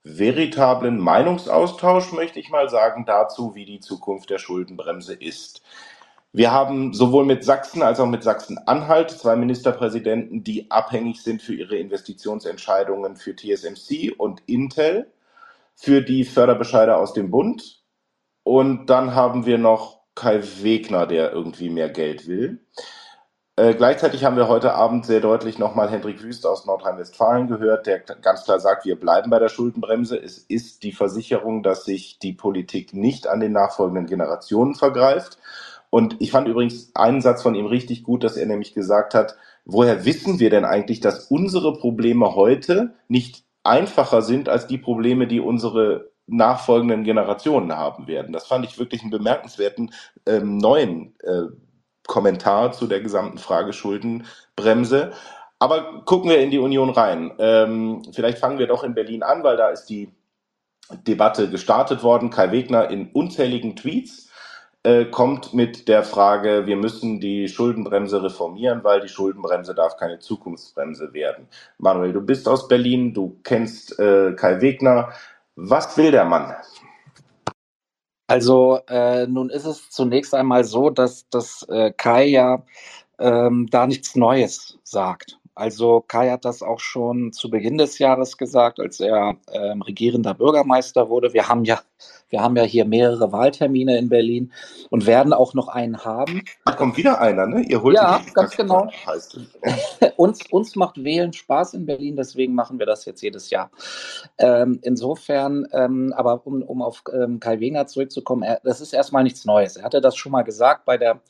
[0.05, 5.61] veritablen Meinungsaustausch, möchte ich mal sagen, dazu, wie die Zukunft der Schuldenbremse ist.
[6.33, 11.55] Wir haben sowohl mit Sachsen als auch mit Sachsen-Anhalt zwei Ministerpräsidenten, die abhängig sind für
[11.55, 15.11] ihre Investitionsentscheidungen für TSMC und Intel,
[15.75, 17.83] für die Förderbescheide aus dem Bund.
[18.45, 22.61] Und dann haben wir noch Kai Wegner, der irgendwie mehr Geld will.
[23.57, 27.99] Äh, gleichzeitig haben wir heute Abend sehr deutlich nochmal Hendrik Wüst aus Nordrhein-Westfalen gehört, der
[27.99, 30.17] ganz klar sagt, wir bleiben bei der Schuldenbremse.
[30.17, 35.39] Es ist die Versicherung, dass sich die Politik nicht an den nachfolgenden Generationen vergreift.
[35.91, 39.37] Und ich fand übrigens einen Satz von ihm richtig gut, dass er nämlich gesagt hat,
[39.65, 45.27] woher wissen wir denn eigentlich, dass unsere Probleme heute nicht einfacher sind als die Probleme,
[45.27, 48.33] die unsere nachfolgenden Generationen haben werden.
[48.33, 49.93] Das fand ich wirklich einen bemerkenswerten
[50.27, 51.43] ähm, neuen äh,
[52.07, 55.13] Kommentar zu der gesamten Frage Schuldenbremse.
[55.59, 57.33] Aber gucken wir in die Union rein.
[57.39, 60.13] Ähm, vielleicht fangen wir doch in Berlin an, weil da ist die
[61.07, 62.31] Debatte gestartet worden.
[62.31, 64.30] Kai Wegner in unzähligen Tweets
[64.83, 70.19] äh, kommt mit der Frage, wir müssen die Schuldenbremse reformieren, weil die Schuldenbremse darf keine
[70.19, 71.49] Zukunftsbremse werden.
[71.79, 75.11] Manuel, du bist aus Berlin, du kennst äh, Kai Wegner.
[75.57, 76.55] Was will der Mann?
[78.27, 82.63] Also äh, nun ist es zunächst einmal so, dass, dass äh, Kai ja
[83.19, 85.39] ähm, da nichts Neues sagt.
[85.55, 90.33] Also Kai hat das auch schon zu Beginn des Jahres gesagt, als er ähm, regierender
[90.33, 91.35] Bürgermeister wurde.
[91.35, 91.81] Wir haben ja,
[92.31, 94.53] wir haben ja hier mehrere Wahltermine in Berlin
[94.89, 96.43] und werden auch noch einen haben.
[96.65, 97.63] Da kommt wieder einer, ne?
[97.63, 98.89] Ihr holt ja, ganz genau.
[99.07, 99.39] Heißt
[100.17, 103.71] uns, uns macht Wählen Spaß in Berlin, deswegen machen wir das jetzt jedes Jahr.
[104.39, 109.25] Ähm, insofern, ähm, aber um, um auf ähm, Kai Wegener zurückzukommen, er, das ist erstmal
[109.25, 109.77] nichts Neues.
[109.77, 111.21] Er hatte das schon mal gesagt bei der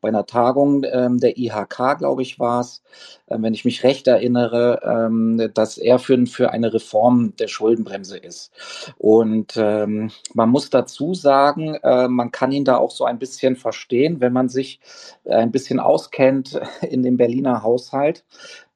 [0.00, 2.82] bei einer Tagung ähm, der IHK, glaube ich, war es,
[3.26, 8.16] äh, wenn ich mich recht erinnere, ähm, dass er für, für eine Reform der Schuldenbremse
[8.16, 8.50] ist.
[8.98, 10.10] Und ähm,
[10.50, 14.32] man muss dazu sagen, äh, man kann ihn da auch so ein bisschen verstehen, wenn
[14.32, 14.80] man sich
[15.24, 18.24] ein bisschen auskennt in dem Berliner Haushalt,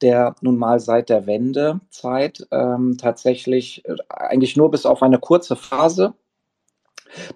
[0.01, 5.57] der nun mal seit der Wendezeit ähm, tatsächlich äh, eigentlich nur bis auf eine kurze
[5.57, 6.13] Phase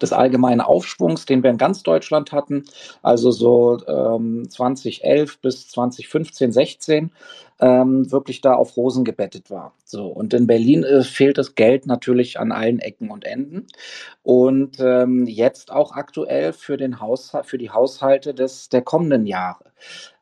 [0.02, 2.64] des allgemeinen Aufschwungs, den wir in ganz Deutschland hatten,
[3.02, 7.12] also so ähm, 2011 bis 2015, 16,
[7.60, 9.74] ähm, wirklich da auf Rosen gebettet war.
[9.84, 13.68] So und in Berlin äh, fehlt das Geld natürlich an allen Ecken und Enden
[14.24, 19.66] und ähm, jetzt auch aktuell für den Haushalt, für die Haushalte des der kommenden Jahre.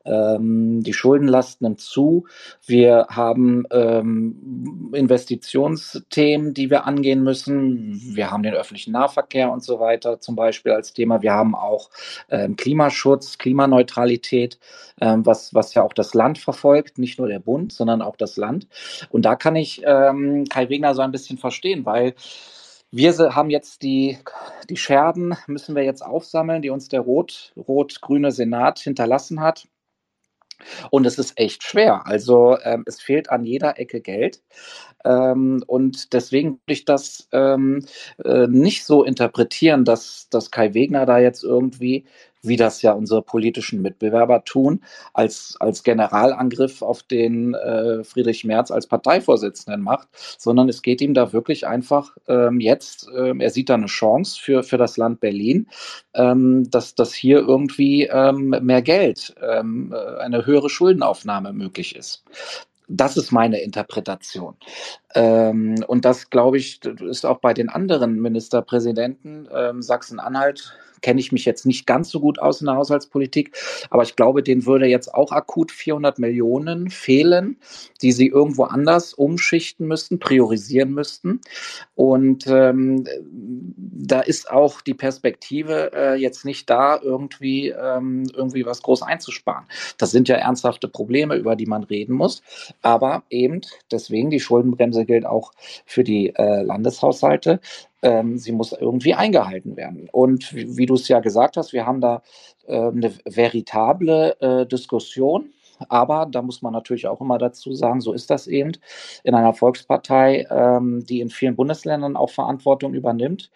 [0.08, 2.26] Ähm, die Schuldenlast nimmt zu.
[2.66, 8.02] Wir haben ähm, Investitionsthemen, die wir angehen müssen.
[8.16, 11.22] Wir haben den öffentlichen Nahverkehr und so weiter zum Beispiel als Thema.
[11.22, 11.90] Wir haben auch
[12.30, 14.60] ähm, Klimaschutz, Klimaneutralität,
[15.02, 18.38] ähm, was, was ja auch das Land verfolgt, nicht nur der Bund, sondern auch das
[18.38, 18.68] Land.
[19.10, 22.16] Und da kann ich ähm, Kai Wegner so ein bisschen verstehen, weil
[22.92, 24.18] wir haben jetzt die,
[24.70, 29.68] die Scherben, müssen wir jetzt aufsammeln, die uns der rot, rot-grüne Senat hinterlassen hat.
[30.92, 32.06] Und es ist echt schwer.
[32.06, 34.42] Also ähm, es fehlt an jeder Ecke Geld.
[35.06, 37.86] Ähm, und deswegen würde ich das ähm,
[38.24, 42.06] äh, nicht so interpretieren, dass, dass Kai Wegner da jetzt irgendwie
[42.42, 44.82] wie das ja unsere politischen Mitbewerber tun,
[45.14, 50.08] als, als Generalangriff auf den äh, Friedrich Merz als Parteivorsitzenden macht,
[50.38, 54.40] sondern es geht ihm da wirklich einfach ähm, jetzt, äh, er sieht da eine Chance
[54.42, 55.68] für, für das Land Berlin,
[56.14, 62.24] ähm, dass, dass hier irgendwie ähm, mehr Geld, ähm, äh, eine höhere Schuldenaufnahme möglich ist.
[62.90, 64.56] Das ist meine Interpretation.
[65.18, 71.32] Ähm, und das, glaube ich, ist auch bei den anderen Ministerpräsidenten ähm, Sachsen-Anhalt kenne ich
[71.32, 73.56] mich jetzt nicht ganz so gut aus in der Haushaltspolitik,
[73.90, 77.58] aber ich glaube, denen würde jetzt auch akut 400 Millionen fehlen,
[78.02, 81.42] die sie irgendwo anders umschichten müssten, priorisieren müssten.
[81.96, 88.82] Und ähm, da ist auch die Perspektive äh, jetzt nicht da, irgendwie, ähm, irgendwie was
[88.82, 89.66] groß einzusparen.
[89.98, 92.42] Das sind ja ernsthafte Probleme, über die man reden muss.
[92.82, 93.62] Aber eben
[93.92, 95.52] deswegen, die Schuldenbremse gilt auch
[95.86, 97.60] für die äh, Landeshaushalte
[98.02, 100.08] ähm, sie muss irgendwie eingehalten werden.
[100.12, 102.22] Und wie, wie du es ja gesagt hast, wir haben da
[102.68, 105.54] äh, eine veritable äh, Diskussion.
[105.90, 108.72] Aber da muss man natürlich auch immer dazu sagen, so ist das eben
[109.24, 113.52] in einer Volkspartei, ähm, die in vielen Bundesländern auch Verantwortung übernimmt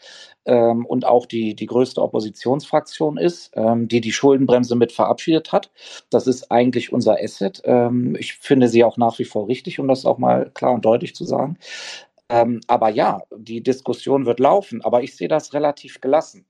[0.45, 5.71] ähm, und auch die, die größte Oppositionsfraktion ist, ähm, die die Schuldenbremse mit verabschiedet hat.
[6.09, 7.61] Das ist eigentlich unser Asset.
[7.65, 10.85] Ähm, ich finde sie auch nach wie vor richtig, um das auch mal klar und
[10.85, 11.57] deutlich zu sagen.
[12.29, 16.45] Ähm, aber ja, die Diskussion wird laufen, aber ich sehe das relativ gelassen.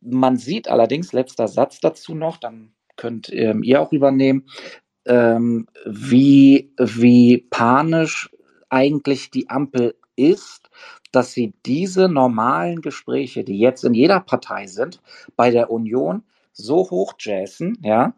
[0.00, 4.48] Man sieht allerdings, letzter Satz dazu noch, dann könnt ähm, ihr auch übernehmen,
[5.06, 8.30] ähm, wie, wie panisch
[8.68, 10.70] eigentlich die Ampel ist,
[11.12, 15.00] dass sie diese normalen Gespräche, die jetzt in jeder Partei sind,
[15.36, 16.22] bei der Union
[16.54, 18.14] so hoch jazzen, ja,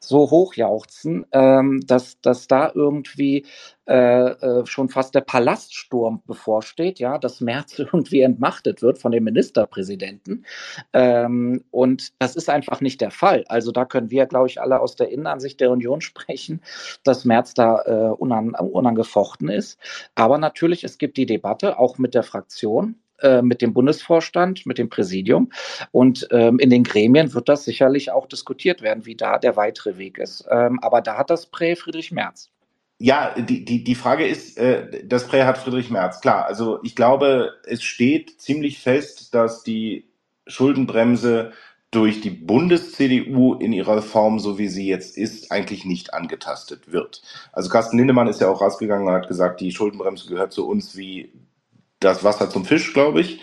[0.00, 3.44] so hoch jauchzen, ähm, dass, dass da irgendwie
[3.86, 9.24] äh, äh, schon fast der Palaststurm bevorsteht, ja, dass Merz irgendwie entmachtet wird von dem
[9.24, 10.46] Ministerpräsidenten.
[10.92, 13.44] Ähm, und das ist einfach nicht der Fall.
[13.48, 16.62] Also da können wir, glaube ich, alle aus der Innenansicht der Union sprechen,
[17.02, 19.78] dass Merz da äh, unan, unangefochten ist.
[20.14, 24.78] Aber natürlich, es gibt die Debatte auch mit der Fraktion äh, mit dem Bundesvorstand, mit
[24.78, 25.50] dem Präsidium.
[25.92, 29.98] Und ähm, in den Gremien wird das sicherlich auch diskutiert werden, wie da der weitere
[29.98, 30.46] Weg ist.
[30.50, 32.50] Ähm, aber da hat das Prä Friedrich Merz.
[32.98, 36.20] Ja, die, die, die Frage ist, äh, das Prä hat Friedrich Merz.
[36.20, 40.04] Klar, also ich glaube, es steht ziemlich fest, dass die
[40.46, 41.52] Schuldenbremse
[41.90, 47.22] durch die Bundes-CDU in ihrer Form, so wie sie jetzt ist, eigentlich nicht angetastet wird.
[47.52, 50.96] Also Carsten Lindemann ist ja auch rausgegangen und hat gesagt, die Schuldenbremse gehört zu uns
[50.96, 51.32] wie
[52.00, 53.40] das Wasser zum Fisch, glaube ich.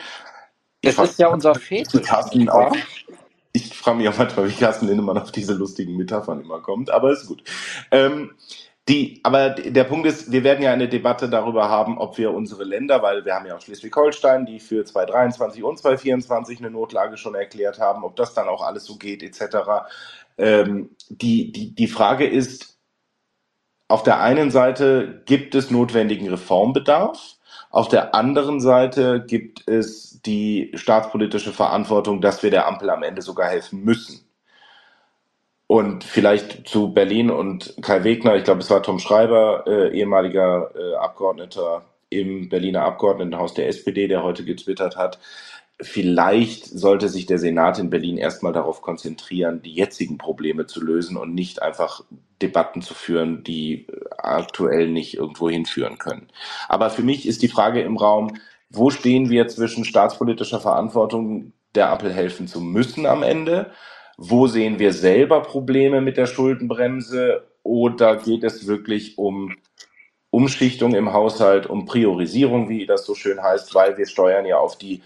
[0.81, 2.11] Das ist ja unser Fetisch.
[2.49, 2.75] Auch,
[3.53, 7.11] ich frage mich auch manchmal, wie Carsten Lindemann auf diese lustigen Metaphern immer kommt, aber
[7.11, 7.43] ist gut.
[7.91, 8.31] Ähm,
[8.87, 12.63] die, aber der Punkt ist, wir werden ja eine Debatte darüber haben, ob wir unsere
[12.63, 17.35] Länder, weil wir haben ja auch Schleswig-Holstein, die für 2023 und 2024 eine Notlage schon
[17.35, 19.89] erklärt haben, ob das dann auch alles so geht, etc.
[20.37, 22.79] Ähm, die, die, die Frage ist,
[23.89, 27.36] auf der einen Seite gibt es notwendigen Reformbedarf,
[27.77, 33.21] auf der anderen Seite gibt es die staatspolitische Verantwortung, dass wir der Ampel am Ende
[33.21, 34.25] sogar helfen müssen.
[35.67, 40.71] Und vielleicht zu Berlin und Kai Wegner, ich glaube, es war Tom Schreiber, äh, ehemaliger
[40.75, 45.19] äh, Abgeordneter im Berliner Abgeordnetenhaus der SPD, der heute getwittert hat,
[45.79, 51.17] vielleicht sollte sich der Senat in Berlin erstmal darauf konzentrieren, die jetzigen Probleme zu lösen
[51.17, 52.03] und nicht einfach
[52.41, 53.87] Debatten zu führen, die
[54.17, 56.27] aktuell nicht irgendwo hinführen können.
[56.67, 58.37] Aber für mich ist die Frage im Raum,
[58.69, 63.71] wo stehen wir zwischen staatspolitischer Verantwortung, der Ampel helfen zu müssen am Ende?
[64.17, 67.47] Wo sehen wir selber Probleme mit der Schuldenbremse?
[67.61, 69.55] Oder geht es wirklich um
[70.31, 74.77] Umschichtung im Haushalt, um Priorisierung, wie das so schön heißt, weil wir steuern ja auf
[74.77, 75.01] die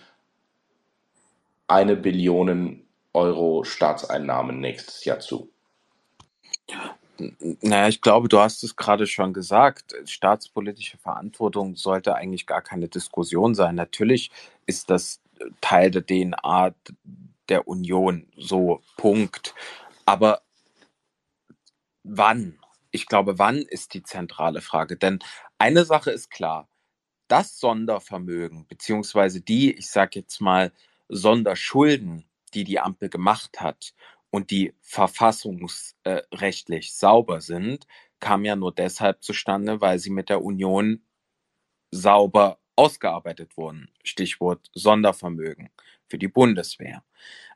[1.71, 5.49] eine Billion Euro Staatseinnahmen nächstes Jahr zu?
[7.61, 9.95] Naja, ich glaube, du hast es gerade schon gesagt.
[10.05, 13.75] Staatspolitische Verantwortung sollte eigentlich gar keine Diskussion sein.
[13.75, 14.31] Natürlich
[14.65, 15.21] ist das
[15.61, 16.73] Teil der DNA
[17.49, 19.53] der Union, so Punkt.
[20.05, 20.41] Aber
[22.03, 22.59] wann?
[22.91, 24.97] Ich glaube, wann ist die zentrale Frage.
[24.97, 25.19] Denn
[25.57, 26.67] eine Sache ist klar,
[27.27, 30.71] das Sondervermögen, beziehungsweise die, ich sage jetzt mal,
[31.11, 33.93] Sonderschulden, die die Ampel gemacht hat
[34.29, 37.85] und die verfassungsrechtlich sauber sind,
[38.19, 41.05] kam ja nur deshalb zustande, weil sie mit der Union
[41.91, 43.91] sauber ausgearbeitet wurden.
[44.03, 45.69] Stichwort Sondervermögen
[46.07, 47.03] für die Bundeswehr.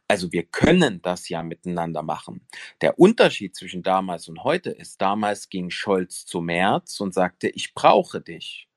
[0.08, 2.48] Also wir können das ja miteinander machen.
[2.82, 7.74] Der Unterschied zwischen damals und heute ist, damals ging Scholz zu Merz und sagte, ich
[7.74, 8.70] brauche dich.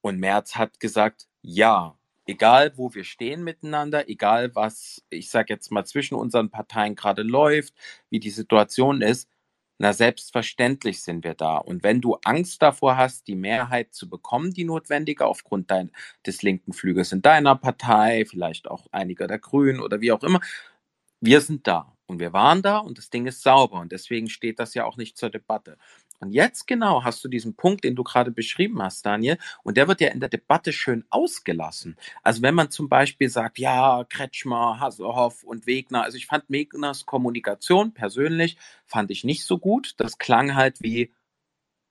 [0.00, 1.98] Und Merz hat gesagt, ja,
[2.30, 7.22] egal wo wir stehen miteinander, egal was, ich sage jetzt mal, zwischen unseren Parteien gerade
[7.22, 7.74] läuft,
[8.08, 9.28] wie die Situation ist,
[9.78, 11.56] na selbstverständlich sind wir da.
[11.56, 15.90] Und wenn du Angst davor hast, die Mehrheit zu bekommen, die notwendige aufgrund dein,
[16.26, 20.40] des linken Flügels in deiner Partei, vielleicht auch einiger der Grünen oder wie auch immer,
[21.20, 21.96] wir sind da.
[22.06, 24.96] Und wir waren da und das Ding ist sauber und deswegen steht das ja auch
[24.96, 25.78] nicht zur Debatte.
[26.20, 29.88] Und jetzt genau hast du diesen Punkt, den du gerade beschrieben hast, Daniel, und der
[29.88, 31.96] wird ja in der Debatte schön ausgelassen.
[32.22, 37.06] Also wenn man zum Beispiel sagt, ja, Kretschmer, Hasselhoff und Wegner, also ich fand Wegners
[37.06, 39.94] Kommunikation persönlich, fand ich nicht so gut.
[39.96, 41.12] Das klang halt wie,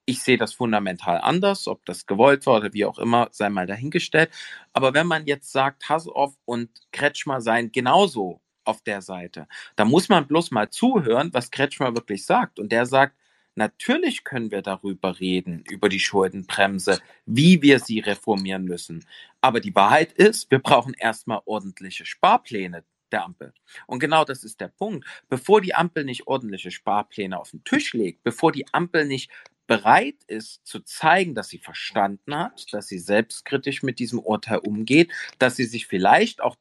[0.05, 3.67] ich sehe das fundamental anders, ob das gewollt war oder wie auch immer, sei mal
[3.67, 4.31] dahingestellt.
[4.73, 10.09] Aber wenn man jetzt sagt, Hasselhoff und Kretschmer seien genauso auf der Seite, da muss
[10.09, 12.59] man bloß mal zuhören, was Kretschmer wirklich sagt.
[12.59, 13.15] Und der sagt,
[13.59, 19.05] Natürlich können wir darüber reden, über die Schuldenbremse, wie wir sie reformieren müssen.
[19.41, 23.53] Aber die Wahrheit ist, wir brauchen erstmal ordentliche Sparpläne der Ampel.
[23.85, 25.05] Und genau das ist der Punkt.
[25.27, 29.29] Bevor die Ampel nicht ordentliche Sparpläne auf den Tisch legt, bevor die Ampel nicht
[29.67, 35.11] bereit ist zu zeigen, dass sie verstanden hat, dass sie selbstkritisch mit diesem Urteil umgeht,
[35.37, 36.55] dass sie sich vielleicht auch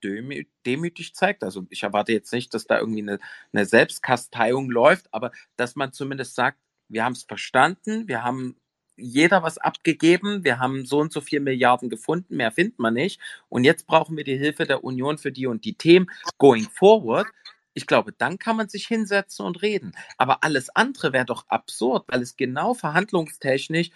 [0.67, 1.45] demütig zeigt.
[1.45, 3.21] Also ich erwarte jetzt nicht, dass da irgendwie eine,
[3.53, 6.59] eine Selbstkasteiung läuft, aber dass man zumindest sagt,
[6.89, 8.57] wir haben es verstanden, wir haben
[8.97, 13.21] jeder was abgegeben, wir haben so und so vier Milliarden gefunden, mehr findet man nicht.
[13.49, 17.27] Und jetzt brauchen wir die Hilfe der Union für die und die Themen going forward.
[17.75, 19.93] Ich glaube, dann kann man sich hinsetzen und reden.
[20.17, 23.91] Aber alles andere wäre doch absurd, weil es genau verhandlungstechnisch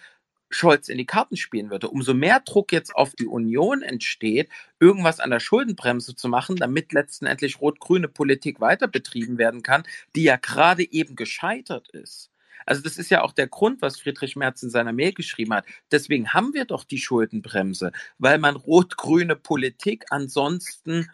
[0.53, 1.89] Scholz in die Karten spielen würde.
[1.89, 4.49] Umso mehr Druck jetzt auf die Union entsteht,
[4.79, 9.83] irgendwas an der Schuldenbremse zu machen, damit letztendlich rot-grüne Politik weiter betrieben werden kann,
[10.15, 12.32] die ja gerade eben gescheitert ist.
[12.65, 15.65] Also das ist ja auch der Grund, was Friedrich Merz in seiner Mail geschrieben hat.
[15.91, 21.09] Deswegen haben wir doch die Schuldenbremse, weil man rot-grüne Politik ansonsten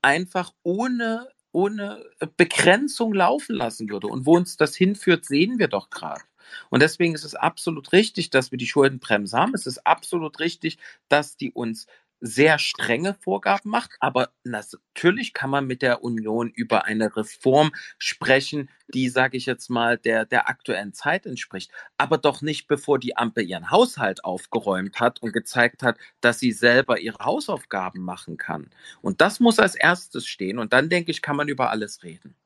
[0.00, 2.02] einfach ohne ohne
[2.36, 4.08] Begrenzung laufen lassen würde.
[4.08, 6.22] Und wo uns das hinführt, sehen wir doch gerade.
[6.70, 9.54] Und deswegen ist es absolut richtig, dass wir die Schuldenbremse haben.
[9.54, 11.86] Es ist absolut richtig, dass die uns
[12.22, 13.90] sehr strenge Vorgaben macht.
[14.00, 19.68] Aber natürlich kann man mit der Union über eine Reform sprechen, die, sage ich jetzt
[19.68, 21.72] mal, der, der aktuellen Zeit entspricht.
[21.98, 26.52] Aber doch nicht, bevor die Ampel ihren Haushalt aufgeräumt hat und gezeigt hat, dass sie
[26.52, 28.70] selber ihre Hausaufgaben machen kann.
[29.00, 30.58] Und das muss als erstes stehen.
[30.58, 32.36] Und dann, denke ich, kann man über alles reden.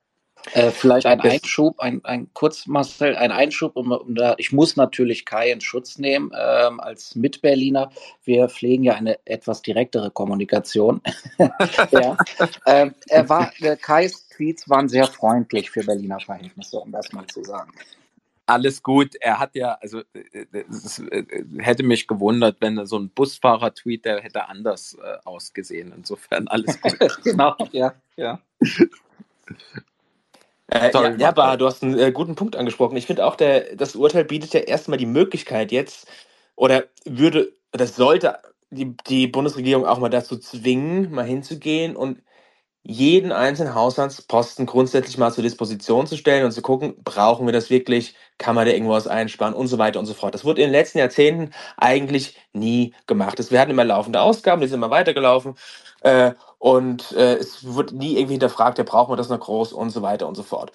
[0.53, 4.75] Äh, vielleicht ein Einschub, ein, ein kurz, Marcel, ein Einschub, um, um da, ich muss
[4.75, 7.91] natürlich Kai in Schutz nehmen ähm, als Mitberliner.
[8.23, 11.01] Wir pflegen ja eine etwas direktere Kommunikation.
[11.91, 12.17] ja.
[12.65, 17.25] ähm, er war, äh, Kais Tweets waren sehr freundlich für Berliner Verhältnisse, um das mal
[17.27, 17.71] zu sagen.
[18.45, 19.15] Alles gut.
[19.19, 21.25] Er hat ja, also es äh,
[21.57, 25.91] hätte mich gewundert, wenn so ein Busfahrer-Tweet, der hätte anders äh, ausgesehen.
[25.95, 26.97] Insofern alles gut.
[27.23, 28.39] genau, ja, ja.
[30.69, 32.97] Äh, ja, ja, Bar, du hast einen äh, guten Punkt angesprochen.
[32.97, 36.07] Ich finde auch, der, das Urteil bietet ja erstmal die Möglichkeit jetzt,
[36.55, 38.39] oder würde, das sollte
[38.71, 42.21] die, die Bundesregierung auch mal dazu zwingen, mal hinzugehen und
[42.83, 47.69] jeden einzelnen Haushaltsposten grundsätzlich mal zur Disposition zu stellen und zu gucken, brauchen wir das
[47.69, 50.33] wirklich, kann man da irgendwas einsparen und so weiter und so fort.
[50.35, 53.39] Das wurde in den letzten Jahrzehnten eigentlich nie gemacht.
[53.51, 55.55] Wir hatten immer laufende Ausgaben, die sind immer weitergelaufen
[56.01, 59.91] äh, und äh, es wird nie irgendwie hinterfragt, ja, brauchen wir das noch groß und
[59.91, 60.71] so weiter und so fort.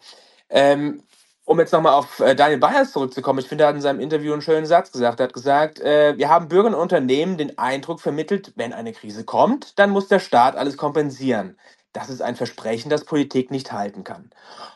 [0.51, 1.03] Ähm,
[1.45, 4.33] um jetzt nochmal auf äh, Daniel Bayers zurückzukommen, ich finde, er hat in seinem Interview
[4.33, 5.21] einen schönen Satz gesagt.
[5.21, 9.25] Er hat gesagt, äh, wir haben Bürgern und Unternehmen den Eindruck vermittelt, wenn eine Krise
[9.25, 11.59] kommt, dann muss der Staat alles kompensieren.
[11.93, 14.31] Das ist ein Versprechen, das Politik nicht halten kann.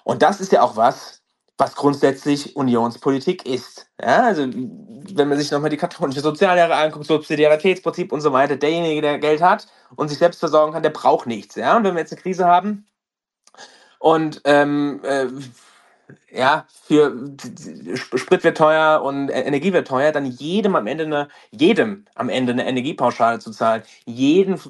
[0.05, 1.23] Und das ist ja auch was,
[1.59, 3.87] was grundsätzlich Unionspolitik ist.
[4.01, 9.01] Ja, also wenn man sich nochmal die katholische Soziallehre anguckt, Subsidiaritätsprinzip und so weiter, derjenige,
[9.01, 11.55] der Geld hat und sich selbst versorgen kann, der braucht nichts.
[11.55, 12.87] Ja, und wenn wir jetzt eine Krise haben
[13.99, 15.27] und ähm, äh,
[16.31, 17.16] ja, für
[17.95, 22.53] Sprit wird teuer und Energie wird teuer, dann jedem am Ende eine, jedem am Ende
[22.53, 24.61] eine Energiepauschale zu zahlen, jeden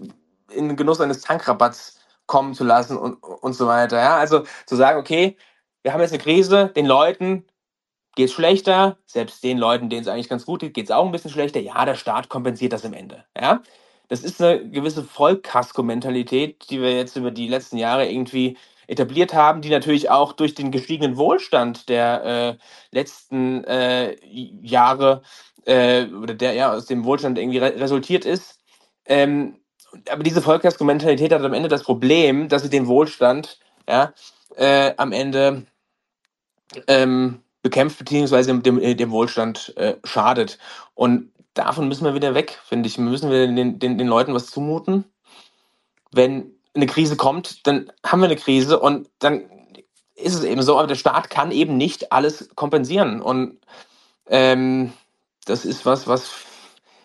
[0.50, 3.98] in Genuss eines Tankrabatts kommen zu lassen und, und so weiter.
[3.98, 5.36] Ja, also zu sagen, okay,
[5.86, 7.44] wir haben jetzt eine Krise, den Leuten
[8.16, 11.06] geht es schlechter, selbst den Leuten, denen es eigentlich ganz gut geht, geht es auch
[11.06, 11.60] ein bisschen schlechter.
[11.60, 13.24] Ja, der Staat kompensiert das im Ende.
[13.40, 13.62] Ja,
[14.08, 18.56] das ist eine gewisse Vollkasko-Mentalität, die wir jetzt über die letzten Jahre irgendwie
[18.88, 22.56] etabliert haben, die natürlich auch durch den gestiegenen Wohlstand der äh,
[22.90, 24.16] letzten äh,
[24.66, 25.22] Jahre
[25.66, 28.58] äh, oder der ja aus dem Wohlstand irgendwie re resultiert ist.
[29.04, 29.60] Ähm,
[30.10, 34.12] aber diese Vollkasko-Mentalität hat am Ende das Problem, dass sie den Wohlstand ja,
[34.56, 35.64] äh, am Ende
[36.86, 40.58] ähm, bekämpft beziehungsweise dem, dem Wohlstand äh, schadet.
[40.94, 42.98] Und davon müssen wir wieder weg, finde ich.
[42.98, 45.04] Müssen wir den, den, den Leuten was zumuten.
[46.12, 49.42] Wenn eine Krise kommt, dann haben wir eine Krise und dann
[50.14, 53.20] ist es eben so, aber der Staat kann eben nicht alles kompensieren.
[53.20, 53.58] Und
[54.28, 54.92] ähm,
[55.44, 56.30] das ist was, was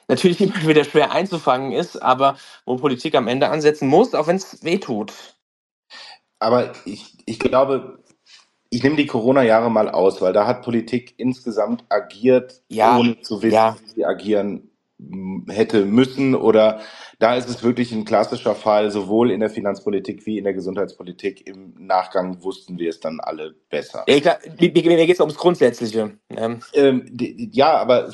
[0.07, 4.37] natürlich immer wieder schwer einzufangen ist, aber wo Politik am Ende ansetzen muss, auch wenn
[4.37, 5.13] es weh tut.
[6.39, 8.00] Aber ich, ich glaube,
[8.73, 13.41] ich nehme die Corona-Jahre mal aus, weil da hat Politik insgesamt agiert, ja, ohne zu
[13.41, 13.75] wissen, ja.
[13.83, 14.71] wie sie agieren
[15.49, 16.79] hätte müssen oder
[17.19, 21.47] da ist es wirklich ein klassischer Fall, sowohl in der Finanzpolitik wie in der Gesundheitspolitik.
[21.47, 24.03] Im Nachgang wussten wir es dann alle besser.
[24.07, 26.17] Ja, klar, mir, mir geht es ums Grundsätzliche.
[26.31, 26.57] Ja.
[26.73, 27.05] Ähm,
[27.51, 28.11] ja, aber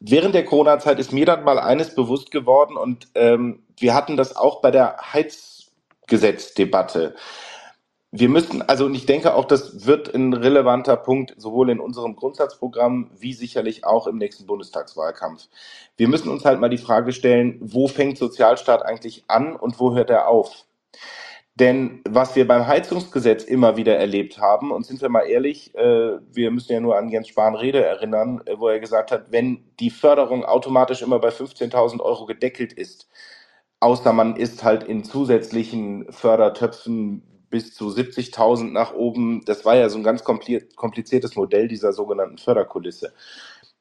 [0.00, 4.36] während der Corona-Zeit ist mir dann mal eines bewusst geworden und ähm, wir hatten das
[4.36, 7.14] auch bei der Heizgesetzdebatte
[8.16, 12.14] wir müssen, also und ich denke auch, das wird ein relevanter Punkt sowohl in unserem
[12.14, 15.48] Grundsatzprogramm wie sicherlich auch im nächsten Bundestagswahlkampf.
[15.96, 19.96] Wir müssen uns halt mal die Frage stellen, wo fängt Sozialstaat eigentlich an und wo
[19.96, 20.64] hört er auf?
[21.56, 26.18] Denn was wir beim Heizungsgesetz immer wieder erlebt haben, und sind wir mal ehrlich, äh,
[26.32, 29.64] wir müssen ja nur an Jens Spahn Rede erinnern, äh, wo er gesagt hat, wenn
[29.80, 33.08] die Förderung automatisch immer bei 15.000 Euro gedeckelt ist,
[33.80, 39.44] außer man ist halt in zusätzlichen Fördertöpfen bis zu 70.000 nach oben.
[39.44, 43.12] Das war ja so ein ganz kompliziertes Modell dieser sogenannten Förderkulisse.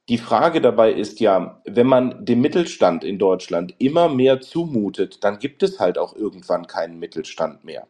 [0.09, 5.39] Die Frage dabei ist ja, wenn man dem Mittelstand in Deutschland immer mehr zumutet, dann
[5.39, 7.87] gibt es halt auch irgendwann keinen Mittelstand mehr.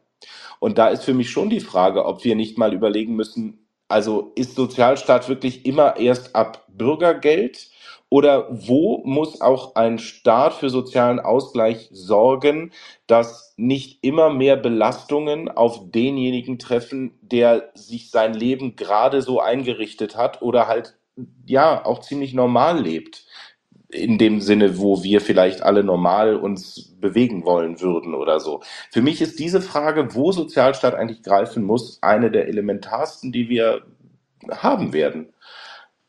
[0.61, 4.31] Und da ist für mich schon die Frage, ob wir nicht mal überlegen müssen, also
[4.35, 7.71] ist Sozialstaat wirklich immer erst ab Bürgergeld
[8.13, 12.69] oder wo muss auch ein Staat für sozialen Ausgleich sorgen,
[13.07, 20.15] dass nicht immer mehr Belastungen auf denjenigen treffen, der sich sein Leben gerade so eingerichtet
[20.15, 20.95] hat oder halt
[21.47, 23.25] ja auch ziemlich normal lebt?
[23.89, 28.61] in dem Sinne, wo wir vielleicht alle normal uns bewegen wollen würden oder so.
[28.89, 33.83] Für mich ist diese Frage, wo Sozialstaat eigentlich greifen muss, eine der elementarsten, die wir
[34.49, 35.32] haben werden.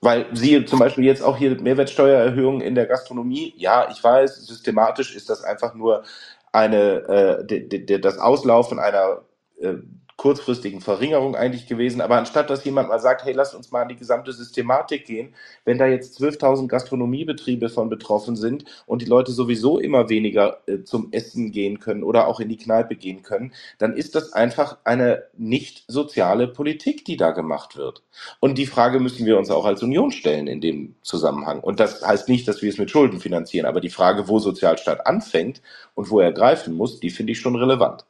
[0.04, 5.16] Weil sie zum Beispiel jetzt auch hier Mehrwertsteuererhöhungen in der Gastronomie, ja, ich weiß, systematisch
[5.16, 6.04] ist das einfach nur
[6.52, 9.22] eine, äh, das Auslaufen einer
[9.58, 9.76] äh,
[10.16, 12.00] kurzfristigen Verringerung eigentlich gewesen.
[12.00, 15.34] Aber anstatt dass jemand mal sagt, hey, lasst uns mal an die gesamte Systematik gehen,
[15.64, 20.82] wenn da jetzt 12.000 Gastronomiebetriebe von betroffen sind und die Leute sowieso immer weniger äh,
[20.84, 24.78] zum Essen gehen können oder auch in die Kneipe gehen können, dann ist das einfach
[24.84, 28.02] eine nicht soziale Politik, die da gemacht wird.
[28.40, 31.60] Und die Frage müssen wir uns auch als Union stellen in dem Zusammenhang.
[31.60, 35.06] Und das heißt nicht, dass wir es mit Schulden finanzieren, aber die Frage, wo Sozialstaat
[35.06, 35.60] anfängt
[35.94, 38.04] und wo er greifen muss, die finde ich schon relevant.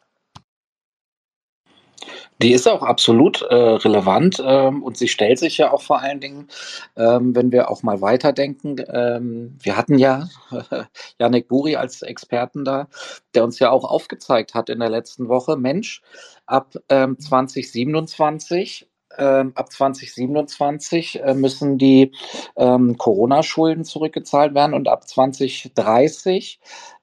[2.43, 6.21] Die ist auch absolut äh, relevant ähm, und sie stellt sich ja auch vor allen
[6.21, 6.49] Dingen,
[6.97, 8.77] ähm, wenn wir auch mal weiterdenken.
[8.89, 10.29] Ähm, wir hatten ja
[11.21, 12.89] Janik Buri als Experten da,
[13.35, 16.03] der uns ja auch aufgezeigt hat in der letzten Woche, Mensch,
[16.47, 22.11] ab ähm, 2027 ähm, ab 2027 äh, müssen die
[22.57, 26.59] ähm, Corona-Schulden zurückgezahlt werden und ab 2030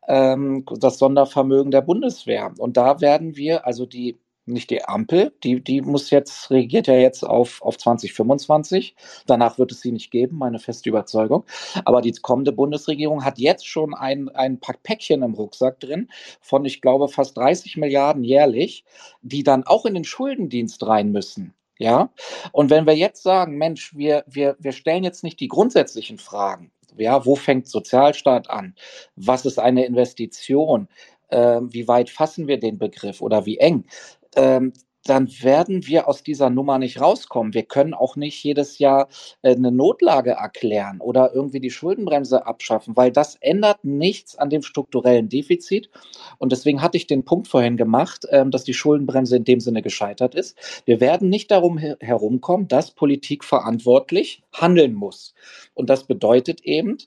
[0.07, 2.51] ähm, das Sondervermögen der Bundeswehr.
[2.57, 4.19] Und da werden wir, also die
[4.53, 8.95] nicht die Ampel, die, die muss jetzt, regiert ja jetzt auf, auf 2025.
[9.26, 11.45] Danach wird es sie nicht geben, meine feste Überzeugung.
[11.86, 16.10] Aber die kommende Bundesregierung hat jetzt schon ein, ein Päckchen im Rucksack drin
[16.41, 18.86] von, ich glaube, fast 30 Milliarden jährlich,
[19.22, 21.53] die dann auch in den Schuldendienst rein müssen.
[21.80, 22.11] Ja,
[22.52, 26.72] und wenn wir jetzt sagen, Mensch, wir, wir, wir stellen jetzt nicht die grundsätzlichen Fragen,
[26.95, 28.76] ja, wo fängt Sozialstaat an?
[29.15, 30.88] Was ist eine Investition?
[31.30, 33.86] Ähm, wie weit fassen wir den Begriff oder wie eng?
[34.35, 34.73] Ähm,
[35.05, 37.53] dann werden wir aus dieser Nummer nicht rauskommen.
[37.53, 39.07] Wir können auch nicht jedes Jahr
[39.41, 44.61] äh, eine Notlage erklären oder irgendwie die Schuldenbremse abschaffen, weil das ändert nichts an dem
[44.61, 45.89] strukturellen Defizit.
[46.37, 49.81] Und deswegen hatte ich den Punkt vorhin gemacht, ähm, dass die Schuldenbremse in dem Sinne
[49.81, 50.57] gescheitert ist.
[50.85, 55.33] Wir werden nicht darum herumkommen, dass Politik verantwortlich handeln muss.
[55.73, 56.97] Und das bedeutet eben,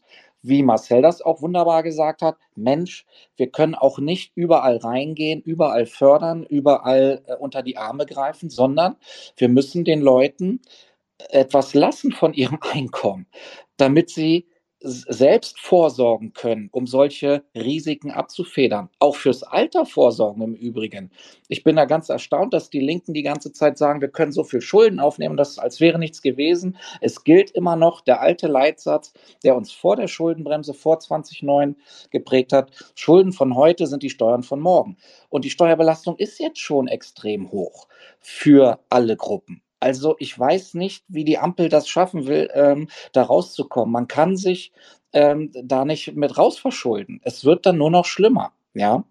[0.45, 3.07] wie Marcel das auch wunderbar gesagt hat, Mensch,
[3.37, 8.97] wir können auch nicht überall reingehen, überall fördern, überall äh, unter die Arme greifen, sondern
[9.37, 10.61] wir müssen den Leuten
[11.31, 13.27] etwas lassen von ihrem Einkommen,
[13.79, 14.47] damit sie
[14.85, 18.91] selbst vorsorgen können, um solche Risiken abzufedern.
[18.99, 21.11] Auch fürs Alter vorsorgen im Übrigen.
[21.49, 24.45] Ich bin da ganz erstaunt, dass die Linken die ganze Zeit sagen, wir können so
[24.45, 26.77] viel Schulden aufnehmen, das als wäre nichts gewesen.
[27.01, 31.77] Es gilt immer noch der alte Leitsatz, der uns vor der Schuldenbremse vor 2009
[32.11, 32.71] geprägt hat.
[32.95, 34.99] Schulden von heute sind die Steuern von morgen.
[35.31, 37.89] Und die Steuerbelastung ist jetzt schon extrem hoch
[38.21, 39.64] für alle Gruppen.
[39.85, 43.93] Also ich weiß nicht, wie die Ampel das schaffen will, ähm, da rauszukommen.
[43.93, 44.73] Man kann sich
[45.13, 47.21] ähm, da nicht mit raus verschulden.
[47.23, 48.53] Es wird dann nur noch schlimmer.
[48.73, 49.05] Ja.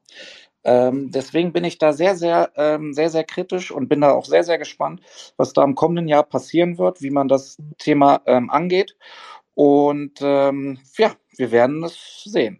[0.64, 4.26] Ähm, deswegen bin ich da sehr, sehr, ähm, sehr, sehr kritisch und bin da auch
[4.26, 5.02] sehr, sehr gespannt,
[5.38, 8.98] was da im kommenden Jahr passieren wird, wie man das Thema ähm, angeht.
[9.54, 12.60] Und ähm, ja, wir werden es sehen.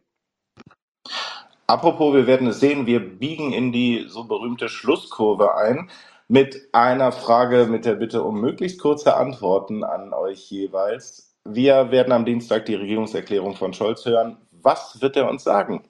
[1.66, 5.90] Apropos, wir werden es sehen, wir biegen in die so berühmte Schlusskurve ein
[6.34, 11.38] mit einer Frage mit der Bitte um möglichst kurze Antworten an euch jeweils.
[11.44, 14.38] Wir werden am Dienstag die Regierungserklärung von Scholz hören.
[14.50, 15.88] Was wird er uns sagen?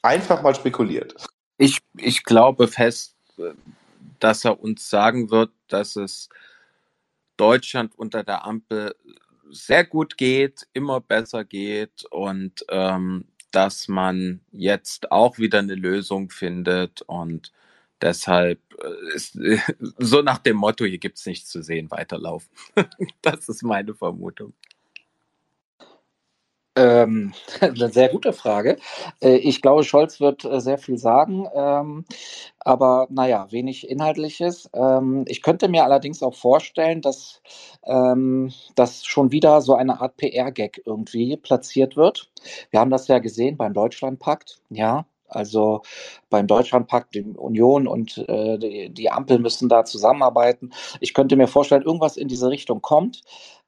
[0.00, 1.26] Einfach mal spekuliert.
[1.58, 3.14] Ich, ich glaube fest,
[4.18, 6.30] dass er uns sagen wird, dass es
[7.36, 8.96] Deutschland unter der Ampel
[9.50, 16.30] sehr gut geht, immer besser geht und ähm, dass man jetzt auch wieder eine Lösung
[16.30, 17.52] findet und
[18.00, 19.38] deshalb äh, ist
[19.98, 22.50] so nach dem Motto, hier gibt es nichts zu sehen, weiterlaufen.
[23.22, 24.54] das ist meine Vermutung.
[26.74, 28.78] Ähm, eine sehr gute Frage.
[29.20, 32.04] Äh, ich glaube, Scholz wird äh, sehr viel sagen, ähm,
[32.60, 34.70] aber naja, wenig Inhaltliches.
[34.72, 37.42] Ähm, ich könnte mir allerdings auch vorstellen, dass
[37.84, 42.30] ähm, das schon wieder so eine Art PR-Gag irgendwie platziert wird.
[42.70, 45.04] Wir haben das ja gesehen beim Deutschlandpakt, ja.
[45.34, 45.82] Also
[46.30, 50.72] beim Deutschlandpakt, die Union und äh, die, die Ampel müssen da zusammenarbeiten.
[51.00, 53.22] Ich könnte mir vorstellen, irgendwas in diese Richtung kommt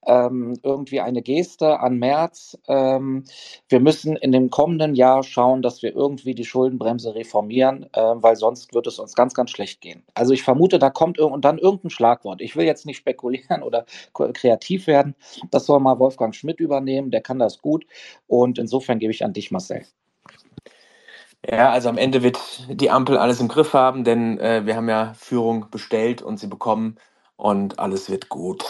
[0.07, 2.59] ähm, irgendwie eine Geste an März.
[2.69, 3.25] Ähm,
[3.69, 8.37] wir müssen in dem kommenden Jahr schauen, dass wir irgendwie die Schuldenbremse reformieren, äh, weil
[8.37, 10.03] sonst wird es uns ganz, ganz schlecht gehen.
[10.15, 12.41] Also ich vermute, da kommt und dann irgendein Schlagwort.
[12.41, 15.15] Ich will jetzt nicht spekulieren oder kreativ werden.
[15.51, 17.87] Das soll mal Wolfgang Schmidt übernehmen, der kann das gut.
[18.27, 19.85] Und insofern gebe ich an dich, Marcel.
[21.47, 22.39] Ja, also am Ende wird
[22.69, 26.47] die Ampel alles im Griff haben, denn äh, wir haben ja Führung bestellt und sie
[26.47, 26.97] bekommen
[27.37, 28.65] und alles wird gut.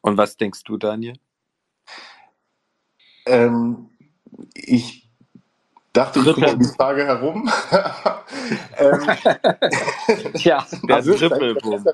[0.00, 1.14] Und was denkst du, Daniel?
[3.26, 3.90] Ähm,
[4.54, 5.10] ich
[5.92, 7.50] dachte, ich gucke um die Frage herum.
[8.78, 9.18] ähm,
[10.34, 11.84] ja, der Trippelboom.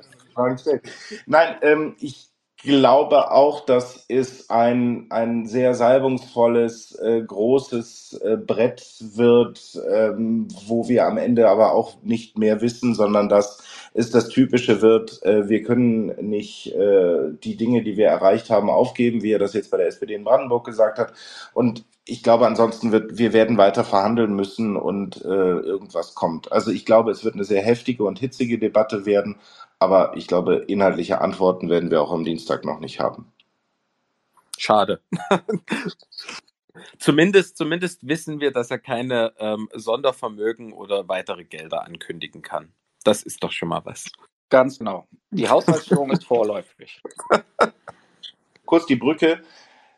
[1.27, 2.29] Nein, ähm, ich
[2.65, 10.89] glaube auch, dass es ein, ein sehr salbungsvolles, äh, großes äh, Brett wird, ähm, wo
[10.89, 13.63] wir am Ende aber auch nicht mehr wissen, sondern dass
[13.93, 18.69] es das Typische wird, äh, wir können nicht äh, die Dinge, die wir erreicht haben,
[18.69, 21.13] aufgeben, wie er das jetzt bei der SPD in Brandenburg gesagt hat.
[21.53, 26.51] Und ich glaube, ansonsten wird, wir werden weiter verhandeln müssen und äh, irgendwas kommt.
[26.51, 29.37] Also ich glaube, es wird eine sehr heftige und hitzige Debatte werden,
[29.85, 33.31] aber ich glaube, inhaltliche Antworten werden wir auch am Dienstag noch nicht haben.
[34.57, 34.99] Schade.
[36.99, 42.73] Zumindest, zumindest wissen wir, dass er keine ähm, Sondervermögen oder weitere Gelder ankündigen kann.
[43.03, 44.11] Das ist doch schon mal was.
[44.49, 45.07] Ganz genau.
[45.31, 47.01] Die Haushaltsführung ist vorläufig.
[48.65, 49.41] Kurz die Brücke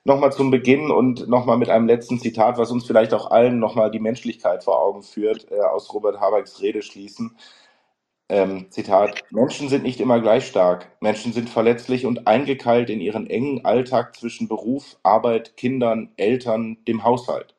[0.04, 3.92] nochmal zum Beginn und nochmal mit einem letzten Zitat, was uns vielleicht auch allen nochmal
[3.92, 7.36] die Menschlichkeit vor Augen führt, äh, aus Robert Habecks Rede schließen.
[8.30, 10.92] Ähm, Zitat, Menschen sind nicht immer gleich stark.
[11.00, 17.04] Menschen sind verletzlich und eingekeilt in ihren engen Alltag zwischen Beruf, Arbeit, Kindern, Eltern, dem
[17.04, 17.56] Haushalt.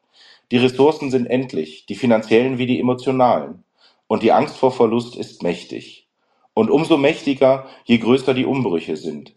[0.51, 3.65] Die Ressourcen sind endlich, die finanziellen wie die emotionalen.
[4.07, 6.09] Und die Angst vor Verlust ist mächtig.
[6.53, 9.35] Und umso mächtiger, je größer die Umbrüche sind.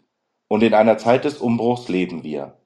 [0.48, 2.58] Und in einer Zeit des Umbruchs leben wir.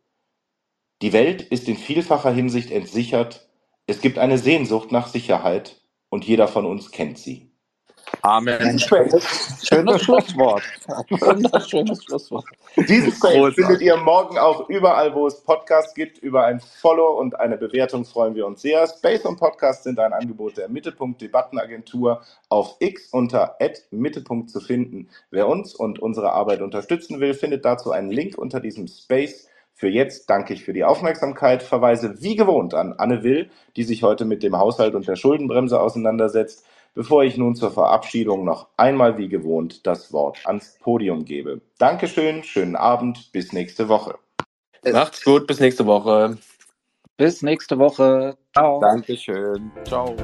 [1.03, 3.49] Die Welt ist in vielfacher Hinsicht entsichert.
[3.87, 7.51] Es gibt eine Sehnsucht nach Sicherheit und jeder von uns kennt sie.
[8.23, 8.79] Amen.
[8.79, 9.25] Schönes,
[9.63, 10.63] schönes Schlusswort.
[11.11, 12.45] Wunderschönes Schlusswort.
[12.77, 16.19] Diesen Space findet ihr morgen auch überall, wo es Podcasts gibt.
[16.19, 18.87] Über ein Follow und eine Bewertung freuen wir uns sehr.
[18.87, 23.57] Space und Podcast sind ein Angebot der Mittelpunkt Debattenagentur auf X unter
[23.91, 25.09] Mittelpunkt zu finden.
[25.31, 29.49] Wer uns und unsere Arbeit unterstützen will, findet dazu einen Link unter diesem Space.
[29.79, 34.03] Für jetzt danke ich für die Aufmerksamkeit, verweise wie gewohnt an Anne Will, die sich
[34.03, 36.65] heute mit dem Haushalt und der Schuldenbremse auseinandersetzt
[36.97, 41.61] bevor ich nun zur Verabschiedung noch einmal wie gewohnt das Wort ans Podium gebe.
[41.79, 44.19] Dankeschön, schönen Abend, bis nächste Woche.
[44.91, 46.39] Macht's gut, bis nächste Woche.
[47.17, 48.37] Bis nächste Woche.
[48.55, 48.81] Ciao.
[48.81, 49.71] Dankeschön.
[49.85, 50.17] Ciao.